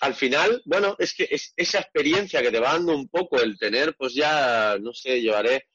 al, 0.00 0.14
final, 0.14 0.62
bueno, 0.64 0.96
es 0.98 1.12
que 1.14 1.28
es 1.30 1.52
esa 1.56 1.80
experiencia 1.80 2.40
que 2.40 2.50
te 2.50 2.60
va 2.60 2.72
dando 2.72 2.94
un 2.94 3.08
poco 3.08 3.38
el 3.40 3.58
tener, 3.58 3.94
pues 3.96 4.14
ya, 4.14 4.78
no 4.80 4.94
sé, 4.94 5.20
llevaré 5.20 5.66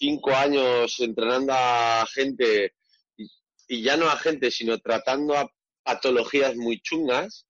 cinco 0.00 0.32
años 0.32 0.98
entrenando 0.98 1.52
a 1.54 2.06
gente 2.12 2.74
y, 3.16 3.82
ya 3.82 3.96
no 3.96 4.08
a 4.08 4.16
gente, 4.16 4.50
sino 4.50 4.78
tratando 4.78 5.36
a 5.36 5.48
patologías 5.84 6.56
muy 6.56 6.80
chungas, 6.80 7.46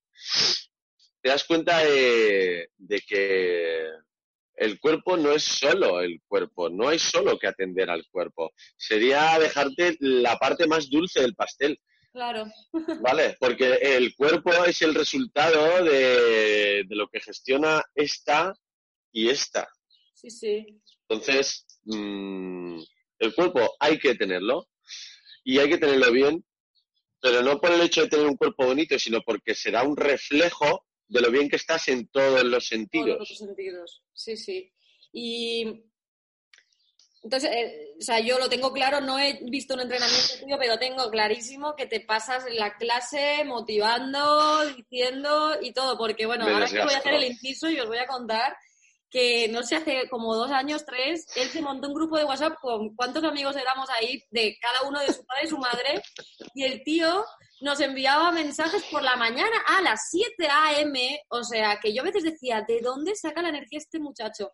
te 1.22 1.30
das 1.30 1.44
cuenta 1.44 1.78
de 1.78 2.68
que 3.06 3.88
el 4.60 4.78
cuerpo 4.78 5.16
no 5.16 5.32
es 5.32 5.42
solo 5.42 6.02
el 6.02 6.20
cuerpo, 6.28 6.68
no 6.68 6.88
hay 6.88 6.98
solo 6.98 7.38
que 7.38 7.46
atender 7.46 7.88
al 7.88 8.06
cuerpo. 8.10 8.52
Sería 8.76 9.38
dejarte 9.38 9.96
la 10.00 10.36
parte 10.36 10.66
más 10.66 10.90
dulce 10.90 11.22
del 11.22 11.34
pastel. 11.34 11.80
Claro. 12.12 12.44
¿Vale? 13.00 13.36
Porque 13.40 13.78
el 13.80 14.14
cuerpo 14.14 14.52
es 14.66 14.82
el 14.82 14.94
resultado 14.94 15.82
de, 15.82 16.84
lo 16.90 17.08
que 17.08 17.20
gestiona 17.20 17.82
esta 17.94 18.52
y 19.12 19.30
esta. 19.30 19.66
Sí, 20.12 20.28
sí. 20.30 20.66
Entonces, 21.08 21.64
mm, 21.96 22.82
el 23.18 23.34
cuerpo 23.34 23.76
hay 23.78 23.98
que 23.98 24.14
tenerlo 24.14 24.68
y 25.44 25.58
hay 25.58 25.68
que 25.68 25.78
tenerlo 25.78 26.10
bien, 26.12 26.44
pero 27.20 27.42
no 27.42 27.60
por 27.60 27.72
el 27.72 27.82
hecho 27.82 28.02
de 28.02 28.08
tener 28.08 28.26
un 28.26 28.36
cuerpo 28.36 28.66
bonito, 28.66 28.98
sino 28.98 29.20
porque 29.22 29.54
será 29.54 29.82
un 29.82 29.96
reflejo 29.96 30.86
de 31.08 31.20
lo 31.20 31.30
bien 31.30 31.48
que 31.48 31.56
estás 31.56 31.88
en 31.88 32.08
todos 32.08 32.44
los 32.44 32.66
sentidos. 32.66 33.16
Todos 33.16 33.30
los 33.30 33.38
sentidos, 33.38 34.02
sí, 34.14 34.36
sí. 34.36 34.72
Y 35.12 35.84
entonces, 37.22 37.50
eh, 37.52 37.94
o 37.98 38.02
sea, 38.02 38.20
yo 38.20 38.38
lo 38.38 38.48
tengo 38.48 38.72
claro, 38.72 39.00
no 39.00 39.18
he 39.18 39.40
visto 39.42 39.74
un 39.74 39.80
entrenamiento 39.80 40.38
tuyo, 40.40 40.56
pero 40.58 40.78
tengo 40.78 41.10
clarísimo 41.10 41.76
que 41.76 41.86
te 41.86 42.00
pasas 42.00 42.46
en 42.46 42.56
la 42.56 42.76
clase 42.76 43.44
motivando, 43.44 44.64
diciendo 44.74 45.58
y 45.60 45.72
todo, 45.72 45.98
porque 45.98 46.24
bueno, 46.24 46.46
ahora 46.46 46.66
que 46.66 46.82
voy 46.82 46.94
a 46.94 46.98
hacer 46.98 47.14
el 47.14 47.24
inciso 47.24 47.68
y 47.68 47.78
os 47.78 47.88
voy 47.88 47.98
a 47.98 48.06
contar 48.06 48.56
que 49.10 49.48
no 49.48 49.62
sé, 49.62 49.76
hace 49.76 50.08
como 50.08 50.34
dos 50.34 50.50
años, 50.50 50.84
tres, 50.84 51.26
él 51.36 51.48
se 51.48 51.60
montó 51.60 51.88
un 51.88 51.94
grupo 51.94 52.16
de 52.16 52.24
WhatsApp 52.24 52.54
con 52.60 52.94
cuántos 52.94 53.24
amigos 53.24 53.56
éramos 53.56 53.88
ahí, 53.90 54.22
de 54.30 54.56
cada 54.60 54.88
uno 54.88 55.00
de 55.00 55.12
su 55.12 55.24
padre 55.26 55.44
y 55.44 55.48
su 55.48 55.58
madre, 55.58 56.02
y 56.54 56.64
el 56.64 56.82
tío 56.84 57.24
nos 57.60 57.80
enviaba 57.80 58.30
mensajes 58.32 58.84
por 58.84 59.02
la 59.02 59.16
mañana 59.16 59.56
a 59.66 59.82
las 59.82 60.08
7 60.10 60.48
a.m., 60.48 61.22
o 61.28 61.42
sea, 61.42 61.78
que 61.80 61.92
yo 61.92 62.02
a 62.02 62.06
veces 62.06 62.22
decía, 62.22 62.64
¿de 62.66 62.80
dónde 62.80 63.14
saca 63.14 63.42
la 63.42 63.50
energía 63.50 63.78
este 63.78 63.98
muchacho? 63.98 64.52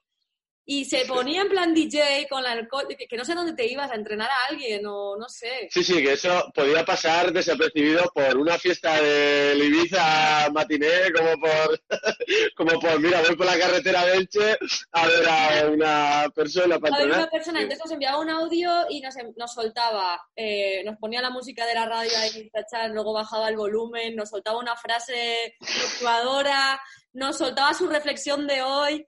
Y 0.69 0.85
se 0.85 1.05
ponía 1.07 1.43
en 1.43 1.49
plan 1.49 1.73
DJ 1.73 2.27
con 2.29 2.43
la 2.43 2.51
alcohol, 2.51 2.89
que, 2.89 3.17
no 3.17 3.25
sé 3.25 3.37
dónde 3.37 3.53
te 3.53 3.71
ibas 3.71 3.89
a 3.89 3.95
entrenar 3.95 4.29
a 4.29 4.51
alguien 4.51 4.85
o 4.85 5.17
no 5.17 5.29
sé. 5.29 5.69
Sí, 5.71 5.85
sí, 5.85 6.03
que 6.03 6.15
eso 6.15 6.51
podía 6.53 6.85
pasar 6.85 7.33
desapercibido 7.33 8.11
por 8.13 8.37
una 8.37 8.59
fiesta 8.59 9.01
de 9.01 9.57
Ibiza 9.57 10.51
matiné, 10.53 11.13
como 11.15 11.41
por, 11.41 11.81
como 12.57 12.81
por, 12.81 12.99
mira, 12.99 13.23
voy 13.23 13.37
por 13.37 13.47
la 13.47 13.57
carretera 13.57 14.05
de 14.07 14.17
Elche 14.17 14.59
a 14.91 15.07
ver 15.07 15.29
a 15.29 15.71
una 15.71 16.33
persona 16.35 16.81
para 16.81 16.97
entrenar. 16.97 17.21
A 17.21 17.23
una 17.23 17.31
persona, 17.31 17.61
entonces 17.61 17.85
nos 17.85 17.93
enviaba 17.93 18.19
un 18.19 18.31
audio 18.31 18.71
y 18.91 19.01
nos, 19.01 19.15
nos 19.37 19.55
soltaba, 19.55 20.21
eh, 20.35 20.83
nos 20.85 20.97
ponía 20.99 21.23
la 21.23 21.31
música 21.31 21.65
de 21.65 21.75
la 21.75 21.87
radio 21.87 22.11
ahí, 22.19 22.51
luego 22.91 23.13
bajaba 23.13 23.49
el 23.49 23.57
volumen, 23.57 24.17
nos 24.17 24.31
soltaba 24.31 24.59
una 24.59 24.77
frase 24.77 25.55
motivadora, 25.61 26.81
nos 27.13 27.39
soltaba 27.39 27.73
su 27.73 27.87
reflexión 27.87 28.49
de 28.49 28.63
hoy 28.63 29.07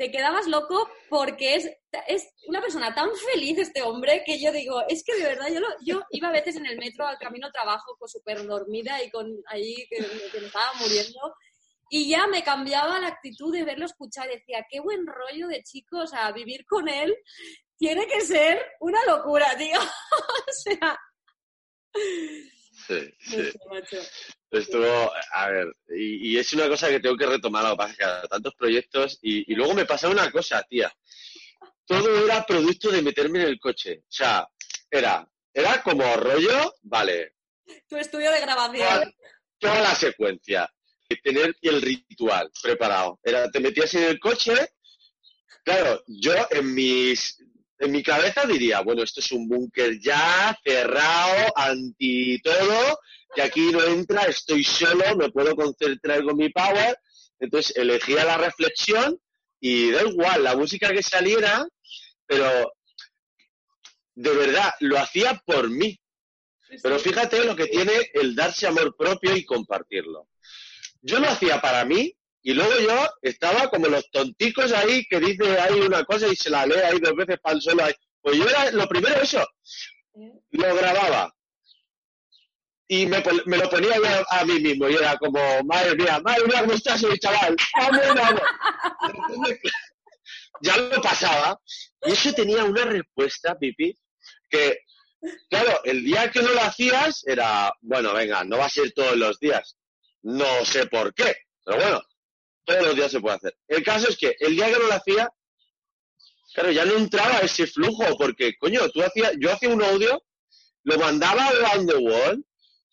te 0.00 0.10
quedabas 0.10 0.46
loco 0.46 0.88
porque 1.10 1.56
es, 1.56 1.70
es 2.08 2.32
una 2.48 2.62
persona 2.62 2.94
tan 2.94 3.10
feliz 3.14 3.58
este 3.58 3.82
hombre 3.82 4.22
que 4.24 4.40
yo 4.40 4.50
digo, 4.50 4.82
es 4.88 5.04
que 5.04 5.14
de 5.14 5.24
verdad 5.24 5.48
yo, 5.52 5.60
yo 5.84 6.00
iba 6.08 6.28
a 6.28 6.32
veces 6.32 6.56
en 6.56 6.64
el 6.64 6.78
metro 6.78 7.06
al 7.06 7.18
camino 7.18 7.48
a 7.48 7.52
trabajo 7.52 7.94
con 7.98 8.08
súper 8.08 8.42
dormida 8.46 9.04
y 9.04 9.10
con 9.10 9.30
ahí 9.48 9.86
que, 9.90 10.00
me 10.00 10.46
estaba 10.46 10.72
muriendo 10.80 11.34
y 11.90 12.08
ya 12.08 12.26
me 12.28 12.42
cambiaba 12.42 12.98
la 12.98 13.08
actitud 13.08 13.52
de 13.52 13.62
verlo 13.62 13.84
escuchar. 13.84 14.26
Decía, 14.26 14.66
qué 14.70 14.80
buen 14.80 15.06
rollo 15.06 15.48
de 15.48 15.62
chicos, 15.64 16.04
o 16.04 16.06
sea, 16.06 16.32
vivir 16.32 16.64
con 16.64 16.88
él 16.88 17.14
tiene 17.76 18.06
que 18.06 18.22
ser 18.22 18.58
una 18.80 19.04
locura, 19.04 19.54
tío. 19.58 19.78
o 20.48 20.52
sea... 20.64 20.98
Sí, 22.90 23.14
sí. 23.20 23.98
Estuvo, 24.50 25.12
a 25.32 25.48
ver, 25.48 25.68
y, 25.96 26.36
es 26.36 26.52
una 26.54 26.68
cosa 26.68 26.88
que 26.88 26.98
tengo 26.98 27.16
que 27.16 27.26
retomar, 27.26 27.62
lo 27.62 27.70
que 27.70 27.76
pasa 27.76 27.94
que 27.94 28.28
tantos 28.28 28.54
proyectos, 28.56 29.18
y, 29.22 29.54
luego 29.54 29.74
me 29.74 29.86
pasa 29.86 30.08
una 30.08 30.30
cosa, 30.30 30.62
tía. 30.68 30.92
Todo 31.86 32.24
era 32.24 32.44
producto 32.44 32.90
de 32.90 33.02
meterme 33.02 33.42
en 33.42 33.46
el 33.46 33.60
coche. 33.60 34.00
O 34.00 34.12
sea, 34.12 34.48
era, 34.90 35.28
era 35.54 35.82
como 35.82 36.16
rollo, 36.16 36.74
vale. 36.82 37.34
Tu 37.88 37.96
estudio 37.96 38.32
de 38.32 38.40
grabación. 38.40 39.14
Toda, 39.58 39.80
la 39.80 39.94
secuencia. 39.94 40.68
tener 41.22 41.54
el 41.62 41.82
ritual 41.82 42.50
preparado. 42.60 43.20
Era, 43.22 43.50
te 43.50 43.60
metías 43.60 43.92
en 43.94 44.04
el 44.04 44.18
coche, 44.18 44.54
claro, 45.64 46.02
yo 46.06 46.32
en 46.50 46.74
mis 46.74 47.38
en 47.80 47.92
mi 47.92 48.02
cabeza 48.02 48.44
diría, 48.46 48.80
bueno, 48.82 49.02
esto 49.02 49.20
es 49.20 49.32
un 49.32 49.48
búnker 49.48 49.98
ya, 49.98 50.56
cerrado, 50.62 51.50
anti 51.56 52.38
todo, 52.42 53.00
que 53.34 53.40
aquí 53.40 53.72
no 53.72 53.82
entra, 53.82 54.24
estoy 54.24 54.62
solo, 54.62 55.16
me 55.16 55.30
puedo 55.30 55.56
concentrar 55.56 56.22
con 56.22 56.36
mi 56.36 56.50
power. 56.50 56.98
Entonces 57.38 57.74
elegía 57.76 58.24
la 58.26 58.36
reflexión 58.36 59.18
y 59.60 59.90
da 59.90 60.02
igual, 60.02 60.44
la 60.44 60.56
música 60.56 60.92
que 60.92 61.02
saliera, 61.02 61.66
pero 62.26 62.70
de 64.14 64.30
verdad, 64.30 64.74
lo 64.80 64.98
hacía 64.98 65.42
por 65.46 65.70
mí. 65.70 65.98
Pero 66.82 66.98
fíjate 66.98 67.44
lo 67.46 67.56
que 67.56 67.66
tiene 67.66 67.92
el 68.12 68.36
darse 68.36 68.66
amor 68.66 68.94
propio 68.94 69.34
y 69.34 69.46
compartirlo. 69.46 70.28
Yo 71.00 71.18
lo 71.18 71.30
hacía 71.30 71.62
para 71.62 71.86
mí 71.86 72.14
y 72.42 72.54
luego 72.54 72.72
yo 72.80 73.08
estaba 73.22 73.68
como 73.68 73.88
los 73.88 74.10
tonticos 74.10 74.72
ahí 74.72 75.04
que 75.08 75.20
dice 75.20 75.58
ahí 75.60 75.80
una 75.80 76.04
cosa 76.04 76.26
y 76.26 76.36
se 76.36 76.48
la 76.48 76.64
lee 76.64 76.80
ahí 76.84 76.98
dos 76.98 77.14
veces 77.14 77.38
para 77.42 77.56
el 77.56 77.62
solo 77.62 77.84
ahí. 77.84 77.92
Pues 78.22 78.36
yo 78.38 78.48
era 78.48 78.70
lo 78.72 78.88
primero 78.88 79.20
eso. 79.20 79.46
Lo 80.50 80.74
grababa. 80.74 81.34
Y 82.88 83.06
me, 83.06 83.22
me 83.46 83.58
lo 83.58 83.70
ponía 83.70 83.96
yo 83.96 84.24
a 84.30 84.44
mí 84.44 84.58
mismo. 84.58 84.88
Y 84.88 84.96
era 84.96 85.16
como, 85.18 85.38
madre 85.64 85.94
mía, 85.94 86.18
madre 86.20 86.44
mía, 86.46 86.60
¿cómo 86.62 86.72
estás 86.72 87.04
hoy, 87.04 87.18
chaval? 87.18 87.56
ya 90.62 90.76
lo 90.76 91.00
pasaba. 91.00 91.60
Y 92.04 92.12
eso 92.12 92.32
tenía 92.32 92.64
una 92.64 92.84
respuesta, 92.84 93.56
Pipi, 93.58 93.96
que, 94.48 94.80
claro, 95.48 95.80
el 95.84 96.02
día 96.02 96.30
que 96.30 96.42
no 96.42 96.50
lo 96.50 96.60
hacías 96.62 97.22
era, 97.26 97.72
bueno, 97.82 98.14
venga, 98.14 98.42
no 98.44 98.58
va 98.58 98.66
a 98.66 98.70
ser 98.70 98.90
todos 98.92 99.16
los 99.16 99.38
días. 99.38 99.76
No 100.22 100.64
sé 100.64 100.86
por 100.86 101.14
qué, 101.14 101.36
pero 101.64 101.78
bueno, 101.78 102.02
todos 102.64 102.86
los 102.86 102.96
días 102.96 103.10
se 103.10 103.20
puede 103.20 103.36
hacer. 103.36 103.56
El 103.68 103.82
caso 103.82 104.08
es 104.08 104.16
que 104.16 104.34
el 104.38 104.54
día 104.54 104.66
que 104.66 104.78
no 104.78 104.86
lo 104.86 104.92
hacía, 104.92 105.28
claro, 106.54 106.70
ya 106.70 106.84
no 106.84 106.94
entraba 106.94 107.38
ese 107.38 107.66
flujo, 107.66 108.04
porque, 108.16 108.54
coño, 108.58 108.88
tú 108.90 109.02
hacías, 109.02 109.32
yo 109.38 109.52
hacía 109.52 109.70
un 109.70 109.82
audio, 109.82 110.22
lo 110.84 110.98
mandaba 110.98 111.46
around 111.46 111.90
the 111.90 111.96
world, 111.96 112.42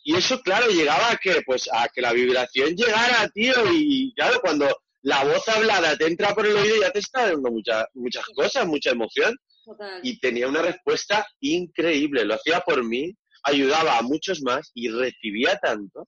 y 0.03 0.15
eso, 0.15 0.39
claro, 0.41 0.68
llegaba 0.68 1.11
a 1.11 1.18
que, 1.18 1.41
pues, 1.45 1.68
a 1.72 1.88
que 1.93 2.01
la 2.01 2.13
vibración 2.13 2.76
llegara, 2.76 3.30
tío, 3.34 3.53
y, 3.74 4.13
claro, 4.15 4.39
cuando 4.41 4.68
la 5.01 5.24
voz 5.24 5.47
hablada 5.49 5.95
te 5.97 6.07
entra 6.07 6.34
por 6.34 6.45
el 6.45 6.55
oído, 6.55 6.82
ya 6.82 6.91
te 6.91 6.99
está 6.99 7.30
dando 7.30 7.51
muchas 7.51 7.86
muchas 7.93 8.26
cosas, 8.36 8.65
mucha 8.65 8.91
emoción. 8.91 9.36
Y 10.01 10.20
tenía 10.20 10.47
una 10.47 10.61
respuesta 10.61 11.28
increíble, 11.41 12.24
lo 12.24 12.36
hacía 12.36 12.61
por 12.61 12.84
mí, 12.86 13.13
ayudaba 13.43 13.97
a 13.97 14.01
muchos 14.01 14.41
más 14.41 14.72
y 14.74 14.89
recibía 14.89 15.57
tanto 15.59 16.07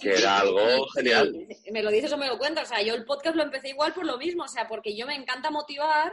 que 0.00 0.14
era 0.14 0.40
algo 0.40 0.86
genial. 0.88 1.46
Me 1.70 1.82
lo 1.82 1.90
dices 1.90 2.12
o 2.12 2.16
me 2.16 2.28
lo 2.28 2.38
cuentas, 2.38 2.70
o 2.70 2.74
sea, 2.74 2.82
yo 2.82 2.94
el 2.94 3.04
podcast 3.04 3.36
lo 3.36 3.42
empecé 3.42 3.70
igual 3.70 3.92
por 3.92 4.06
lo 4.06 4.18
mismo, 4.18 4.44
o 4.44 4.48
sea, 4.48 4.68
porque 4.68 4.96
yo 4.96 5.06
me 5.06 5.14
encanta 5.14 5.50
motivar 5.50 6.12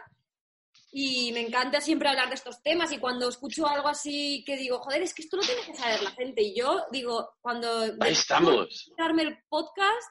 y 0.91 1.31
me 1.33 1.41
encanta 1.41 1.81
siempre 1.81 2.09
hablar 2.09 2.29
de 2.29 2.35
estos 2.35 2.61
temas. 2.61 2.91
Y 2.91 2.97
cuando 2.97 3.29
escucho 3.29 3.67
algo 3.67 3.87
así 3.87 4.43
que 4.45 4.57
digo, 4.57 4.79
joder, 4.79 5.01
es 5.03 5.13
que 5.13 5.21
esto 5.21 5.37
lo 5.37 5.43
tiene 5.43 5.61
que 5.61 5.75
saber 5.75 6.01
la 6.01 6.11
gente 6.11 6.41
y 6.41 6.55
yo 6.55 6.85
digo, 6.91 7.31
cuando... 7.41 7.81
Ahí 7.99 8.13
estamos. 8.13 8.91
el 8.97 9.37
podcast, 9.47 10.09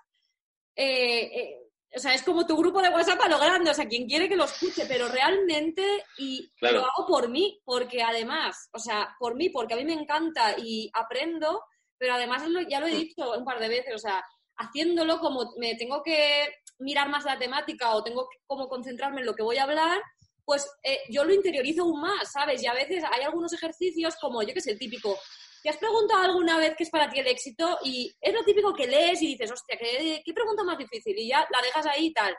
eh, 0.76 1.22
eh, 1.22 1.68
o 1.94 1.98
sea, 1.98 2.14
es 2.14 2.22
como 2.22 2.46
tu 2.46 2.56
grupo 2.56 2.82
de 2.82 2.90
WhatsApp 2.90 3.20
a 3.22 3.28
lo 3.28 3.38
grande, 3.38 3.70
o 3.70 3.74
sea, 3.74 3.88
quien 3.88 4.06
quiere 4.06 4.28
que 4.28 4.36
lo 4.36 4.44
escuche, 4.44 4.84
pero 4.86 5.08
realmente, 5.08 6.04
y 6.18 6.50
lo 6.60 6.84
hago 6.84 7.06
por 7.06 7.28
mí, 7.28 7.60
porque 7.64 8.02
además, 8.02 8.68
o 8.72 8.78
sea, 8.78 9.16
por 9.18 9.34
mí, 9.34 9.48
porque 9.48 9.74
a 9.74 9.76
mí 9.78 9.84
me 9.84 9.94
encanta 9.94 10.54
y 10.58 10.90
aprendo, 10.92 11.64
pero 11.98 12.14
además 12.14 12.42
ya 12.68 12.80
lo 12.80 12.86
he 12.86 12.94
dicho 12.94 13.32
un 13.36 13.44
par 13.44 13.58
de 13.58 13.68
veces, 13.68 13.94
o 13.94 13.98
sea, 13.98 14.24
haciéndolo 14.56 15.18
como 15.18 15.52
me 15.56 15.74
tengo 15.76 16.02
que 16.02 16.48
mirar 16.78 17.08
más 17.08 17.24
la 17.24 17.38
temática 17.38 17.94
o 17.94 18.02
tengo 18.02 18.28
que 18.28 18.38
como 18.46 18.68
concentrarme 18.68 19.20
en 19.20 19.26
lo 19.26 19.34
que 19.34 19.42
voy 19.42 19.56
a 19.58 19.64
hablar, 19.64 20.00
pues 20.44 20.66
eh, 20.82 21.00
yo 21.10 21.24
lo 21.24 21.34
interiorizo 21.34 21.82
aún 21.82 22.00
más, 22.00 22.32
¿sabes? 22.32 22.62
Y 22.62 22.66
a 22.66 22.72
veces 22.72 23.04
hay 23.10 23.22
algunos 23.22 23.52
ejercicios 23.52 24.16
como, 24.20 24.42
yo 24.42 24.54
que 24.54 24.60
sé, 24.60 24.70
el 24.72 24.78
típico, 24.78 25.18
¿te 25.62 25.68
has 25.68 25.76
preguntado 25.76 26.22
alguna 26.22 26.56
vez 26.56 26.74
qué 26.76 26.84
es 26.84 26.90
para 26.90 27.10
ti 27.10 27.18
el 27.18 27.26
éxito? 27.26 27.78
Y 27.84 28.10
es 28.20 28.32
lo 28.32 28.42
típico 28.44 28.72
que 28.74 28.86
lees 28.86 29.20
y 29.20 29.26
dices, 29.26 29.52
hostia, 29.52 29.76
¿qué, 29.78 30.22
qué 30.24 30.32
pregunta 30.32 30.64
más 30.64 30.78
difícil? 30.78 31.18
Y 31.18 31.28
ya 31.28 31.46
la 31.50 31.60
dejas 31.62 31.86
ahí 31.86 32.06
y 32.06 32.12
tal. 32.12 32.34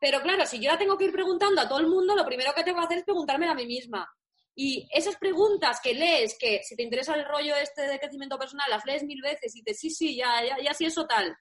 Pero 0.00 0.22
claro, 0.22 0.46
si 0.46 0.58
yo 0.58 0.70
la 0.70 0.78
tengo 0.78 0.96
que 0.96 1.04
ir 1.04 1.12
preguntando 1.12 1.60
a 1.60 1.68
todo 1.68 1.80
el 1.80 1.86
mundo, 1.86 2.16
lo 2.16 2.24
primero 2.24 2.54
que 2.54 2.64
tengo 2.64 2.78
que 2.78 2.86
hacer 2.86 2.98
es 2.98 3.04
preguntarme 3.04 3.46
a 3.46 3.54
mí 3.54 3.66
misma. 3.66 4.08
Y 4.54 4.88
esas 4.92 5.16
preguntas 5.16 5.80
que 5.82 5.94
lees, 5.94 6.36
que 6.38 6.62
si 6.62 6.76
te 6.76 6.82
interesa 6.82 7.14
el 7.14 7.24
rollo 7.24 7.56
este 7.56 7.82
de 7.82 7.98
crecimiento 7.98 8.38
personal, 8.38 8.68
las 8.68 8.84
lees 8.84 9.04
mil 9.04 9.22
veces 9.22 9.54
y 9.56 9.62
te 9.62 9.74
sí, 9.74 9.90
sí, 9.90 10.16
ya, 10.16 10.44
ya, 10.44 10.58
ya 10.62 10.74
sí 10.74 10.84
eso 10.84 11.06
tal. 11.06 11.36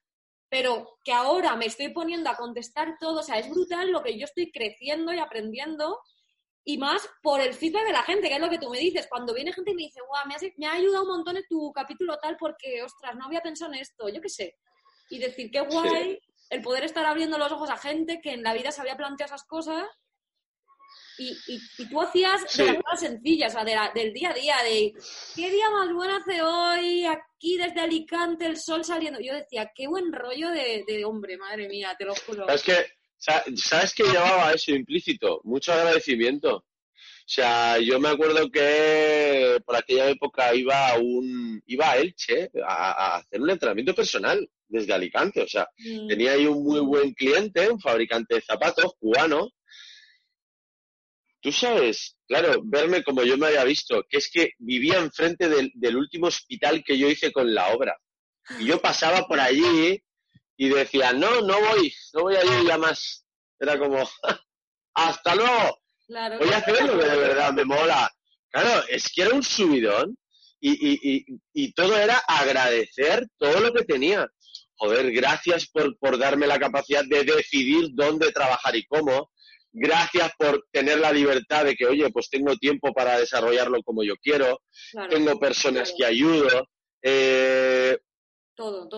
Pero 0.50 0.98
que 1.04 1.12
ahora 1.12 1.56
me 1.56 1.66
estoy 1.66 1.90
poniendo 1.90 2.30
a 2.30 2.36
contestar 2.36 2.98
todo, 3.00 3.20
o 3.20 3.24
sea, 3.24 3.38
es 3.38 3.50
brutal 3.50 3.92
lo 3.92 4.02
que 4.02 4.18
yo 4.18 4.26
estoy 4.26 4.52
creciendo 4.52 5.14
y 5.14 5.20
aprendiendo 5.20 6.00
y 6.64 6.78
más 6.78 7.08
por 7.24 7.42
el 7.42 7.54
feedback 7.54 7.86
de 7.86 7.94
la 7.94 8.04
gente, 8.04 8.28
que 8.28 8.36
es 8.36 8.42
lo 8.42 8.50
que 8.50 8.60
tú 8.60 8.70
me 8.70 8.80
dices. 8.80 9.08
Cuando 9.10 9.34
viene 9.34 9.54
gente 9.54 9.72
y 9.72 9.76
me 9.76 9.84
dice, 9.84 10.02
guau, 10.08 10.28
me, 10.28 10.36
me 10.58 10.68
ha 10.68 10.74
ayudado 10.74 11.04
un 11.04 11.10
montón 11.10 11.38
en 11.38 11.44
tu 11.50 11.72
capítulo 11.72 12.18
tal 12.22 12.38
porque, 12.38 12.84
ostras, 12.84 13.16
no 13.16 13.26
había 13.26 13.42
pensado 13.42 13.74
en 13.74 13.80
esto, 13.80 14.08
yo 14.10 14.22
qué 14.22 14.30
sé. 14.30 14.56
Y 15.10 15.18
decir, 15.18 15.50
qué 15.52 15.62
guay 15.62 16.20
el 16.50 16.62
poder 16.62 16.84
estar 16.84 17.06
abriendo 17.06 17.38
los 17.38 17.52
ojos 17.52 17.70
a 17.70 17.78
gente 17.78 18.22
que 18.22 18.34
en 18.34 18.44
la 18.44 18.54
vida 18.54 18.72
se 18.72 18.82
había 18.82 18.98
planteado 18.98 19.34
esas 19.34 19.48
cosas 19.48 19.86
y, 21.20 21.38
y, 21.48 21.90
tú 21.90 22.02
hacías 22.02 22.58
de 22.58 22.66
las 22.66 22.76
cosas 22.78 23.00
sencillas, 23.02 23.54
o 23.56 23.64
sea, 23.64 23.92
del 23.94 24.14
día 24.14 24.30
a 24.32 24.34
día, 24.34 24.56
de 24.64 24.94
qué 25.36 25.52
día 25.52 25.70
más 25.70 25.94
bueno 25.94 26.16
hace 26.16 26.42
hoy, 26.42 27.06
aquí 27.06 27.58
desde 27.58 27.82
Alicante, 27.82 28.46
el 28.46 28.58
sol 28.58 28.84
saliendo. 28.84 29.20
Yo 29.20 29.34
decía, 29.34 29.72
qué 29.76 29.88
buen 29.88 30.12
rollo 30.12 30.50
de, 30.52 31.04
hombre, 31.06 31.38
madre 31.38 31.68
mía, 31.68 31.96
te 31.98 32.06
lo 32.06 32.16
juro. 32.16 32.48
Es 32.48 32.64
que, 32.64 32.74
¿sabes 33.18 33.94
qué 33.94 34.04
llevaba 34.04 34.54
eso 34.54 34.72
implícito? 34.72 35.42
Mucho 35.44 35.74
agradecimiento. 35.74 36.66
O 37.30 37.32
sea, 37.32 37.78
yo 37.78 38.00
me 38.00 38.10
acuerdo 38.10 38.50
que 38.50 39.60
por 39.64 39.76
aquella 39.76 40.10
época 40.10 40.56
iba 40.56 40.90
a 40.90 40.98
un 40.98 41.62
iba 41.68 41.92
a 41.92 41.98
Elche 41.98 42.50
a, 42.66 43.18
hacer 43.18 43.40
un 43.40 43.52
entrenamiento 43.52 43.94
personal 43.94 44.50
desde 44.68 44.94
Alicante. 44.94 45.44
O 45.44 45.48
sea, 45.48 45.68
mm. 45.78 46.08
tenía 46.08 46.32
ahí 46.32 46.48
un 46.48 46.64
muy 46.64 46.80
buen 46.80 47.14
cliente, 47.14 47.70
un 47.70 47.80
fabricante 47.80 48.34
de 48.34 48.42
zapatos 48.42 48.94
cubano, 49.00 49.52
Tú 51.42 51.52
sabes, 51.52 52.18
claro, 52.28 52.62
verme 52.66 53.04
como 53.04 53.24
yo 53.24 53.38
me 53.38 53.48
había 53.48 53.64
visto, 53.64 54.04
que 54.10 54.18
es 54.18 54.30
que 54.30 54.52
vivía 54.58 54.98
enfrente 54.98 55.48
del, 55.48 55.72
del 55.74 55.96
último 55.96 56.28
hospital 56.28 56.84
que 56.86 56.98
yo 56.98 57.10
hice 57.10 57.32
con 57.32 57.54
la 57.54 57.70
obra. 57.70 57.98
Y 58.60 58.66
yo 58.66 58.82
pasaba 58.82 59.26
por 59.28 59.40
allí 59.40 60.02
y 60.58 60.70
decía, 60.70 61.14
no, 61.14 61.42
no 61.42 61.60
voy, 61.60 61.94
no 62.14 62.24
voy 62.24 62.36
a 62.36 62.44
ir 62.44 62.68
ya 62.68 62.78
más. 62.78 63.26
Era 63.58 63.80
como, 63.80 64.10
hasta 64.94 65.36
luego. 65.36 65.80
voy 66.08 66.50
a 66.50 66.58
hacer 66.58 66.84
lo 66.84 67.00
que 67.00 67.06
de 67.06 67.18
verdad 67.18 67.54
me 67.54 67.64
mola. 67.64 68.12
Claro, 68.50 68.84
es 68.90 69.10
que 69.14 69.22
era 69.22 69.36
un 69.36 69.44
subidón 69.44 70.18
y, 70.60 70.72
y, 70.72 71.00
y, 71.02 71.26
y, 71.54 71.74
todo 71.74 71.96
era 71.96 72.18
agradecer 72.28 73.28
todo 73.38 73.62
lo 73.62 73.72
que 73.72 73.86
tenía. 73.86 74.28
Joder, 74.76 75.12
gracias 75.12 75.68
por, 75.68 75.98
por 76.00 76.18
darme 76.18 76.48
la 76.48 76.60
capacidad 76.60 77.06
de 77.06 77.24
decidir 77.24 77.90
dónde 77.94 78.32
trabajar 78.32 78.76
y 78.76 78.86
cómo 78.86 79.32
gracias 79.72 80.32
por 80.38 80.66
tener 80.72 81.00
la 81.00 81.12
libertad 81.12 81.66
de 81.66 81.76
que, 81.76 81.86
oye, 81.86 82.10
pues 82.12 82.30
tengo 82.30 82.56
tiempo 82.58 82.94
para 82.94 83.20
desarrollarlo 83.20 83.82
como 83.84 84.04
yo 84.04 84.16
quiero, 84.22 84.62
tengo 85.10 85.40
personas 85.40 85.94
que 85.98 86.06
ayudo. 86.06 86.68
Eh, 87.02 87.98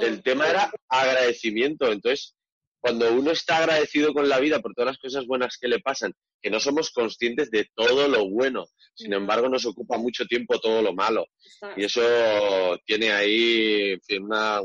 el 0.01 0.23
tema 0.23 0.49
era 0.49 0.71
agradecimiento. 0.89 1.91
Entonces, 1.91 2.35
cuando 2.79 3.13
uno 3.13 3.31
está 3.31 3.57
agradecido 3.57 4.13
con 4.13 4.27
la 4.27 4.39
vida 4.39 4.59
por 4.59 4.73
todas 4.73 4.93
las 4.93 4.97
cosas 4.97 5.27
buenas 5.27 5.57
que 5.59 5.67
le 5.67 5.79
pasan, 5.79 6.13
que 6.41 6.49
no 6.49 6.59
somos 6.59 6.89
conscientes 6.89 7.51
de 7.51 7.67
todo 7.75 8.07
lo 8.07 8.27
bueno, 8.27 8.65
sin 8.95 9.13
embargo 9.13 9.47
nos 9.49 9.65
ocupa 9.65 9.97
mucho 9.97 10.25
tiempo 10.25 10.59
todo 10.59 10.81
lo 10.81 10.93
malo. 10.93 11.25
Y 11.77 11.83
eso 11.83 12.01
tiene 12.85 13.11
ahí 13.11 13.95
una, 14.19 14.61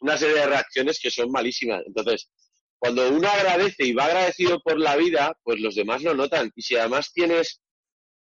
una 0.00 0.16
serie 0.16 0.36
de 0.36 0.46
reacciones 0.46 0.98
que 0.98 1.10
son 1.10 1.30
malísimas. 1.30 1.82
Entonces, 1.86 2.30
cuando 2.80 3.08
uno 3.10 3.28
agradece 3.28 3.84
y 3.84 3.92
va 3.92 4.06
agradecido 4.06 4.58
por 4.60 4.78
la 4.78 4.96
vida, 4.96 5.36
pues 5.42 5.60
los 5.60 5.74
demás 5.74 6.02
lo 6.02 6.14
notan. 6.14 6.50
Y 6.56 6.62
si 6.62 6.76
además 6.76 7.12
tienes 7.12 7.60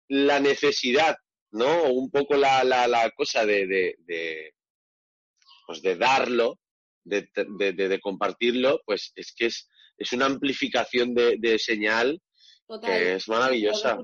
la 0.09 0.41
necesidad, 0.41 1.15
¿no? 1.51 1.85
Un 1.85 2.11
poco 2.11 2.35
la, 2.35 2.65
la, 2.65 2.85
la 2.85 3.09
cosa 3.11 3.45
de, 3.45 3.65
de, 3.65 3.95
de, 3.99 4.53
pues 5.65 5.81
de 5.81 5.95
darlo, 5.95 6.59
de, 7.05 7.29
de, 7.33 7.99
compartirlo, 8.01 8.81
pues 8.85 9.13
es 9.15 9.33
que 9.33 9.45
es, 9.45 9.69
es 9.97 10.11
una 10.11 10.25
amplificación 10.25 11.13
de, 11.15 11.57
señal 11.57 12.21
que 12.83 13.15
es 13.15 13.29
maravillosa. 13.29 13.99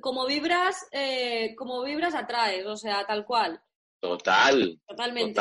Como 0.00 0.26
vibras, 0.26 0.88
eh, 0.92 1.54
como 1.56 1.84
vibras 1.84 2.14
atraes, 2.14 2.64
o 2.64 2.76
sea, 2.76 3.06
tal 3.06 3.26
cual. 3.26 3.62
Total. 4.00 4.80
Totalmente. 4.86 5.40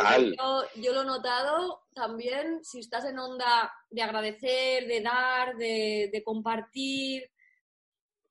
Yo, 0.75 0.93
lo 0.93 1.01
he 1.01 1.05
notado 1.05 1.83
también, 1.93 2.63
si 2.63 2.79
estás 2.79 3.05
en 3.05 3.19
onda 3.19 3.71
de 3.89 4.01
agradecer, 4.01 4.87
de 4.87 5.01
dar, 5.01 5.55
de, 5.55 6.21
compartir, 6.25 7.29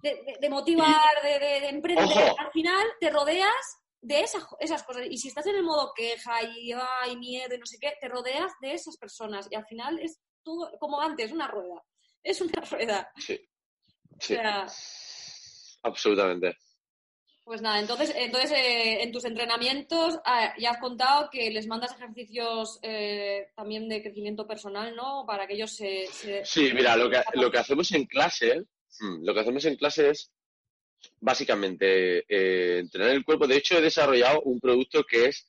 de, 0.02 0.48
motivar, 0.50 1.22
de, 1.22 1.68
emprender, 1.68 2.32
al 2.38 2.50
final 2.50 2.86
te 2.98 3.10
rodeas 3.10 3.80
de 4.00 4.20
esas, 4.20 4.44
esas 4.58 4.82
cosas. 4.82 5.04
Y 5.08 5.16
si 5.18 5.28
estás 5.28 5.46
en 5.46 5.56
el 5.56 5.62
modo 5.62 5.92
queja 5.94 6.42
y 6.42 6.72
hay 6.72 7.16
miedo 7.16 7.54
y 7.54 7.58
no 7.58 7.66
sé 7.66 7.78
qué, 7.80 7.94
te 8.00 8.08
rodeas 8.08 8.52
de 8.60 8.72
esas 8.72 8.96
personas. 8.96 9.46
Y 9.50 9.54
al 9.54 9.66
final 9.66 9.98
es 10.00 10.20
todo, 10.42 10.72
como 10.80 11.00
antes, 11.00 11.30
una 11.30 11.46
rueda. 11.46 11.82
Es 12.22 12.40
una 12.40 12.60
rueda. 12.70 13.12
Sí. 13.16 13.38
sí. 14.18 14.36
Absolutamente. 15.82 16.56
Pues 17.46 17.62
nada, 17.62 17.78
entonces, 17.78 18.12
entonces 18.16 18.50
eh, 18.50 19.04
en 19.04 19.12
tus 19.12 19.24
entrenamientos 19.24 20.18
ah, 20.24 20.52
ya 20.58 20.72
has 20.72 20.78
contado 20.78 21.30
que 21.30 21.48
les 21.52 21.68
mandas 21.68 21.94
ejercicios 21.94 22.80
eh, 22.82 23.52
también 23.54 23.88
de 23.88 24.02
crecimiento 24.02 24.48
personal, 24.48 24.96
¿no? 24.96 25.22
Para 25.24 25.46
que 25.46 25.54
ellos 25.54 25.70
se... 25.70 26.08
Sí, 26.44 26.72
mira, 26.74 26.96
lo 26.96 27.08
que, 27.08 27.22
lo 27.34 27.48
que 27.48 27.58
hacemos 27.58 27.92
en 27.92 28.06
clase, 28.06 28.64
hmm, 28.98 29.24
lo 29.24 29.32
que 29.32 29.38
hacemos 29.38 29.64
en 29.64 29.76
clase 29.76 30.10
es 30.10 30.32
básicamente 31.20 32.24
eh, 32.28 32.80
entrenar 32.80 33.10
el 33.10 33.24
cuerpo. 33.24 33.46
De 33.46 33.58
hecho, 33.58 33.78
he 33.78 33.80
desarrollado 33.80 34.40
un 34.40 34.58
producto 34.58 35.04
que 35.04 35.26
es 35.26 35.46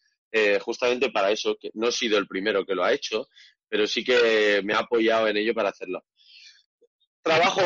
justamente 0.62 1.10
para 1.10 1.32
eso, 1.32 1.58
que 1.60 1.72
no 1.74 1.88
he 1.88 1.92
sido 1.92 2.20
el 2.20 2.28
primero 2.28 2.64
que 2.64 2.76
lo 2.76 2.84
ha 2.84 2.94
hecho, 2.94 3.28
pero 3.68 3.88
sí 3.88 4.04
que 4.04 4.62
me 4.64 4.76
ha 4.76 4.80
apoyado 4.82 5.28
en 5.28 5.38
ello 5.38 5.56
para 5.56 5.70
hacerlo. 5.70 6.04
Trabajo 7.24 7.62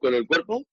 con 0.00 0.14
el 0.14 0.26
cuerpo, 0.26 0.64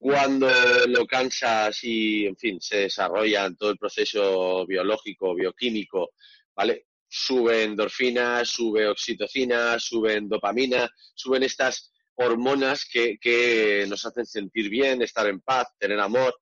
cuando 0.00 0.48
lo 0.86 1.06
cansas 1.06 1.84
y, 1.84 2.24
en 2.24 2.34
fin, 2.34 2.58
se 2.58 2.78
desarrolla 2.78 3.44
en 3.44 3.54
todo 3.54 3.68
el 3.70 3.76
proceso 3.76 4.64
biológico, 4.66 5.34
bioquímico, 5.34 6.12
¿vale? 6.56 6.86
Sube 7.06 7.64
endorfinas, 7.64 8.48
sube 8.48 8.88
oxitocina, 8.88 9.78
suben 9.78 10.26
dopamina, 10.26 10.90
suben 11.14 11.42
estas 11.42 11.92
hormonas 12.14 12.86
que, 12.90 13.18
que, 13.20 13.84
nos 13.90 14.06
hacen 14.06 14.24
sentir 14.24 14.70
bien, 14.70 15.02
estar 15.02 15.26
en 15.26 15.42
paz, 15.42 15.66
tener 15.78 16.00
amor. 16.00 16.34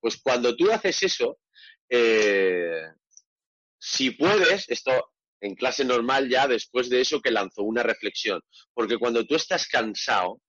Pues 0.00 0.16
cuando 0.16 0.56
tú 0.56 0.72
haces 0.72 1.00
eso, 1.04 1.38
eh, 1.88 2.82
si 3.78 4.10
puedes, 4.10 4.68
esto 4.68 4.90
en 5.40 5.54
clase 5.54 5.84
normal 5.84 6.28
ya 6.28 6.48
después 6.48 6.90
de 6.90 7.00
eso 7.00 7.20
que 7.20 7.30
lanzó 7.30 7.62
una 7.62 7.84
reflexión, 7.84 8.40
porque 8.72 8.98
cuando 8.98 9.24
tú 9.24 9.36
estás 9.36 9.68
cansado, 9.68 10.40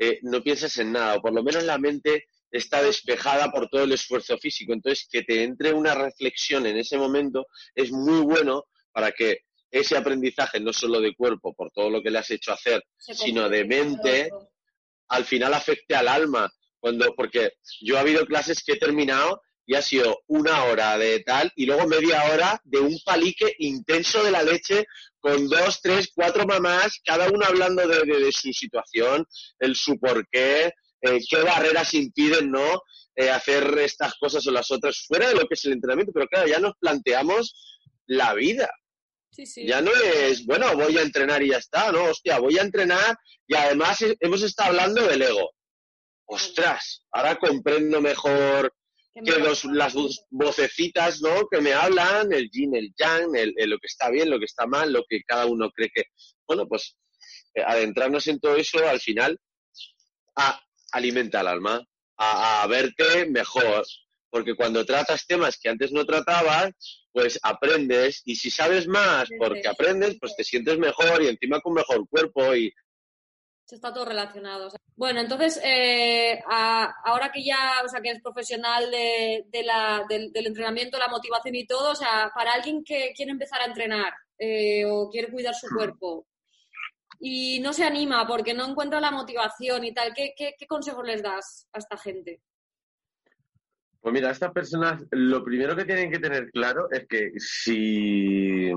eh, 0.00 0.18
no 0.22 0.42
piensas 0.42 0.78
en 0.78 0.92
nada, 0.92 1.16
o 1.16 1.20
por 1.20 1.34
lo 1.34 1.42
menos 1.42 1.62
la 1.62 1.76
mente 1.76 2.24
está 2.50 2.82
despejada 2.82 3.52
por 3.52 3.68
todo 3.68 3.84
el 3.84 3.92
esfuerzo 3.92 4.38
físico. 4.38 4.72
Entonces, 4.72 5.06
que 5.12 5.22
te 5.22 5.44
entre 5.44 5.74
una 5.74 5.94
reflexión 5.94 6.66
en 6.66 6.78
ese 6.78 6.96
momento 6.96 7.46
es 7.74 7.92
muy 7.92 8.22
bueno 8.22 8.64
para 8.92 9.12
que 9.12 9.40
ese 9.70 9.98
aprendizaje, 9.98 10.58
no 10.58 10.72
solo 10.72 11.02
de 11.02 11.14
cuerpo, 11.14 11.54
por 11.54 11.70
todo 11.70 11.90
lo 11.90 12.02
que 12.02 12.10
le 12.10 12.18
has 12.18 12.30
hecho 12.30 12.50
hacer, 12.50 12.82
sino 12.96 13.50
de 13.50 13.66
mente, 13.66 14.30
al 15.08 15.24
final 15.26 15.52
afecte 15.52 15.94
al 15.94 16.08
alma. 16.08 16.50
Cuando, 16.80 17.14
porque 17.14 17.52
yo 17.82 17.98
ha 17.98 18.00
habido 18.00 18.24
clases 18.24 18.64
que 18.64 18.72
he 18.72 18.78
terminado 18.78 19.42
y 19.70 19.76
ha 19.76 19.82
sido 19.82 20.20
una 20.26 20.64
hora 20.64 20.98
de 20.98 21.20
tal 21.20 21.52
y 21.54 21.64
luego 21.64 21.86
media 21.86 22.24
hora 22.24 22.60
de 22.64 22.80
un 22.80 22.98
palique 23.04 23.54
intenso 23.58 24.24
de 24.24 24.32
la 24.32 24.42
leche 24.42 24.84
con 25.20 25.48
dos, 25.48 25.80
tres, 25.80 26.10
cuatro 26.12 26.44
mamás, 26.44 27.00
cada 27.04 27.28
una 27.30 27.46
hablando 27.46 27.86
de, 27.86 28.32
su 28.32 28.52
situación, 28.52 29.24
el 29.60 29.76
su 29.76 29.96
porqué, 30.00 30.72
eh, 31.02 31.20
qué 31.30 31.42
barreras 31.44 31.94
impiden 31.94 32.50
no 32.50 32.82
eh, 33.14 33.30
hacer 33.30 33.78
estas 33.78 34.16
cosas 34.16 34.44
o 34.48 34.50
las 34.50 34.68
otras 34.72 35.04
fuera 35.06 35.28
de 35.28 35.36
lo 35.36 35.46
que 35.46 35.54
es 35.54 35.64
el 35.66 35.74
entrenamiento, 35.74 36.12
pero 36.12 36.26
claro, 36.26 36.48
ya 36.48 36.58
nos 36.58 36.72
planteamos 36.80 37.54
la 38.08 38.34
vida. 38.34 38.68
Ya 39.68 39.80
no 39.80 39.92
es, 39.92 40.46
bueno, 40.46 40.74
voy 40.74 40.98
a 40.98 41.02
entrenar 41.02 41.44
y 41.44 41.50
ya 41.50 41.58
está, 41.58 41.92
no, 41.92 42.06
hostia, 42.06 42.40
voy 42.40 42.58
a 42.58 42.62
entrenar 42.62 43.16
y 43.46 43.54
además 43.54 44.04
hemos 44.18 44.42
estado 44.42 44.70
hablando 44.70 45.06
del 45.06 45.22
ego. 45.22 45.52
Ostras, 46.26 47.04
ahora 47.12 47.36
comprendo 47.36 48.00
mejor 48.00 48.74
que 49.14 49.38
los, 49.38 49.64
las 49.64 49.94
vocecitas 50.30 51.20
¿no? 51.20 51.48
que 51.50 51.60
me 51.60 51.72
hablan, 51.72 52.32
el 52.32 52.50
yin, 52.50 52.76
el 52.76 52.92
yang, 52.96 53.34
el, 53.34 53.54
lo 53.68 53.78
que 53.78 53.86
está 53.86 54.10
bien, 54.10 54.30
lo 54.30 54.38
que 54.38 54.44
está 54.44 54.66
mal, 54.66 54.92
lo 54.92 55.04
que 55.08 55.22
cada 55.22 55.46
uno 55.46 55.70
cree 55.70 55.90
que... 55.92 56.04
Bueno, 56.46 56.66
pues 56.66 56.96
eh, 57.54 57.62
adentrarnos 57.66 58.26
en 58.28 58.38
todo 58.40 58.56
eso 58.56 58.78
al 58.88 59.00
final 59.00 59.38
a, 60.36 60.60
alimenta 60.92 61.40
el 61.40 61.48
alma, 61.48 61.84
a, 62.16 62.66
verte 62.68 63.26
mejor, 63.26 63.84
porque 64.30 64.54
cuando 64.54 64.84
tratas 64.84 65.26
temas 65.26 65.58
que 65.58 65.68
antes 65.68 65.90
no 65.90 66.04
tratabas, 66.04 66.70
pues 67.12 67.38
aprendes 67.42 68.22
y 68.24 68.36
si 68.36 68.50
sabes 68.50 68.86
más 68.86 69.28
porque 69.38 69.66
aprendes, 69.66 70.16
pues 70.20 70.36
te 70.36 70.44
sientes 70.44 70.78
mejor 70.78 71.22
y 71.22 71.28
encima 71.28 71.60
con 71.60 71.74
mejor 71.74 72.06
cuerpo 72.08 72.54
y 72.54 72.72
está 73.74 73.92
todo 73.92 74.04
relacionado. 74.04 74.68
bueno, 74.96 75.20
entonces, 75.20 75.60
eh, 75.64 76.40
ahora 76.48 77.30
que 77.32 77.44
ya, 77.44 77.82
o 77.84 77.88
sea, 77.88 78.00
que 78.00 78.10
eres 78.10 78.22
profesional 78.22 78.90
de, 78.90 79.46
del, 79.52 80.46
entrenamiento, 80.46 80.98
la 80.98 81.08
motivación 81.08 81.54
y 81.54 81.66
todo, 81.66 81.92
o 81.92 81.94
sea, 81.94 82.30
para 82.34 82.52
alguien 82.52 82.84
que 82.84 83.12
quiere 83.14 83.32
empezar 83.32 83.60
a 83.60 83.66
entrenar 83.66 84.12
eh, 84.38 84.84
o 84.86 85.08
quiere 85.10 85.30
cuidar 85.30 85.54
su 85.54 85.68
cuerpo 85.68 86.26
y 87.20 87.60
no 87.60 87.72
se 87.72 87.84
anima 87.84 88.26
porque 88.26 88.54
no 88.54 88.66
encuentra 88.66 88.98
la 88.98 89.10
motivación 89.10 89.84
y 89.84 89.92
tal, 89.92 90.12
¿qué, 90.14 90.54
consejos 90.66 91.04
les 91.04 91.22
das 91.22 91.68
a 91.72 91.78
esta 91.78 91.96
gente? 91.98 92.40
Pues 94.00 94.14
mira, 94.14 94.30
estas 94.30 94.50
personas 94.52 95.04
lo 95.10 95.44
primero 95.44 95.76
que 95.76 95.84
tienen 95.84 96.10
que 96.10 96.18
tener 96.18 96.50
claro 96.50 96.90
es 96.90 97.06
que 97.06 97.32
si, 97.36 98.72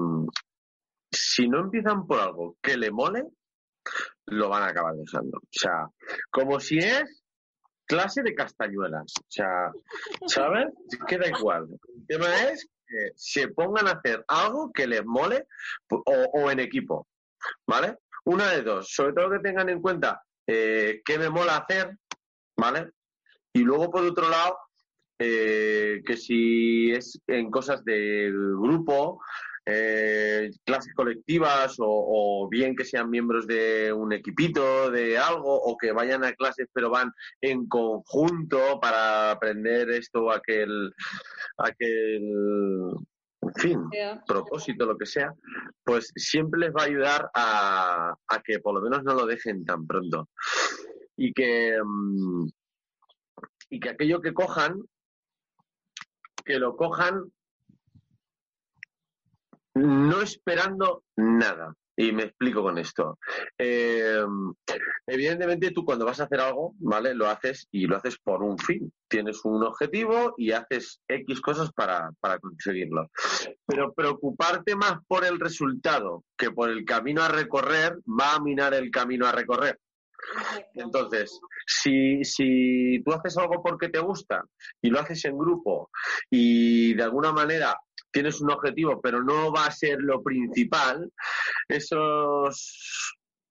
si 1.09 1.47
no 1.47 1.61
empiezan 1.61 2.05
por 2.05 2.19
algo 2.19 2.57
que 2.61 2.75
le 2.75 2.91
mole, 2.91 3.23
lo 4.34 4.49
van 4.49 4.63
a 4.63 4.67
acabar 4.67 4.95
dejando. 4.95 5.38
O 5.38 5.47
sea, 5.51 5.88
como 6.29 6.59
si 6.59 6.79
es 6.79 7.23
clase 7.86 8.23
de 8.23 8.36
castañuelas. 8.36 9.13
O 9.19 9.25
sea, 9.27 9.71
¿sabes? 10.27 10.67
Queda 11.07 11.27
igual. 11.27 11.67
El 11.95 12.07
tema 12.07 12.49
es 12.49 12.67
que 12.88 13.11
se 13.15 13.47
pongan 13.49 13.88
a 13.88 13.91
hacer 13.91 14.23
algo 14.27 14.71
que 14.73 14.88
les 14.88 15.05
mole 15.05 15.47
o, 15.89 16.51
en 16.51 16.59
equipo. 16.59 17.07
¿Vale? 17.67 17.97
Una 18.25 18.51
de 18.51 18.61
dos. 18.61 18.89
Sobre 18.89 19.13
todo 19.13 19.31
que 19.31 19.39
tengan 19.39 19.69
en 19.69 19.81
cuenta 19.81 20.21
eh, 20.47 21.01
qué 21.05 21.17
me 21.17 21.29
mola 21.29 21.57
hacer. 21.57 21.97
¿Vale? 22.57 22.91
Y 23.53 23.59
luego, 23.59 23.91
por 23.91 24.03
otro 24.03 24.29
lado, 24.29 24.57
eh, 25.19 26.01
que 26.05 26.17
si 26.17 26.91
es 26.91 27.19
en 27.27 27.51
cosas 27.51 27.84
del 27.84 28.34
grupo, 28.34 29.21
eh, 29.66 30.51
clases 30.66 30.93
colectivas 30.93 31.76
o, 31.80 32.47
bien 32.49 32.76
que 32.76 32.84
sean 32.84 33.09
miembros 33.09 33.47
de 33.47 33.93
un 33.93 34.11
equipito, 34.11 34.91
de 34.91 35.18
algo, 35.18 35.55
o 35.55 35.78
que 35.78 35.91
vayan 35.91 36.24
a 36.24 36.34
clases 36.34 36.68
pero 36.74 36.89
van 36.89 37.11
en 37.41 37.68
conjunto 37.68 38.80
para 38.82 39.32
aprender 39.32 39.89
esto 39.91 40.26
o 40.26 40.32
aquel, 40.32 40.93
aquel 41.57 42.93
en 43.41 43.53
fin, 43.55 43.89
propósito, 44.26 44.86
lo 44.86 44.97
que 44.97 45.05
sea, 45.05 45.34
pues 45.84 46.11
siempre 46.16 46.61
les 46.61 46.72
va 46.72 46.84
a 46.84 46.86
ayudar 46.86 47.30
a, 47.34 48.14
a 48.28 48.41
que 48.41 48.59
por 48.59 48.74
lo 48.76 48.82
menos 48.82 49.03
no 49.03 49.14
lo 49.14 49.26
dejen 49.26 49.66
tan 49.66 49.86
pronto. 49.86 50.30
Y 51.18 51.34
que, 51.34 51.78
mm, 51.84 52.47
y 53.70 53.80
que 53.80 53.89
aquello 53.89 54.22
que 54.22 54.34
cojan, 54.34 54.82
que 56.45 56.57
lo 56.57 56.76
cojan 56.76 57.32
no 59.76 60.21
esperando 60.21 61.03
nada. 61.15 61.74
Y 61.95 62.11
me 62.11 62.24
explico 62.24 62.63
con 62.63 62.80
esto. 62.80 63.19
Eh, 63.55 64.26
evidentemente 65.05 65.69
tú 65.69 65.86
cuando 65.86 66.05
vas 66.05 66.19
a 66.19 66.24
hacer 66.24 66.39
algo, 66.39 66.74
¿vale? 66.80 67.13
Lo 67.13 67.28
haces 67.28 67.67
y 67.71 67.86
lo 67.86 67.97
haces 67.97 68.17
por 68.17 68.41
un 68.41 68.57
fin. 68.57 68.91
Tienes 69.07 69.45
un 69.45 69.63
objetivo 69.63 70.34
y 70.36 70.53
haces 70.53 71.01
X 71.07 71.39
cosas 71.39 71.71
para, 71.71 72.09
para 72.19 72.39
conseguirlo. 72.39 73.11
Pero 73.67 73.93
preocuparte 73.93 74.76
más 74.76 74.95
por 75.07 75.24
el 75.24 75.39
resultado 75.39 76.24
que 76.36 76.49
por 76.49 76.71
el 76.71 76.84
camino 76.84 77.21
a 77.21 77.28
recorrer 77.28 77.99
va 78.07 78.36
a 78.36 78.41
minar 78.41 78.74
el 78.74 78.89
camino 78.89 79.28
a 79.28 79.32
recorrer. 79.32 79.80
Entonces, 80.74 81.39
si, 81.67 82.24
si 82.24 83.01
tú 83.03 83.13
haces 83.13 83.38
algo 83.38 83.61
porque 83.61 83.89
te 83.89 83.99
gusta 83.99 84.43
y 84.82 84.89
lo 84.89 84.99
haces 84.99 85.26
en 85.26 85.38
grupo 85.38 85.89
y 86.30 86.93
de 86.93 87.03
alguna 87.03 87.32
manera 87.32 87.78
tienes 88.14 88.39
un 88.39 88.51
objetivo, 88.51 89.01
pero 89.01 89.22
no 89.22 89.51
va 89.51 89.66
a 89.66 89.72
ser 89.72 89.99
lo 89.99 90.22
principal, 90.22 91.11
eso, 91.68 92.47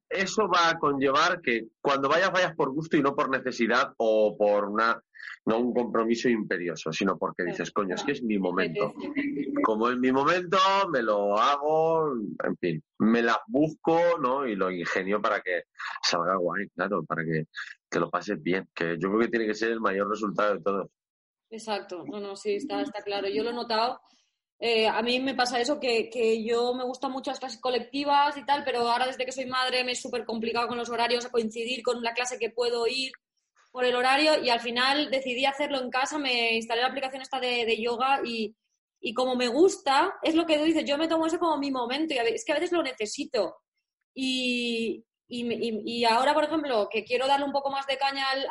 eso 0.08 0.48
va 0.48 0.70
a 0.70 0.78
conllevar 0.78 1.42
que 1.42 1.66
cuando 1.80 2.08
vayas, 2.08 2.32
vayas 2.32 2.54
por 2.54 2.70
gusto 2.70 2.96
y 2.96 3.02
no 3.02 3.14
por 3.14 3.28
necesidad 3.28 3.92
o 3.98 4.36
por 4.38 4.66
una 4.66 5.02
no 5.44 5.58
un 5.58 5.74
compromiso 5.74 6.28
imperioso, 6.28 6.92
sino 6.92 7.18
porque 7.18 7.42
dices, 7.42 7.72
coño, 7.72 7.96
es 7.96 8.04
que 8.04 8.12
es 8.12 8.22
mi 8.22 8.38
momento. 8.38 8.94
Como 9.64 9.88
es 9.88 9.98
mi 9.98 10.12
momento, 10.12 10.56
me 10.90 11.02
lo 11.02 11.36
hago, 11.36 12.12
en 12.44 12.56
fin, 12.58 12.84
me 12.98 13.22
la 13.22 13.40
busco, 13.48 13.98
¿no? 14.20 14.46
Y 14.46 14.54
lo 14.54 14.70
ingenio 14.70 15.20
para 15.20 15.40
que 15.40 15.64
salga 16.02 16.36
guay, 16.36 16.68
claro, 16.68 17.04
para 17.04 17.24
que 17.24 17.46
te 17.88 17.98
lo 17.98 18.08
pases 18.08 18.40
bien, 18.40 18.68
que 18.72 18.96
yo 18.98 19.08
creo 19.08 19.20
que 19.20 19.28
tiene 19.28 19.46
que 19.46 19.54
ser 19.54 19.70
el 19.70 19.80
mayor 19.80 20.08
resultado 20.08 20.54
de 20.54 20.62
todo. 20.62 20.90
Exacto, 21.50 22.04
no, 22.06 22.20
no, 22.20 22.36
sí, 22.36 22.54
está, 22.54 22.80
está 22.80 23.02
claro. 23.02 23.28
Yo 23.28 23.42
lo 23.42 23.50
he 23.50 23.54
notado 23.54 24.00
eh, 24.64 24.86
a 24.86 25.02
mí 25.02 25.18
me 25.18 25.34
pasa 25.34 25.58
eso, 25.60 25.80
que, 25.80 26.44
yo 26.44 26.72
me 26.72 26.84
gustan 26.84 27.10
mucho 27.10 27.32
las 27.32 27.40
clases 27.40 27.60
colectivas 27.60 28.36
y 28.36 28.46
tal, 28.46 28.62
pero 28.62 28.88
ahora 28.88 29.08
desde 29.08 29.24
que 29.24 29.32
soy 29.32 29.46
madre 29.46 29.82
me 29.82 29.90
es 29.90 30.00
súper 30.00 30.24
complicado 30.24 30.68
con 30.68 30.78
los 30.78 30.88
horarios 30.88 31.24
a 31.24 31.32
coincidir 31.32 31.82
con 31.82 32.00
la 32.00 32.14
clase 32.14 32.38
que 32.38 32.50
puedo 32.50 32.86
ir. 32.86 33.10
por 33.72 33.84
el 33.84 33.96
horario 33.96 34.40
y 34.40 34.50
al 34.50 34.60
final 34.60 35.10
decidí 35.10 35.46
hacerlo 35.46 35.80
en 35.80 35.90
casa, 35.90 36.18
me 36.18 36.54
instalé 36.54 36.82
la 36.82 36.88
aplicación 36.88 37.22
esta 37.22 37.40
de, 37.40 37.82
yoga 37.82 38.20
y, 38.24 38.54
y, 39.00 39.14
como 39.14 39.34
me 39.34 39.48
gusta, 39.48 40.14
es 40.22 40.36
lo 40.36 40.46
que 40.46 40.58
tú 40.58 40.64
dices, 40.64 40.84
yo 40.84 40.96
me 40.98 41.08
tomo 41.08 41.26
eso 41.26 41.40
como 41.40 41.56
mi 41.58 41.72
momento 41.72 42.14
y 42.14 42.18
es 42.18 42.44
que 42.44 42.52
a 42.52 42.56
veces 42.56 42.70
lo 42.72 42.84
necesito. 42.84 43.56
Y, 44.14 45.04
y, 45.26 46.04
ahora, 46.04 46.34
por 46.34 46.44
ejemplo, 46.44 46.88
que 46.88 47.04
quiero 47.04 47.26
darle 47.26 47.46
un 47.46 47.52
poco 47.52 47.70
más 47.70 47.86
de 47.86 47.96
caña 47.98 48.30
al, 48.30 48.46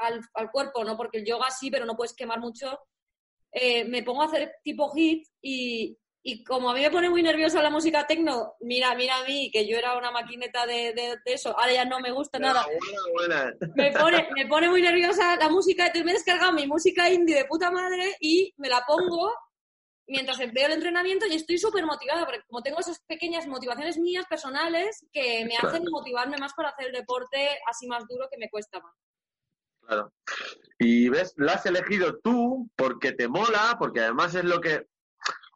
al, 0.00 0.20
al, 0.34 0.50
cuerpo, 0.50 0.84
¿no? 0.84 0.96
Porque 0.96 1.18
el 1.18 1.26
yoga 1.26 1.50
sí, 1.50 1.70
pero 1.70 1.84
no 1.84 1.96
puedes 1.96 2.14
quemar 2.14 2.40
mucho. 2.40 2.78
Eh, 3.52 3.84
me 3.84 4.02
pongo 4.02 4.22
a 4.22 4.26
hacer 4.26 4.56
tipo 4.62 4.90
hit 4.92 5.26
y, 5.42 5.98
y 6.22 6.42
como 6.44 6.70
a 6.70 6.74
mí 6.74 6.80
me 6.80 6.90
pone 6.90 7.10
muy 7.10 7.22
nerviosa 7.22 7.62
la 7.62 7.70
música 7.70 8.06
techno, 8.06 8.54
mira, 8.60 8.94
mira 8.94 9.16
a 9.16 9.24
mí, 9.24 9.50
que 9.52 9.66
yo 9.68 9.76
era 9.76 9.98
una 9.98 10.10
maquineta 10.10 10.66
de, 10.66 10.92
de, 10.94 11.18
eso, 11.26 11.50
ahora 11.58 11.72
ya 11.72 11.84
no 11.84 12.00
me 12.00 12.12
gusta 12.12 12.38
nada. 12.38 12.64
Me, 13.74 13.90
pone, 13.92 14.28
me 14.34 14.46
pone 14.46 14.70
muy 14.70 14.80
nerviosa 14.80 15.36
la 15.36 15.48
música, 15.48 15.86
entonces 15.86 16.04
me 16.04 16.12
he 16.12 16.14
descargado 16.14 16.52
mi 16.52 16.66
música 16.66 17.10
indie 17.10 17.36
de 17.36 17.44
puta 17.44 17.70
madre 17.70 18.16
y 18.20 18.54
me 18.56 18.68
la 18.68 18.84
pongo 18.86 19.32
mientras 20.06 20.38
veo 20.38 20.66
el 20.66 20.72
entrenamiento 20.72 21.26
y 21.26 21.34
estoy 21.34 21.58
súper 21.58 21.84
motivada, 21.86 22.24
porque 22.24 22.42
como 22.46 22.62
tengo 22.62 22.80
esas 22.80 23.00
pequeñas 23.06 23.46
motivaciones 23.46 23.98
mías 23.98 24.26
personales 24.28 25.06
que 25.12 25.44
me 25.44 25.56
hacen 25.56 25.84
motivarme 25.90 26.38
más 26.38 26.52
para 26.54 26.70
hacer 26.70 26.86
el 26.86 26.92
deporte 26.92 27.48
así 27.66 27.86
más 27.86 28.06
duro 28.08 28.28
que 28.30 28.38
me 28.38 28.50
cuesta 28.50 28.80
más. 28.80 28.94
Claro. 29.86 30.12
Y 30.78 31.08
ves, 31.08 31.34
lo 31.36 31.50
has 31.50 31.66
elegido 31.66 32.18
tú 32.22 32.68
porque 32.76 33.12
te 33.12 33.28
mola, 33.28 33.76
porque 33.78 34.00
además 34.00 34.34
es 34.34 34.44
lo 34.44 34.60
que 34.60 34.86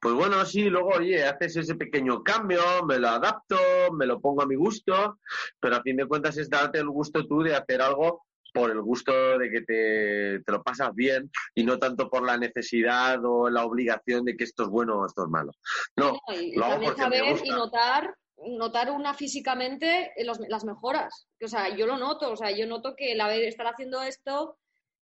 pues 0.00 0.14
bueno, 0.14 0.44
sí, 0.44 0.64
luego, 0.64 0.90
oye, 0.90 1.24
haces 1.24 1.56
ese 1.56 1.74
pequeño 1.74 2.22
cambio, 2.22 2.60
me 2.86 2.98
lo 2.98 3.08
adapto, 3.08 3.56
me 3.92 4.06
lo 4.06 4.20
pongo 4.20 4.42
a 4.42 4.46
mi 4.46 4.54
gusto, 4.54 5.18
pero 5.58 5.76
a 5.76 5.82
fin 5.82 5.96
de 5.96 6.06
cuentas 6.06 6.36
es 6.36 6.48
darte 6.48 6.78
el 6.78 6.88
gusto 6.88 7.26
tú 7.26 7.42
de 7.42 7.56
hacer 7.56 7.82
algo 7.82 8.22
por 8.52 8.70
el 8.70 8.80
gusto 8.80 9.12
de 9.38 9.50
que 9.50 9.62
te, 9.62 10.52
lo 10.52 10.62
pasas 10.62 10.94
bien 10.94 11.30
y 11.54 11.64
no 11.64 11.78
tanto 11.78 12.08
por 12.08 12.24
la 12.24 12.38
necesidad 12.38 13.18
o 13.24 13.50
la 13.50 13.64
obligación 13.64 14.24
de 14.24 14.36
que 14.36 14.44
esto 14.44 14.62
es 14.62 14.68
bueno 14.68 15.00
o 15.00 15.06
esto 15.06 15.24
es 15.24 15.28
malo. 15.28 15.52
No, 15.96 16.20
y, 16.28 16.54
también 16.54 16.96
saber 16.96 17.36
y 17.44 17.50
notar 17.50 18.14
notar 18.38 18.90
una 18.90 19.14
físicamente 19.14 20.12
las 20.16 20.64
mejoras. 20.64 21.28
O 21.42 21.48
sea, 21.48 21.74
yo 21.74 21.86
lo 21.86 21.96
noto, 21.96 22.32
o 22.32 22.36
sea, 22.36 22.50
yo 22.50 22.66
noto 22.66 22.94
que 22.94 23.12
el 23.12 23.20
haber 23.20 23.44
estar 23.44 23.66
haciendo 23.66 24.02
esto 24.02 24.58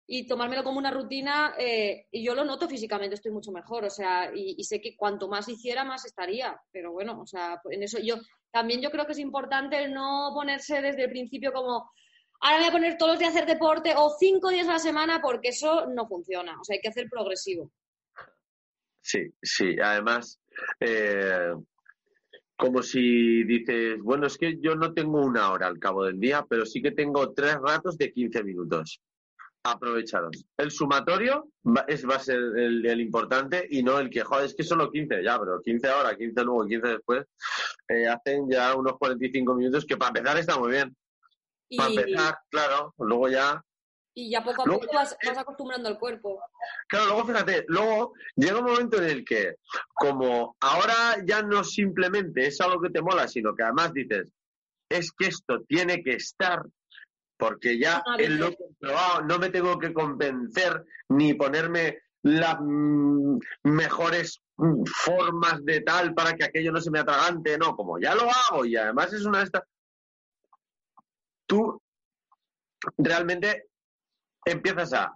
y 0.06 0.28
tomármelo 0.28 0.64
como 0.64 0.80
una 0.80 0.92
rutina, 0.92 1.56
eh, 1.58 2.08
y 2.12 2.24
yo 2.24 2.36
lo 2.36 2.44
noto 2.44 2.68
físicamente, 2.68 3.16
estoy 3.16 3.32
mucho 3.32 3.52
mejor, 3.52 3.86
o 3.86 3.90
sea, 3.90 4.32
y, 4.36 4.62
sé 4.64 4.82
que 4.82 4.98
cuanto 4.98 5.30
más 5.30 5.48
hiciera, 5.48 5.86
más 5.86 6.06
estaría, 6.06 6.60
pero 6.72 6.92
bueno, 6.92 7.22
o 7.22 7.26
sea, 7.26 7.62
en 7.70 7.84
eso 7.84 8.00
yo, 8.00 8.18
también 8.52 8.82
yo 8.82 8.92
creo 8.92 9.06
que 9.06 9.14
es 9.14 9.20
importante 9.20 9.88
no 9.88 10.32
ponerse 10.34 10.82
desde 10.82 11.06
el 11.06 11.10
principio 11.10 11.54
como, 11.54 11.90
ahora 12.42 12.58
voy 12.58 12.68
a 12.68 12.72
poner 12.72 12.98
todos 12.98 13.14
los 13.14 13.20
días 13.20 13.34
a 13.34 13.38
hacer 13.38 13.48
deporte 13.48 13.94
o 13.96 14.10
cinco 14.20 14.50
días 14.50 14.68
a 14.68 14.74
la 14.74 14.80
semana, 14.80 15.22
porque 15.22 15.50
eso 15.50 15.88
no 15.88 16.06
funciona, 16.06 16.60
o 16.60 16.64
sea, 16.66 16.76
hay 16.76 16.82
que 16.82 16.90
hacer 16.90 17.08
progresivo. 17.10 17.72
Sí, 19.00 19.34
sí, 19.42 19.78
además, 19.82 20.40
eh, 20.82 21.54
como 22.64 22.82
si 22.82 23.44
dices, 23.44 24.00
bueno, 24.02 24.26
es 24.26 24.38
que 24.38 24.58
yo 24.62 24.74
no 24.76 24.94
tengo 24.94 25.22
una 25.22 25.52
hora 25.52 25.68
al 25.68 25.80
cabo 25.80 26.06
del 26.06 26.18
día, 26.18 26.46
pero 26.48 26.66
sí 26.66 26.82
que 26.82 26.92
tengo 26.92 27.34
tres 27.34 27.56
ratos 27.56 27.98
de 27.98 28.14
15 28.14 28.42
minutos 28.42 29.02
aprovecharos. 29.64 30.46
El 30.56 30.72
sumatorio 30.72 31.50
va, 31.66 31.84
es, 31.90 32.08
va 32.08 32.16
a 32.16 32.20
ser 32.20 32.38
el, 32.38 33.02
importante 33.02 33.68
y 33.70 33.84
no 33.84 34.00
el 34.00 34.10
que, 34.10 34.22
joder, 34.22 34.46
es 34.46 34.56
que 34.56 34.64
solo 34.64 34.90
15 34.90 35.22
ya, 35.22 35.38
pero 35.38 35.62
15 35.62 35.88
ahora, 35.90 36.16
15 36.16 36.44
luego, 36.46 36.66
15 36.66 36.88
después, 36.88 37.26
eh, 37.90 38.08
hacen 38.08 38.50
ya 38.50 38.74
unos 38.76 38.98
45 38.98 39.56
minutos 39.56 39.86
que 39.86 39.98
para 39.98 40.18
empezar 40.18 40.38
está 40.38 40.58
muy 40.58 40.72
bien. 40.72 40.96
Para 41.76 41.90
empezar, 41.90 42.38
claro, 42.50 42.94
luego 42.98 43.28
ya... 43.28 43.62
Y 44.16 44.30
ya 44.30 44.44
poco 44.44 44.62
a 44.62 44.66
poco 44.66 44.88
vas, 44.94 45.18
acostumbrando 45.38 45.90
al 45.90 45.98
cuerpo. 45.98 46.40
Claro, 46.88 47.08
luego 47.08 47.26
fíjate, 47.26 47.66
luego 47.68 48.14
llega 48.36 48.60
un 48.60 48.66
momento 48.66 48.98
en 48.98 49.06
el 49.06 49.26
que, 49.26 49.56
como 49.94 50.56
ahora 50.60 51.18
ya 51.26 51.42
no 51.42 51.64
simplemente 51.64 52.48
es 52.48 52.62
algo 52.62 52.80
que 52.80 52.92
te 52.92 53.02
mola, 53.02 53.28
sino 53.28 53.56
que 53.56 53.64
además 53.64 53.92
dices, 53.94 54.28
es 54.88 55.12
que 55.12 55.28
esto 55.28 55.62
tiene 55.68 56.04
que 56.04 56.14
estar 56.14 56.62
porque 57.38 57.78
ya 57.80 58.04
él 58.20 58.38
lo 58.38 58.56
comprobado, 58.56 59.24
no 59.24 59.40
me 59.40 59.50
tengo 59.50 59.78
que 59.80 59.94
convencer 59.94 60.86
ni 61.10 61.34
ponerme 61.34 62.04
las 62.22 62.58
mm, 62.62 63.38
mejores 63.64 64.42
mm, 64.58 64.84
formas 64.86 65.64
de 65.66 65.82
tal 65.82 66.14
para 66.14 66.34
que 66.34 66.46
aquello 66.46 66.72
no 66.72 66.80
se 66.80 66.92
me 66.92 67.00
atragante, 67.00 67.58
no, 67.58 67.76
como 67.76 68.00
ya 68.00 68.16
lo 68.16 68.24
hago 68.30 68.64
y 68.66 68.78
además 68.78 69.12
es 69.12 69.26
una 69.26 69.40
de 69.40 69.46
estas, 69.46 69.64
tú 71.46 71.82
realmente 72.98 73.68
empiezas 74.46 74.94
a 74.94 75.16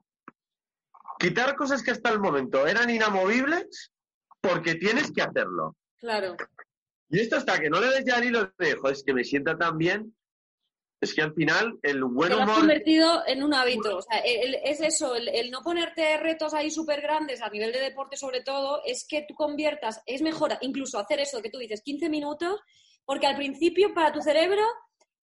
quitar 1.20 1.56
cosas 1.56 1.84
que 1.84 1.92
hasta 1.92 2.10
el 2.10 2.20
momento 2.20 2.68
eran 2.68 2.90
inamovibles 2.90 3.92
porque 4.42 4.76
tienes 4.76 5.12
que 5.12 5.22
hacerlo. 5.22 5.76
Claro. 5.98 6.38
Y 7.10 7.20
esto 7.20 7.38
hasta 7.38 7.60
que 7.60 7.70
no 7.70 7.80
le 7.80 7.88
des 7.88 8.06
ya 8.06 8.18
el 8.18 8.26
hilo 8.26 8.52
de, 8.58 8.78
es 8.92 9.04
que 9.04 9.14
me 9.14 9.24
sienta 9.24 9.58
tan 9.58 9.78
bien, 9.78 10.16
es 11.00 11.14
que 11.14 11.22
al 11.22 11.34
final 11.34 11.78
el 11.84 12.04
buen 12.04 12.34
humor... 12.34 12.48
Lo 12.48 12.52
has 12.52 12.60
convertido 12.60 13.24
en 13.28 13.44
un 13.44 13.54
hábito. 13.54 13.98
O 13.98 14.02
sea, 14.02 14.20
es 14.20 14.82
eso, 14.82 15.16
el, 15.16 15.52
no 15.52 15.62
ponerte 15.62 16.18
retos 16.18 16.54
ahí 16.54 16.72
súper 16.72 17.02
grandes 17.02 17.42
a 17.42 17.50
nivel 17.50 17.72
de 17.72 17.80
deporte 17.80 18.18
sobre 18.18 18.42
todo, 18.42 18.82
es 18.84 19.06
que 19.08 19.26
tú 19.28 19.36
conviertas, 19.36 20.02
es 20.06 20.22
mejor 20.22 20.58
incluso 20.62 21.00
hacer 21.00 21.20
eso 21.20 21.42
que 21.42 21.50
tú 21.50 21.60
dices, 21.60 21.82
15 21.82 22.10
minutos, 22.10 22.60
porque 23.06 23.28
al 23.28 23.38
principio 23.38 23.94
para 23.94 24.12
tu 24.12 24.22
cerebro, 24.22 24.64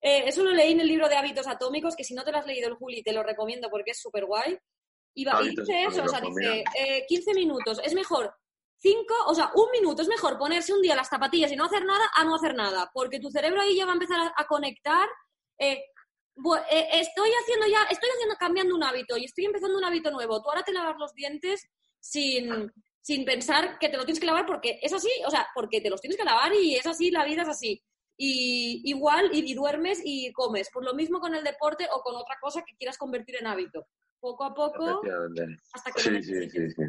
eh, 0.05 0.25
eso 0.27 0.45
lo 0.45 0.53
leí 0.53 0.73
en 0.73 0.81
el 0.81 0.89
libro 0.89 1.09
de 1.09 1.17
hábitos 1.17 1.47
atómicos, 1.47 1.97
que 1.97 2.05
si 2.05 2.15
no 2.15 2.23
te 2.23 2.31
lo 2.31 2.39
has 2.39 2.47
leído 2.47 2.69
el 2.69 2.75
Juli, 2.75 3.03
te 3.03 3.13
lo 3.13 3.23
recomiendo 3.23 3.69
porque 3.71 3.93
es 3.93 4.01
súper 4.01 4.27
guay. 4.27 4.57
Y, 5.17 5.25
dice 5.25 5.85
eso, 5.85 6.05
o 6.05 6.09
sea, 6.09 6.21
dice, 6.21 6.65
15 7.09 7.31
eh, 7.31 7.35
minutos, 7.35 7.81
es 7.85 7.95
mejor 7.95 8.35
cinco, 8.77 9.15
o 9.29 9.35
sea, 9.35 9.51
un 9.55 9.71
minuto 9.71 10.03
es 10.03 10.09
mejor 10.09 10.37
ponerse 10.37 10.75
un 10.75 10.83
día 10.83 10.95
las 10.95 11.09
zapatillas 11.09 11.51
y 11.51 11.57
no 11.57 11.65
hacer 11.65 11.85
nada 11.87 12.05
a 12.15 12.25
no 12.25 12.35
hacer 12.35 12.55
nada, 12.55 12.91
porque 12.93 13.19
tu 13.19 13.31
cerebro 13.31 13.63
ahí 13.63 13.77
ya 13.77 13.87
va 13.87 13.93
a 13.93 13.95
empezar 13.95 14.33
a 14.37 14.47
conectar 14.47 15.09
eh, 15.59 15.85
eh, 16.71 16.89
estoy 16.93 17.31
haciendo 17.43 17.67
ya, 17.67 17.85
estoy 17.85 18.11
haciendo, 18.11 18.35
cambiando 18.39 18.75
un 18.75 18.83
hábito 18.83 19.17
y 19.17 19.25
estoy 19.25 19.45
empezando 19.45 19.79
un 19.79 19.85
hábito 19.85 20.11
nuevo. 20.11 20.43
Tú 20.43 20.49
ahora 20.49 20.63
te 20.63 20.73
lavas 20.73 20.97
los 20.99 21.15
dientes 21.15 21.69
sin, 22.01 22.71
sin 23.01 23.25
pensar 23.25 23.79
que 23.79 23.89
te 23.89 23.97
lo 23.97 24.05
tienes 24.05 24.21
que 24.21 24.27
lavar 24.27 24.45
porque 24.45 24.79
es 24.83 24.93
así, 24.93 25.11
o 25.27 25.31
sea, 25.31 25.47
porque 25.55 25.81
te 25.81 25.91
los 25.91 26.01
tienes 26.01 26.19
que 26.19 26.25
lavar 26.25 26.53
y 26.55 26.75
es 26.75 26.87
así, 26.87 27.11
la 27.11 27.25
vida 27.25 27.43
es 27.43 27.49
así. 27.49 27.83
Y 28.17 28.83
igual, 28.85 29.31
y, 29.33 29.55
duermes 29.55 30.01
y 30.05 30.33
comes. 30.33 30.69
Pues 30.73 30.85
lo 30.87 30.95
mismo 30.95 31.21
con 31.21 31.35
el 31.35 31.45
deporte 31.45 31.87
o 31.93 32.01
con 32.01 32.15
otra 32.15 32.37
cosa 32.41 32.63
que 32.63 32.77
quieras 32.77 32.99
convertir 32.99 33.37
en 33.37 33.47
hábito. 33.47 33.87
Poco 34.21 34.45
a 34.45 34.55
poco, 34.55 35.03
hasta 35.73 35.91
que 35.93 36.01
sí, 36.01 36.23
sí, 36.23 36.51
sí, 36.51 36.71
sí. 36.71 36.83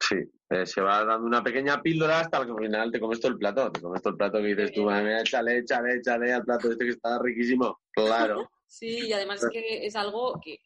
Sí, 0.00 0.16
eh, 0.50 0.66
se 0.66 0.80
va 0.80 1.04
dando 1.04 1.26
una 1.26 1.42
pequeña 1.42 1.80
píldora 1.80 2.20
hasta 2.20 2.44
que 2.44 2.50
al 2.50 2.58
final 2.58 2.90
te 2.90 3.00
comes 3.00 3.20
todo 3.20 3.32
el 3.32 3.38
plato. 3.38 3.70
Te 3.70 3.80
comes 3.80 4.02
todo 4.02 4.10
el 4.12 4.16
plato 4.18 4.38
que 4.38 4.48
dices 4.48 4.72
tú, 4.72 4.90
échale, 4.90 5.58
échale, 5.58 5.96
échale 5.96 6.32
al 6.32 6.44
plato 6.44 6.70
este 6.70 6.84
que 6.84 6.90
está 6.90 7.18
riquísimo. 7.18 7.80
Claro. 7.92 8.50
sí, 8.66 9.06
y 9.06 9.12
además 9.12 9.42
es 9.42 9.50
que 9.50 9.86
es 9.86 9.96
algo 9.96 10.40
que 10.42 10.60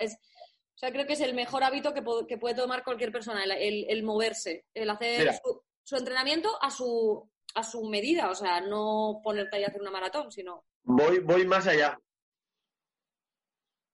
es, 0.00 0.14
o 0.14 0.78
sea, 0.78 0.92
creo 0.92 1.06
que 1.06 1.12
es 1.14 1.20
el 1.20 1.34
mejor 1.34 1.62
hábito 1.62 1.94
que, 1.94 2.02
que 2.26 2.38
puede 2.38 2.54
tomar 2.54 2.84
cualquier 2.84 3.12
persona, 3.12 3.44
el, 3.44 3.86
el, 3.88 4.02
moverse, 4.02 4.66
el 4.74 4.90
hacer 4.90 5.32
su, 5.34 5.62
su, 5.84 5.96
entrenamiento 5.96 6.50
a 6.60 6.70
su, 6.70 7.30
a 7.54 7.62
su 7.62 7.84
medida, 7.88 8.30
o 8.30 8.34
sea, 8.34 8.60
no 8.60 9.20
ponerte 9.22 9.56
ahí 9.56 9.64
a 9.64 9.68
hacer 9.68 9.80
una 9.80 9.90
maratón, 9.90 10.30
sino... 10.30 10.64
Voy, 10.84 11.20
voy 11.20 11.46
más 11.46 11.66
allá. 11.66 11.98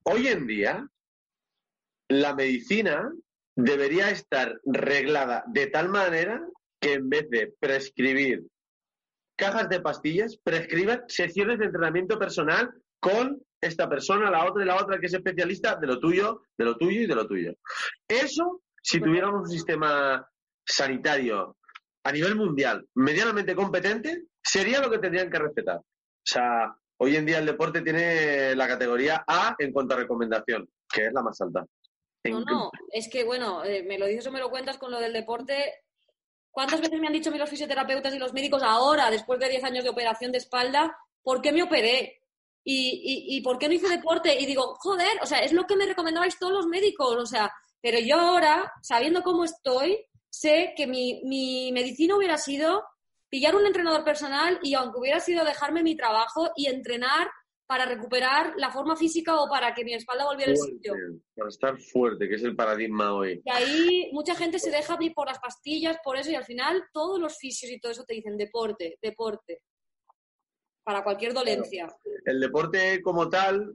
Hoy 0.04 0.28
en 0.28 0.46
día, 0.46 0.88
la 2.08 2.34
medicina 2.34 3.12
debería 3.54 4.10
estar 4.10 4.60
reglada 4.64 5.44
de 5.48 5.66
tal 5.66 5.88
manera 5.88 6.40
que 6.80 6.94
en 6.94 7.08
vez 7.08 7.28
de 7.28 7.52
prescribir 7.58 8.46
cajas 9.36 9.68
de 9.68 9.80
pastillas, 9.80 10.36
prescriban 10.42 11.04
sesiones 11.08 11.58
de 11.58 11.66
entrenamiento 11.66 12.18
personal 12.18 12.70
con 13.00 13.40
esta 13.60 13.88
persona, 13.88 14.30
la 14.30 14.46
otra 14.46 14.62
y 14.62 14.66
la 14.66 14.76
otra 14.76 14.98
que 14.98 15.06
es 15.06 15.14
especialista 15.14 15.76
de 15.76 15.86
lo 15.86 15.98
tuyo, 16.00 16.42
de 16.56 16.64
lo 16.64 16.76
tuyo 16.76 17.02
y 17.02 17.06
de 17.06 17.14
lo 17.14 17.26
tuyo. 17.26 17.54
Eso, 18.06 18.62
si 18.82 19.00
tuviéramos 19.00 19.42
un 19.42 19.48
sistema 19.48 20.28
sanitario 20.64 21.57
a 22.08 22.12
nivel 22.12 22.36
mundial 22.36 22.86
medianamente 22.94 23.54
competente, 23.54 24.24
sería 24.42 24.80
lo 24.80 24.90
que 24.90 24.98
tendrían 24.98 25.30
que 25.30 25.38
respetar. 25.38 25.76
O 25.76 26.30
sea, 26.30 26.74
hoy 26.96 27.16
en 27.16 27.26
día 27.26 27.38
el 27.38 27.46
deporte 27.46 27.82
tiene 27.82 28.54
la 28.54 28.66
categoría 28.66 29.24
A 29.26 29.54
en 29.58 29.72
cuanto 29.72 29.94
a 29.94 29.98
recomendación, 29.98 30.68
que 30.90 31.06
es 31.06 31.12
la 31.12 31.22
más 31.22 31.38
alta. 31.42 31.66
No, 32.24 32.40
no, 32.40 32.70
es 32.90 33.08
que 33.08 33.24
bueno, 33.24 33.62
eh, 33.62 33.82
me 33.82 33.98
lo 33.98 34.06
dices 34.06 34.26
o 34.26 34.32
me 34.32 34.40
lo 34.40 34.50
cuentas 34.50 34.78
con 34.78 34.90
lo 34.90 34.98
del 34.98 35.12
deporte. 35.12 35.84
¿Cuántas 36.50 36.80
veces 36.80 36.98
me 36.98 37.06
han 37.06 37.12
dicho 37.12 37.30
los 37.30 37.50
fisioterapeutas 37.50 38.14
y 38.14 38.18
los 38.18 38.32
médicos 38.32 38.62
ahora, 38.62 39.10
después 39.10 39.38
de 39.38 39.50
10 39.50 39.64
años 39.64 39.84
de 39.84 39.90
operación 39.90 40.32
de 40.32 40.38
espalda, 40.38 40.96
por 41.22 41.42
qué 41.42 41.52
me 41.52 41.62
operé? 41.62 42.22
¿Y, 42.64 43.26
y, 43.36 43.40
por 43.42 43.58
qué 43.58 43.68
no 43.68 43.74
hice 43.74 43.88
deporte? 43.88 44.38
Y 44.38 44.44
digo, 44.44 44.74
joder, 44.80 45.18
o 45.22 45.26
sea, 45.26 45.38
es 45.38 45.52
lo 45.52 45.66
que 45.66 45.76
me 45.76 45.86
recomendabais 45.86 46.38
todos 46.38 46.52
los 46.52 46.66
médicos, 46.66 47.16
o 47.16 47.24
sea, 47.24 47.50
pero 47.80 47.98
yo 47.98 48.16
ahora, 48.16 48.72
sabiendo 48.82 49.22
cómo 49.22 49.44
estoy, 49.44 50.04
sé 50.30 50.74
que 50.76 50.86
mi, 50.86 51.22
mi 51.24 51.70
medicina 51.72 52.16
hubiera 52.16 52.38
sido 52.38 52.84
pillar 53.28 53.54
un 53.54 53.66
entrenador 53.66 54.04
personal 54.04 54.58
y 54.62 54.74
aunque 54.74 54.98
hubiera 54.98 55.20
sido 55.20 55.44
dejarme 55.44 55.82
mi 55.82 55.96
trabajo 55.96 56.50
y 56.56 56.66
entrenar 56.66 57.28
para 57.68 57.84
recuperar 57.84 58.54
la 58.56 58.70
forma 58.70 58.96
física 58.96 59.38
o 59.38 59.46
para 59.48 59.74
que 59.74 59.84
mi 59.84 59.92
espalda 59.92 60.24
volviera 60.24 60.52
al 60.52 60.56
sitio. 60.56 60.94
Para 61.36 61.50
estar 61.50 61.78
fuerte, 61.78 62.26
que 62.26 62.36
es 62.36 62.42
el 62.42 62.56
paradigma 62.56 63.12
hoy. 63.12 63.42
Y 63.44 63.50
ahí 63.50 64.10
mucha 64.12 64.34
gente 64.34 64.58
se 64.58 64.70
deja 64.70 64.98
por 65.14 65.26
las 65.26 65.38
pastillas, 65.38 65.98
por 66.02 66.16
eso, 66.16 66.30
y 66.30 66.34
al 66.34 66.46
final 66.46 66.84
todos 66.94 67.20
los 67.20 67.36
fisios 67.36 67.70
y 67.70 67.78
todo 67.78 67.92
eso 67.92 68.04
te 68.04 68.14
dicen 68.14 68.38
deporte, 68.38 68.98
deporte. 69.02 69.60
Para 70.82 71.04
cualquier 71.04 71.34
dolencia. 71.34 71.94
El 72.24 72.40
deporte 72.40 73.02
como 73.02 73.28
tal, 73.28 73.74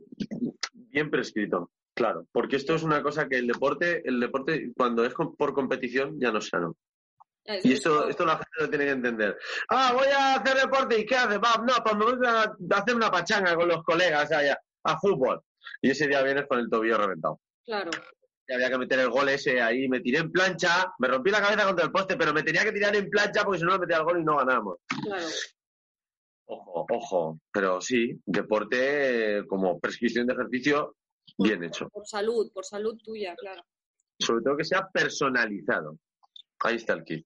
bien 0.74 1.12
prescrito. 1.12 1.70
Claro, 1.96 2.26
porque 2.32 2.56
esto 2.56 2.74
es 2.76 2.84
una 2.84 3.04
cosa 3.04 3.28
que 3.28 3.38
el 3.38 3.48
deporte, 3.48 4.02
el 4.08 4.20
deporte 4.20 4.72
cuando 4.76 5.06
es 5.06 5.14
por 5.14 5.54
competición 5.54 6.20
ya 6.20 6.32
no 6.32 6.40
es 6.40 6.48
sano. 6.48 6.76
Y 7.46 7.74
esto, 7.74 8.08
esto 8.08 8.26
la 8.26 8.38
gente 8.38 8.52
lo 8.60 8.70
tiene 8.70 8.86
que 8.86 8.92
entender. 8.92 9.38
Ah, 9.70 9.92
voy 9.94 10.08
a 10.08 10.36
hacer 10.36 10.58
deporte 10.58 11.00
y 11.00 11.06
¿qué 11.06 11.16
haces? 11.16 11.40
Va, 11.40 11.58
no, 11.58 11.74
pues 11.84 11.96
me 11.96 12.06
voy 12.06 12.26
a 12.26 12.78
hacer 12.78 12.96
una 12.96 13.12
pachanga 13.12 13.56
con 13.56 13.68
los 13.68 13.84
colegas 13.84 14.32
allá, 14.32 14.58
a 14.84 15.00
fútbol. 15.00 15.42
Y 15.82 15.92
ese 15.92 16.08
día 16.08 16.22
vienes 16.22 16.48
con 16.48 16.60
el 16.60 16.70
tobillo 16.70 16.98
reventado. 16.98 17.42
Claro. 17.66 17.92
Y 18.48 18.54
había 18.54 18.70
que 18.70 18.78
meter 18.78 19.00
el 19.00 19.10
gol 19.10 19.30
ese 19.30 19.62
ahí, 19.62 19.88
me 19.90 20.00
tiré 20.00 20.20
en 20.20 20.32
plancha, 20.32 20.94
me 21.00 21.08
rompí 21.08 21.32
la 21.32 21.42
cabeza 21.42 21.66
contra 21.66 21.86
el 21.86 21.92
poste, 21.92 22.16
pero 22.16 22.34
me 22.34 22.44
tenía 22.44 22.64
que 22.64 22.72
tirar 22.72 22.96
en 22.96 23.10
plancha 23.10 23.44
porque 23.44 23.60
si 23.60 23.66
no 23.66 23.74
me 23.74 23.80
metía 23.80 23.98
el 23.98 24.04
gol 24.04 24.20
y 24.20 24.24
no 24.24 24.38
ganábamos. 24.38 24.78
Claro. 25.04 25.28
Ojo, 26.46 26.86
ojo. 26.90 27.40
Pero 27.52 27.82
sí, 27.82 28.20
deporte 28.26 29.44
como 29.48 29.80
prescripción 29.80 30.28
de 30.28 30.34
ejercicio, 30.34 30.96
bien 31.38 31.64
hecho. 31.64 31.90
Por 31.90 32.08
salud, 32.08 32.52
por 32.54 32.66
salud 32.66 32.98
tuya, 33.04 33.36
claro. 33.36 33.64
Sobre 34.20 34.44
todo 34.44 34.58
que 34.58 34.64
sea 34.64 34.88
personalizado. 34.92 35.98
Ahí 36.60 36.76
está 36.76 36.94
el 36.94 37.04
kit. 37.04 37.26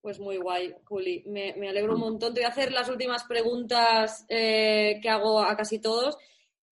Pues 0.00 0.18
muy 0.18 0.38
guay, 0.38 0.74
Juli. 0.84 1.24
Me, 1.26 1.68
alegro 1.68 1.94
un 1.94 2.00
montón. 2.00 2.32
Te 2.32 2.40
voy 2.40 2.46
a 2.46 2.50
hacer 2.50 2.72
las 2.72 2.88
últimas 2.88 3.24
preguntas 3.24 4.24
eh, 4.28 4.98
que 5.02 5.08
hago 5.10 5.40
a 5.40 5.56
casi 5.56 5.78
todos. 5.78 6.16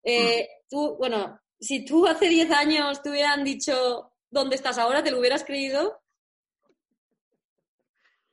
Eh, 0.03 0.49
tú, 0.71 0.97
bueno, 0.97 1.39
si 1.61 1.85
tú 1.85 2.07
hace 2.07 2.29
10 2.29 2.51
años 2.53 3.03
te 3.03 3.11
hubieran 3.11 3.45
dicho 3.45 4.13
dónde 4.31 4.57
estás 4.57 4.79
ahora, 4.79 5.03
¿te 5.03 5.11
lo 5.11 5.19
hubieras 5.19 5.45
creído? 5.45 6.01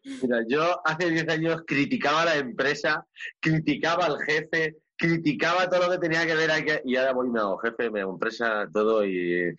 Mira, 0.03 0.43
yo 0.47 0.81
hace 0.85 1.09
10 1.09 1.27
años 1.29 1.63
criticaba 1.65 2.21
a 2.21 2.25
la 2.25 2.35
empresa, 2.35 3.05
criticaba 3.39 4.05
al 4.05 4.19
jefe, 4.23 4.77
criticaba 4.97 5.69
todo 5.69 5.87
lo 5.87 5.91
que 5.91 5.99
tenía 5.99 6.25
que 6.25 6.35
ver 6.35 6.51
aquí, 6.51 6.71
y 6.85 6.95
ahora 6.95 7.13
voy 7.13 7.29
me 7.29 7.39
hago 7.39 7.57
jefe, 7.57 7.89
me 7.89 8.01
hago 8.01 8.13
empresa, 8.13 8.67
todo 8.71 9.05
y 9.05 9.55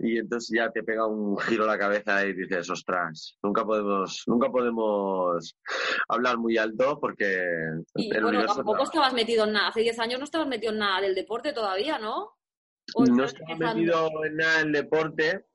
y 0.00 0.18
entonces 0.18 0.56
ya 0.56 0.70
te 0.70 0.84
pega 0.84 1.06
un 1.06 1.36
giro 1.38 1.66
la 1.66 1.76
cabeza 1.76 2.24
y 2.24 2.32
dices, 2.32 2.70
ostras, 2.70 3.36
nunca 3.42 3.64
podemos, 3.64 4.22
nunca 4.26 4.48
podemos 4.48 5.56
hablar 6.08 6.38
muy 6.38 6.56
alto 6.56 7.00
porque 7.00 7.44
y, 7.96 8.20
bueno, 8.20 8.46
tampoco 8.46 8.84
estabas 8.84 9.12
metido 9.12 9.44
en 9.44 9.52
nada, 9.52 9.68
hace 9.68 9.80
10 9.80 9.98
años 9.98 10.18
no 10.20 10.24
estabas 10.24 10.46
metido 10.46 10.72
en 10.72 10.78
nada 10.78 11.00
del 11.00 11.16
deporte 11.16 11.52
todavía, 11.52 11.98
¿no? 11.98 12.36
No 12.96 13.24
estaba 13.24 13.74
metido 13.74 14.08
en 14.24 14.36
nada 14.36 14.58
del 14.60 14.72
deporte. 14.72 15.46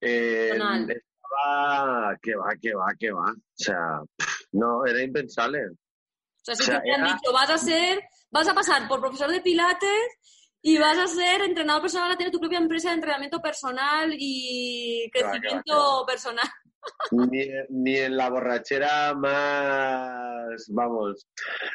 Eh, 0.00 0.50
estaba, 0.50 2.16
que 2.20 2.36
va, 2.36 2.54
que 2.60 2.74
va, 2.74 2.86
que 2.98 3.10
va. 3.10 3.32
O 3.32 3.54
sea, 3.54 4.02
no, 4.52 4.84
era 4.84 5.02
impensable. 5.02 5.66
O 5.66 5.74
sea, 6.42 6.54
si 6.54 6.66
te 6.66 6.92
han 6.92 7.04
dicho, 7.04 7.32
vas 7.32 7.50
a 7.50 7.58
ser, 7.58 8.00
vas 8.34 8.48
a 8.48 8.54
pasar 8.54 8.88
por 8.88 9.00
profesor 9.00 9.30
de 9.30 9.40
pilates 9.40 10.18
y 10.60 10.76
vas 10.76 10.98
a 10.98 11.06
ser 11.06 11.42
entrenador 11.42 11.82
personal, 11.82 12.10
a 12.10 12.16
tener 12.16 12.32
tu 12.32 12.40
propia 12.40 12.58
empresa 12.58 12.88
de 12.88 12.96
entrenamiento 12.96 13.40
personal 13.40 14.12
y 14.18 15.08
crecimiento 15.12 16.04
personal. 16.04 16.46
Ni, 17.12 17.96
en 17.96 18.16
la 18.16 18.28
borrachera 18.28 19.14
más, 19.14 20.66
vamos, 20.68 21.28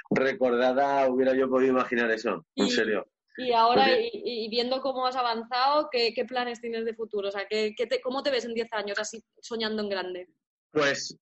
recordada 0.09 1.09
hubiera 1.09 1.33
yo 1.33 1.49
podido 1.49 1.71
imaginar 1.71 2.11
eso, 2.11 2.45
en 2.55 2.69
serio. 2.69 3.07
Y 3.37 3.53
ahora, 3.53 3.87
y, 3.97 4.49
viendo 4.49 4.81
cómo 4.81 5.07
has 5.07 5.15
avanzado, 5.15 5.87
¿qué, 5.89 6.13
planes 6.27 6.59
tienes 6.59 6.83
de 6.83 6.93
futuro? 6.93 7.29
O 7.29 7.31
sea, 7.31 7.47
¿qué, 7.47 7.73
te, 7.73 8.01
¿cómo 8.01 8.21
te 8.21 8.31
ves 8.31 8.43
en 8.43 8.53
10 8.53 8.73
años 8.73 8.99
así 8.99 9.23
soñando 9.39 9.81
en 9.81 9.89
grande? 9.89 10.27
Pues 10.71 11.17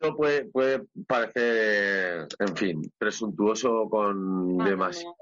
esto 0.00 0.16
puede, 0.16 0.46
puede 0.46 0.82
parecer, 1.06 2.26
en 2.38 2.56
fin, 2.56 2.92
presuntuoso 2.96 3.86
con 3.90 4.60
ah, 4.60 4.64
demasiado 4.64 5.14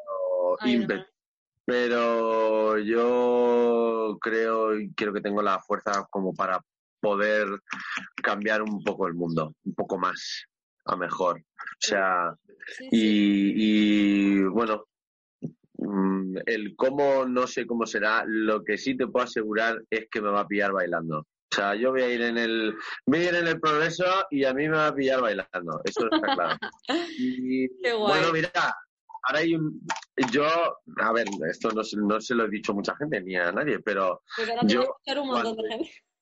pero 1.65 2.79
yo 2.79 4.17
creo 4.21 4.79
y 4.79 4.93
creo 4.95 5.13
que 5.13 5.21
tengo 5.21 5.43
la 5.43 5.61
fuerza 5.61 6.07
como 6.11 6.33
para 6.33 6.61
poder 7.01 7.47
cambiar 8.23 8.63
un 8.63 8.83
poco 8.83 9.07
el 9.07 9.15
mundo, 9.15 9.55
un 9.65 9.75
poco 9.75 9.99
más 9.99 10.45
a 10.87 10.97
mejor. 10.97 11.41
O 11.41 11.81
sea, 11.81 12.35
Y, 12.91 14.43
bueno, 14.45 14.87
mm, 15.75 16.39
el 16.47 16.75
cómo 16.77 17.27
no 17.27 17.47
sé 17.47 17.67
cómo 17.67 17.85
será, 17.85 18.25
lo 18.27 18.65
que 18.65 18.79
sí 18.79 18.97
te 18.97 19.07
puedo 19.07 19.25
asegurar 19.25 19.83
es 19.91 20.09
que 20.11 20.23
me 20.23 20.31
va 20.31 20.41
a 20.41 20.49
pillar 20.49 20.73
bailando. 20.73 21.27
Sea, 21.59 21.75
yo 21.75 21.91
voy 21.91 22.03
a 22.03 22.09
ir 22.09 22.23
en 22.23 22.39
el, 22.39 22.77
voy 23.05 23.19
a 23.19 23.29
ir 23.31 23.35
en 23.35 23.49
el 23.49 23.59
progreso 23.59 24.05
y 24.31 24.45
a 24.45 24.55
mí 24.55 24.69
me 24.69 24.77
va 24.77 24.87
a 24.87 24.95
pillar 24.95 25.21
bailando. 25.21 25.81
Eso 25.85 26.07
está 26.09 26.35
claro. 26.35 26.57
Y, 27.19 27.67
bueno, 27.99 28.33
mira, 28.33 28.51
ahora 28.55 29.41
hay 29.41 29.57
un, 29.57 29.81
yo, 30.31 30.45
a 30.45 31.13
ver, 31.13 31.27
esto 31.51 31.71
no, 31.73 31.83
no, 32.07 32.21
se 32.21 32.35
lo 32.37 32.45
he 32.45 32.49
dicho 32.49 32.71
a 32.71 32.77
mucha 32.77 32.95
gente 32.95 33.21
ni 33.21 33.35
a 33.35 33.51
nadie, 33.51 33.81
pero 33.81 34.23
pues 34.37 34.49
yo 34.67 34.99
cuando, 35.05 35.57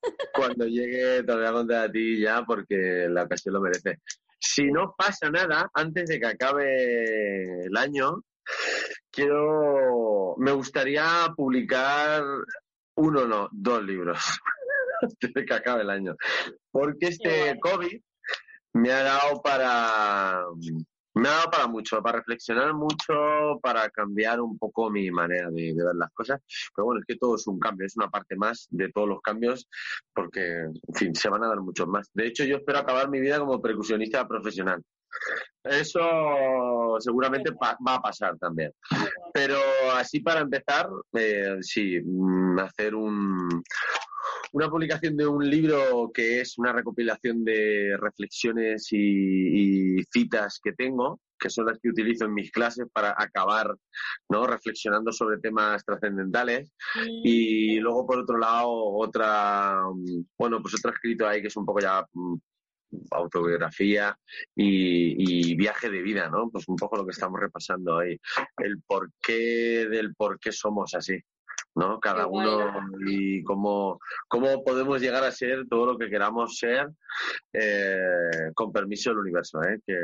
cuando, 0.35 0.67
llegue 0.67 1.23
te 1.23 1.35
voy 1.35 1.45
a 1.45 1.53
contar 1.53 1.85
a 1.85 1.93
ti 1.93 2.19
ya 2.19 2.43
porque 2.47 3.07
la 3.11 3.25
ocasión 3.25 3.57
lo 3.57 3.61
merece. 3.61 4.01
Si 4.39 4.73
no 4.73 4.95
pasa 4.97 5.29
nada, 5.29 5.71
antes 5.75 6.09
de 6.09 6.19
que 6.19 6.27
acabe 6.27 7.67
el 7.67 7.77
año, 7.77 8.23
quiero, 9.11 10.35
me 10.39 10.53
gustaría 10.53 11.31
publicar 11.37 12.25
uno, 12.95 13.27
no, 13.27 13.49
dos 13.53 13.85
libros 13.85 14.41
antes 15.23 15.35
de 15.35 15.45
que 15.45 15.55
acabe 15.55 15.83
el 15.83 15.91
año. 15.91 16.17
Porque 16.71 17.09
este 17.09 17.59
COVID 17.61 18.01
me 18.75 18.93
ha 18.93 19.03
dado 19.03 19.43
para 19.43 20.43
me 21.17 21.29
ha 21.31 21.33
dado 21.33 21.51
para 21.51 21.67
mucho, 21.67 22.03
para 22.03 22.19
reflexionar 22.19 22.75
mucho, 22.75 23.59
para 23.63 23.89
cambiar 23.89 24.39
un 24.39 24.59
poco 24.59 24.91
mi 24.91 25.11
manera 25.11 25.49
de, 25.51 25.73
ver 25.75 25.95
las 25.95 26.13
cosas. 26.13 26.43
Pero 26.75 26.85
bueno, 26.85 27.01
es 27.01 27.07
que 27.07 27.17
todo 27.17 27.37
es 27.37 27.47
un 27.47 27.59
cambio, 27.59 27.87
es 27.87 27.97
una 27.97 28.11
parte 28.11 28.37
más 28.37 28.67
de 28.69 28.93
todos 28.93 29.09
los 29.09 29.23
cambios, 29.23 29.67
porque, 30.13 30.65
en 30.65 30.95
fin, 30.95 31.15
se 31.15 31.31
van 31.31 31.43
a 31.43 31.49
dar 31.49 31.61
muchos 31.61 31.89
más. 31.89 32.11
De 32.13 32.27
hecho, 32.27 32.45
yo 32.45 32.59
espero 32.59 32.81
acabar 32.81 33.09
mi 33.09 33.19
vida 33.19 33.39
como 33.39 33.63
percusionista 33.63 34.29
profesional. 34.29 34.83
Eso 35.65 36.97
seguramente 37.01 37.51
va 37.51 37.95
a 37.95 38.03
pasar 38.03 38.37
también. 38.37 38.73
Pero 39.33 39.59
así 39.95 40.21
para 40.21 40.41
empezar, 40.41 40.87
eh, 41.15 41.57
sí, 41.63 41.99
mm, 42.05 42.59
hacer 42.59 42.95
un, 42.95 43.65
una 44.53 44.69
publicación 44.69 45.17
de 45.17 45.27
un 45.27 45.49
libro 45.49 46.11
que 46.13 46.41
es 46.41 46.59
una 46.59 46.73
recopilación 46.73 47.45
de 47.45 47.97
reflexiones 47.99 48.89
y, 48.93 50.03
citas 50.13 50.61
que 50.63 50.73
tengo, 50.73 51.21
que 51.39 51.51
son 51.51 51.67
las 51.67 51.79
que 51.79 51.89
utilizo 51.89 52.25
en 52.25 52.35
mis 52.35 52.51
clases 52.51 52.87
para 52.93 53.15
acabar 53.17 53.75
¿no? 54.29 54.47
reflexionando 54.47 55.13
sobre 55.13 55.39
temas 55.39 55.85
trascendentales. 55.85 56.73
Y 57.25 57.79
luego, 57.81 58.07
por 58.07 58.21
otro 58.21 58.39
lado, 58.39 58.71
otra, 58.71 59.83
bueno, 60.39 60.63
pues 60.63 60.75
otro 60.75 60.93
escrito 60.93 61.27
ahí 61.27 61.43
que 61.43 61.49
es 61.49 61.57
un 61.57 61.67
poco 61.67 61.81
ya 61.81 62.07
mm, 62.13 62.37
autobiografía 63.11 64.17
y, 64.55 65.51
y, 65.51 65.57
viaje 65.57 65.91
de 65.91 66.03
vida, 66.03 66.29
¿no? 66.29 66.51
Pues 66.51 66.69
un 66.69 66.77
poco 66.77 66.97
lo 66.97 67.05
que 67.05 67.13
estamos 67.13 67.41
repasando 67.41 67.99
ahí. 67.99 68.19
El 68.59 68.83
porqué 68.83 69.87
del 69.89 70.15
por 70.15 70.39
qué 70.39 70.53
somos 70.53 70.95
así. 70.95 71.21
¿No? 71.77 72.01
Cada 72.01 72.27
uno 72.27 72.73
y 73.07 73.43
cómo, 73.45 74.01
cómo 74.29 74.65
podemos 74.65 75.01
llegar 75.01 75.23
a 75.25 75.31
ser 75.31 75.69
todo 75.69 75.87
lo 75.87 75.99
que 75.99 76.09
queramos 76.09 76.57
ser 76.57 76.89
eh, 77.53 78.51
con 78.55 78.73
permiso 78.73 79.11
del 79.11 79.21
universo, 79.21 79.63
¿eh? 79.63 79.79
Que 79.87 79.95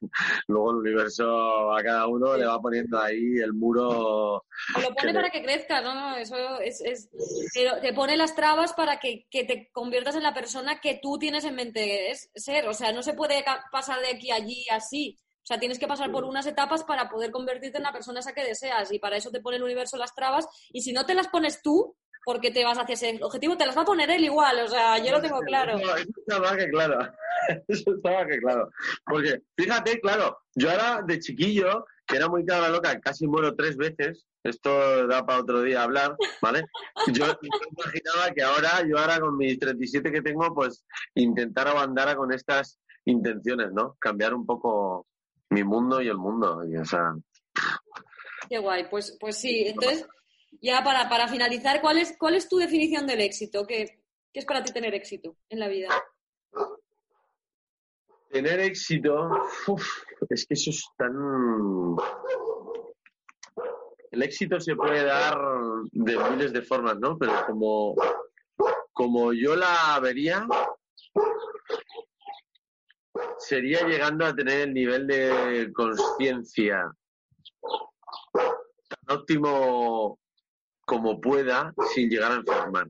luego 0.48 0.70
el 0.70 0.76
universo 0.78 1.72
a 1.72 1.82
cada 1.82 2.06
uno 2.06 2.36
le 2.36 2.46
va 2.46 2.60
poniendo 2.60 2.98
ahí 2.98 3.38
el 3.38 3.52
muro... 3.52 4.44
Lo 4.82 4.94
pone 4.94 5.14
para 5.14 5.30
que 5.30 5.42
crezca, 5.42 5.80
¿no? 5.82 6.16
Eso 6.16 6.36
es... 6.60 6.80
es 6.80 7.10
te, 7.52 7.92
pone 7.92 8.16
las 8.16 8.34
trabas 8.34 8.72
para 8.72 8.98
que, 8.98 9.26
que, 9.30 9.44
te 9.44 9.68
conviertas 9.72 10.16
en 10.16 10.22
la 10.22 10.34
persona 10.34 10.80
que 10.80 11.00
tú 11.02 11.18
tienes 11.18 11.44
en 11.44 11.54
mente 11.54 12.12
ser. 12.34 12.66
O 12.66 12.72
sea, 12.72 12.92
no 12.92 13.02
se 13.02 13.14
puede 13.14 13.44
pasar 13.70 14.00
de 14.00 14.16
aquí 14.16 14.30
a 14.30 14.36
allí 14.36 14.64
así. 14.70 15.18
O 15.50 15.52
sea, 15.52 15.58
tienes 15.58 15.80
que 15.80 15.88
pasar 15.88 16.12
por 16.12 16.22
unas 16.22 16.46
etapas 16.46 16.84
para 16.84 17.08
poder 17.08 17.32
convertirte 17.32 17.78
en 17.78 17.82
la 17.82 17.92
persona 17.92 18.20
esa 18.20 18.32
que 18.32 18.44
deseas 18.44 18.92
y 18.92 19.00
para 19.00 19.16
eso 19.16 19.32
te 19.32 19.40
pone 19.40 19.56
el 19.56 19.64
universo 19.64 19.96
las 19.96 20.14
trabas 20.14 20.46
y 20.72 20.82
si 20.82 20.92
no 20.92 21.04
te 21.06 21.12
las 21.12 21.26
pones 21.26 21.60
tú, 21.60 21.96
porque 22.24 22.52
te 22.52 22.64
vas 22.64 22.78
hacia 22.78 22.92
ese 22.92 23.18
objetivo, 23.20 23.56
te 23.56 23.66
las 23.66 23.76
va 23.76 23.82
a 23.82 23.86
poner 23.86 24.08
él 24.12 24.22
igual, 24.22 24.60
o 24.60 24.68
sea, 24.68 24.98
yo 25.04 25.10
lo 25.10 25.20
tengo 25.20 25.40
claro. 25.40 25.76
eso 25.76 26.08
está 26.16 26.38
más 26.38 26.56
que 26.56 26.68
claro, 26.68 27.00
eso 27.66 27.90
más 28.04 28.26
que 28.28 28.38
claro. 28.38 28.70
Porque, 29.04 29.42
fíjate, 29.56 29.98
claro, 29.98 30.38
yo 30.54 30.70
ahora 30.70 31.02
de 31.04 31.18
chiquillo, 31.18 31.84
que 32.06 32.18
era 32.18 32.28
muy 32.28 32.46
cara 32.46 32.68
loca, 32.68 33.00
casi 33.00 33.26
muero 33.26 33.56
tres 33.56 33.76
veces, 33.76 34.28
esto 34.44 35.08
da 35.08 35.26
para 35.26 35.40
otro 35.40 35.62
día 35.62 35.82
hablar, 35.82 36.14
¿vale? 36.40 36.62
Yo, 37.08 37.26
yo 37.26 37.48
imaginaba 37.76 38.30
que 38.32 38.42
ahora, 38.44 38.86
yo 38.88 38.98
ahora 38.98 39.18
con 39.18 39.36
mis 39.36 39.58
37 39.58 40.12
que 40.12 40.22
tengo, 40.22 40.54
pues 40.54 40.84
intentar 41.16 41.66
andar 41.76 42.14
con 42.16 42.32
estas 42.32 42.78
intenciones, 43.04 43.72
¿no? 43.72 43.96
Cambiar 43.98 44.32
un 44.32 44.46
poco 44.46 45.08
mi 45.50 45.64
mundo 45.64 46.00
y 46.00 46.08
el 46.08 46.16
mundo. 46.16 46.64
Y, 46.64 46.76
o 46.76 46.84
sea, 46.84 47.14
Qué 48.48 48.58
guay, 48.58 48.88
pues, 48.90 49.16
pues 49.20 49.36
sí. 49.36 49.64
Entonces, 49.66 50.06
ya 50.60 50.82
para, 50.82 51.08
para 51.08 51.28
finalizar, 51.28 51.80
¿cuál 51.80 51.98
es, 51.98 52.16
¿cuál 52.18 52.34
es 52.34 52.48
tu 52.48 52.56
definición 52.56 53.06
del 53.06 53.20
éxito? 53.20 53.66
¿Qué, 53.66 54.00
¿Qué 54.32 54.40
es 54.40 54.46
para 54.46 54.62
ti 54.62 54.72
tener 54.72 54.94
éxito 54.94 55.36
en 55.48 55.60
la 55.60 55.68
vida? 55.68 55.88
Tener 58.28 58.60
éxito, 58.60 59.28
uf, 59.66 59.86
es 60.28 60.46
que 60.46 60.54
eso 60.54 60.70
es 60.70 60.84
tan... 60.96 61.12
El 64.10 64.22
éxito 64.22 64.58
se 64.58 64.74
puede 64.74 65.04
dar 65.04 65.38
de 65.92 66.18
miles 66.30 66.52
de 66.52 66.62
formas, 66.62 66.98
¿no? 66.98 67.16
Pero 67.16 67.32
como, 67.46 67.94
como 68.92 69.32
yo 69.32 69.54
la 69.54 69.98
vería, 70.00 70.46
sería 73.40 73.86
llegando 73.86 74.26
a 74.26 74.34
tener 74.34 74.68
el 74.68 74.74
nivel 74.74 75.06
de 75.06 75.70
conciencia 75.74 76.90
tan 78.88 79.18
óptimo 79.18 80.18
como 80.84 81.20
pueda 81.20 81.72
sin 81.94 82.08
llegar 82.08 82.32
a 82.32 82.36
enfermar. 82.36 82.88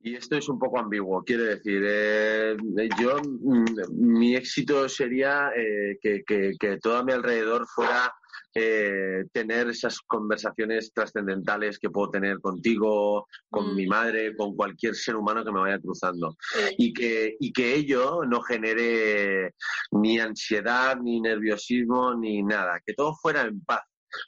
Y 0.00 0.14
esto 0.14 0.36
es 0.36 0.48
un 0.48 0.58
poco 0.58 0.78
ambiguo, 0.78 1.24
quiere 1.24 1.56
decir, 1.56 1.82
eh, 1.84 2.56
yo, 3.00 3.18
mm, 3.20 3.64
mi 3.90 4.36
éxito 4.36 4.88
sería 4.88 5.50
eh, 5.56 5.98
que, 6.00 6.22
que, 6.24 6.52
que, 6.60 6.78
todo 6.78 6.98
a 6.98 7.04
mi 7.04 7.12
alrededor 7.12 7.66
fuera 7.66 8.12
eh, 8.54 9.24
tener 9.32 9.68
esas 9.68 10.00
conversaciones 10.00 10.92
trascendentales 10.92 11.78
que 11.78 11.90
puedo 11.90 12.10
tener 12.10 12.40
contigo, 12.40 13.26
con 13.50 13.72
Mm. 13.72 13.74
mi 13.76 13.86
madre, 13.86 14.36
con 14.36 14.54
cualquier 14.56 14.94
ser 14.94 15.16
humano 15.16 15.44
que 15.44 15.52
me 15.52 15.60
vaya 15.60 15.78
cruzando. 15.80 16.36
Y 16.78 16.92
que, 16.92 17.36
y 17.38 17.52
que 17.52 17.74
ello 17.74 18.22
no 18.24 18.40
genere 18.42 19.54
ni 19.92 20.18
ansiedad, 20.18 20.96
ni 20.96 21.20
nerviosismo, 21.20 22.14
ni 22.14 22.42
nada, 22.42 22.80
que 22.84 22.94
todo 22.94 23.14
fuera 23.14 23.42
en 23.42 23.60
paz. 23.64 23.82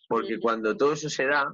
Porque 0.08 0.36
Mm. 0.36 0.40
cuando 0.40 0.76
todo 0.76 0.92
eso 0.92 1.08
se 1.08 1.26
da, 1.26 1.50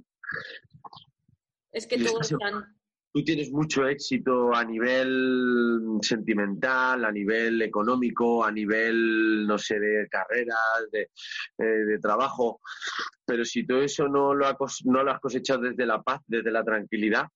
Es 1.73 1.87
que 1.89 1.97
Y 1.97 2.05
todo 2.05 2.21
estás 2.21 2.33
es 2.33 2.39
tan... 2.39 2.77
tú 3.15 3.23
tienes 3.23 3.53
mucho 3.53 3.87
éxito 3.87 4.53
a 4.53 4.65
nivel 4.65 5.99
sentimental, 6.03 7.05
a 7.05 7.13
nivel 7.13 7.63
económico, 7.63 8.45
a 8.45 8.51
nivel, 8.51 9.47
no 9.47 9.57
sé, 9.57 9.79
de 9.79 10.09
carreras, 10.09 10.59
de, 10.91 11.11
eh, 11.59 11.65
de 11.65 11.99
trabajo, 12.01 12.61
pero 13.25 13.45
si 13.45 13.65
todo 13.65 13.83
eso 13.83 14.09
no 14.09 14.35
lo, 14.35 14.49
ha 14.49 14.57
no 14.87 15.05
lo 15.05 15.13
has 15.13 15.21
cosechado 15.21 15.61
desde 15.61 15.87
la 15.87 16.03
paz, 16.03 16.23
desde 16.27 16.51
la 16.51 16.65
tranquilidad, 16.65 17.27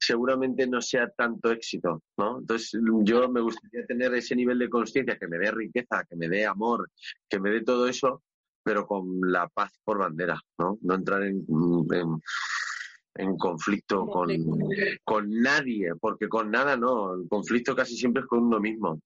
seguramente 0.00 0.66
no 0.66 0.80
sea 0.80 1.10
tanto 1.10 1.52
éxito, 1.52 2.04
¿no? 2.16 2.38
Entonces, 2.38 2.80
yo 3.02 3.28
me 3.28 3.42
gustaría 3.42 3.84
tener 3.84 4.14
ese 4.14 4.34
nivel 4.34 4.58
de 4.58 4.70
conciencia 4.70 5.18
que 5.18 5.28
me 5.28 5.36
dé 5.36 5.50
riqueza, 5.50 6.06
que 6.08 6.16
me 6.16 6.30
dé 6.30 6.46
amor, 6.46 6.90
que 7.28 7.38
me 7.38 7.50
dé 7.50 7.60
todo 7.60 7.86
eso, 7.86 8.22
pero 8.62 8.86
con 8.86 9.20
la 9.30 9.46
paz 9.48 9.72
por 9.84 9.98
bandera, 9.98 10.40
¿no? 10.58 10.78
No 10.80 10.94
entrar 10.94 11.22
en, 11.22 11.44
en, 11.46 12.22
en 13.18 13.36
conflicto 13.36 14.06
con, 14.06 14.30
con 15.04 15.30
nadie, 15.40 15.92
porque 16.00 16.28
con 16.28 16.50
nada 16.50 16.76
no, 16.76 17.14
el 17.14 17.28
conflicto 17.28 17.74
casi 17.76 17.96
siempre 17.96 18.22
es 18.22 18.28
con 18.28 18.44
uno 18.44 18.60
mismo. 18.60 19.00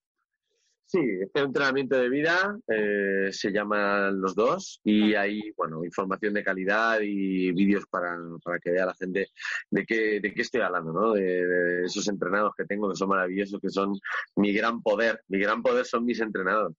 Sí, 0.93 0.99
este 1.21 1.39
entrenamiento 1.39 1.95
de 1.97 2.09
vida 2.09 2.57
eh, 2.67 3.29
se 3.31 3.49
llaman 3.53 4.19
los 4.19 4.35
dos 4.35 4.81
y 4.83 5.13
hay, 5.15 5.39
bueno, 5.55 5.85
información 5.85 6.33
de 6.33 6.43
calidad 6.43 6.99
y 7.01 7.49
vídeos 7.53 7.85
para, 7.89 8.17
para 8.43 8.59
que 8.59 8.71
vea 8.71 8.87
la 8.87 8.93
gente 8.95 9.29
de 9.69 9.85
qué, 9.85 10.19
de 10.19 10.33
qué 10.33 10.41
estoy 10.41 10.59
hablando, 10.59 10.91
¿no? 10.91 11.13
De, 11.13 11.21
de 11.47 11.85
esos 11.85 12.05
entrenados 12.09 12.51
que 12.57 12.65
tengo 12.65 12.89
que 12.89 12.97
son 12.97 13.07
maravillosos, 13.07 13.61
que 13.61 13.69
son 13.69 13.93
mi 14.35 14.51
gran 14.51 14.81
poder. 14.81 15.21
Mi 15.29 15.39
gran 15.39 15.63
poder 15.63 15.85
son 15.85 16.03
mis 16.03 16.19
entrenados, 16.19 16.73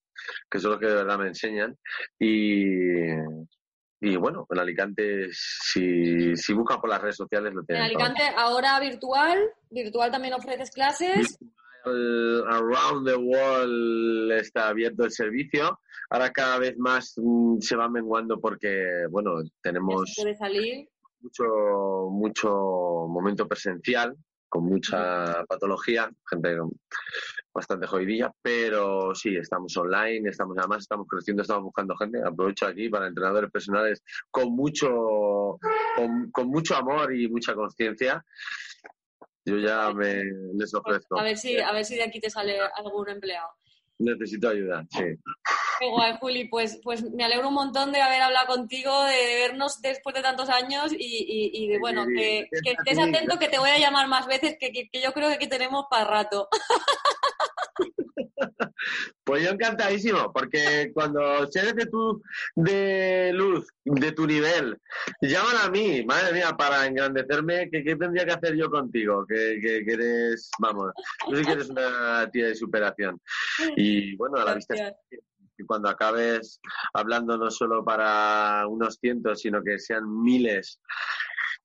que 0.50 0.58
son 0.58 0.72
los 0.72 0.80
que 0.80 0.88
de 0.88 0.94
verdad 0.94 1.18
me 1.18 1.28
enseñan. 1.28 1.74
Y, 2.18 3.12
y 4.02 4.16
bueno, 4.16 4.46
en 4.50 4.58
Alicante, 4.58 5.28
si, 5.32 6.36
si 6.36 6.52
buscan 6.52 6.82
por 6.82 6.90
las 6.90 7.00
redes 7.00 7.16
sociales, 7.16 7.54
lo 7.54 7.60
En 7.60 7.66
tienen. 7.66 7.92
todo. 7.92 8.04
Alicante, 8.04 8.34
ahora 8.36 8.78
virtual. 8.78 9.38
Virtual 9.70 10.10
también 10.10 10.34
ofreces 10.34 10.70
clases. 10.70 11.38
El 11.86 12.44
Around 12.48 13.06
the 13.06 13.14
World 13.16 14.32
está 14.32 14.68
abierto 14.68 15.04
el 15.04 15.10
servicio. 15.10 15.78
Ahora 16.10 16.30
cada 16.30 16.58
vez 16.58 16.76
más 16.78 17.14
mm, 17.16 17.58
se 17.60 17.76
va 17.76 17.88
menguando 17.88 18.40
porque, 18.40 19.06
bueno, 19.10 19.42
tenemos 19.62 20.14
salir. 20.38 20.88
mucho, 21.20 21.44
mucho 22.10 22.48
momento 23.08 23.48
presencial, 23.48 24.16
con 24.48 24.64
mucha 24.64 25.44
patología, 25.46 26.10
gente 26.28 26.58
bastante 27.54 27.86
jodidilla, 27.86 28.32
pero 28.42 29.14
sí, 29.14 29.36
estamos 29.36 29.76
online, 29.76 30.28
estamos 30.28 30.56
además 30.58 30.82
estamos 30.82 31.06
creciendo, 31.06 31.42
estamos 31.42 31.64
buscando 31.64 31.96
gente. 31.96 32.20
Aprovecho 32.24 32.66
aquí 32.66 32.88
para 32.88 33.06
entrenadores 33.06 33.50
personales 33.50 34.02
con 34.30 34.54
mucho, 34.54 35.58
con, 35.96 36.30
con 36.30 36.48
mucho 36.48 36.76
amor 36.76 37.14
y 37.14 37.28
mucha 37.28 37.54
conciencia. 37.54 38.24
Yo 39.44 39.58
ya 39.58 39.92
me 39.92 40.22
les 40.54 40.72
ofrezco. 40.74 41.18
A 41.18 41.22
ver 41.24 41.36
si, 41.36 41.58
a 41.58 41.72
ver 41.72 41.84
si 41.84 41.96
de 41.96 42.04
aquí 42.04 42.20
te 42.20 42.30
sale 42.30 42.58
algún 42.76 43.08
empleado. 43.08 43.48
Necesito 43.98 44.48
ayuda, 44.48 44.84
sí. 44.90 45.04
Qué 45.78 45.88
guay, 45.88 46.14
Juli. 46.20 46.48
Pues, 46.48 46.80
pues 46.82 47.02
me 47.12 47.24
alegro 47.24 47.48
un 47.48 47.54
montón 47.54 47.92
de 47.92 48.00
haber 48.00 48.22
hablado 48.22 48.46
contigo, 48.48 49.04
de 49.04 49.34
vernos 49.46 49.80
después 49.80 50.14
de 50.14 50.22
tantos 50.22 50.48
años 50.48 50.92
y, 50.92 50.96
y- 50.98 51.50
y 51.64 51.68
de, 51.68 51.78
bueno, 51.78 52.04
que, 52.06 52.48
que 52.50 52.70
estés 52.72 52.98
atento 52.98 53.38
que 53.38 53.48
te 53.48 53.58
voy 53.58 53.70
a 53.70 53.78
llamar 53.78 54.08
más 54.08 54.26
veces, 54.26 54.56
que, 54.58 54.72
que- 54.72 54.88
que 54.88 55.00
yo 55.02 55.12
creo 55.12 55.28
que 55.28 55.34
aquí 55.34 55.48
tenemos 55.48 55.86
para 55.90 56.04
rato. 56.04 56.48
Pues 59.24 59.44
yo 59.44 59.50
encantadísimo, 59.50 60.32
porque 60.32 60.90
cuando 60.92 61.46
seres 61.50 61.74
de 61.76 61.86
tu 61.86 62.22
de 62.56 63.30
luz, 63.32 63.66
de 63.84 64.12
tu 64.12 64.26
nivel, 64.26 64.78
llaman 65.20 65.56
a 65.64 65.70
mí, 65.70 66.04
madre 66.04 66.32
mía, 66.32 66.50
para 66.56 66.86
engrandecerme, 66.86 67.70
¿qué, 67.70 67.84
qué 67.84 67.96
tendría 67.96 68.24
que 68.24 68.32
hacer 68.32 68.56
yo 68.56 68.68
contigo? 68.68 69.24
Que, 69.26 69.60
que, 69.62 69.84
que 69.84 69.92
eres, 69.92 70.50
vamos, 70.58 70.92
tú 71.28 71.36
sí 71.36 71.44
que 71.44 71.52
eres 71.52 71.70
una 71.70 72.28
tía 72.30 72.46
de 72.46 72.54
superación. 72.54 73.20
Y 73.76 74.16
bueno, 74.16 74.38
a 74.38 74.44
la 74.44 74.54
vista 74.54 74.74
que 74.74 75.66
cuando 75.66 75.88
acabes 75.88 76.60
hablando 76.92 77.36
no 77.36 77.50
solo 77.50 77.84
para 77.84 78.66
unos 78.66 78.96
cientos, 78.96 79.40
sino 79.40 79.62
que 79.62 79.78
sean 79.78 80.22
miles, 80.22 80.80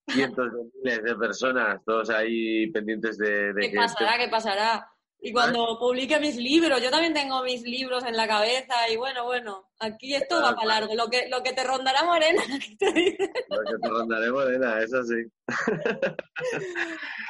cientos 0.07 0.51
de 0.53 0.59
miles 0.83 1.03
de 1.03 1.15
personas, 1.15 1.81
todos 1.85 2.09
ahí 2.09 2.69
pendientes 2.71 3.17
de, 3.17 3.53
de 3.53 3.61
¿Qué 3.61 3.71
que 3.71 3.77
pasará? 3.77 4.17
¿Qué 4.17 4.29
pasará? 4.29 4.91
Y 5.19 5.33
cuando 5.33 5.77
publique 5.79 6.19
mis 6.19 6.35
libros, 6.37 6.81
yo 6.81 6.91
también 6.91 7.13
tengo 7.13 7.41
mis 7.43 7.63
libros 7.63 8.03
en 8.05 8.15
la 8.15 8.27
cabeza 8.27 8.87
y 8.89 8.97
bueno, 8.97 9.25
bueno, 9.25 9.67
aquí 9.79 10.13
esto 10.13 10.41
va 10.41 10.53
para 10.55 10.67
largo. 10.67 10.93
Lo 10.93 11.07
que, 11.09 11.27
lo 11.27 11.41
que 11.41 11.53
te 11.53 11.63
rondará 11.63 12.03
morena, 12.03 12.41
¿qué 12.61 12.75
te 12.77 12.91
dice? 12.93 13.31
lo 13.49 13.59
que 13.61 13.77
te 13.81 13.89
rondaré 13.89 14.31
morena, 14.31 14.79
eso 14.81 15.03
sí. 15.03 15.15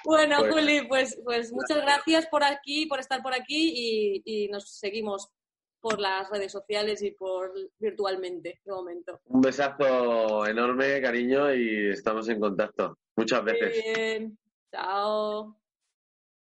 Bueno, 0.04 0.38
Pues- 0.40 0.54
Juli, 0.54 0.88
pues, 0.88 1.20
pues 1.24 1.52
muchas 1.52 1.78
gracias 1.82 2.28
por 2.28 2.44
aquí, 2.44 2.86
por 2.86 3.00
estar 3.00 3.22
por 3.24 3.34
aquí 3.34 3.74
y, 3.76 4.22
y 4.26 4.48
nos 4.50 4.70
seguimos 4.70 5.30
por 5.80 6.00
las 6.00 6.30
redes 6.30 6.52
sociales 6.52 7.02
y 7.04 7.12
por 7.12 7.52
virtualmente 7.80 8.60
de 8.66 8.72
momento. 8.72 9.22
Un 9.26 9.42
besazo 9.42 10.46
enorme, 10.46 11.02
cariño, 11.02 11.54
y 11.54 11.90
estamos 11.92 12.28
en 12.30 12.40
contacto 12.40 12.98
muchas 13.16 13.44
Muy 13.44 13.54
veces. 13.54 13.84
bien, 13.96 14.38
chao. 14.72 15.56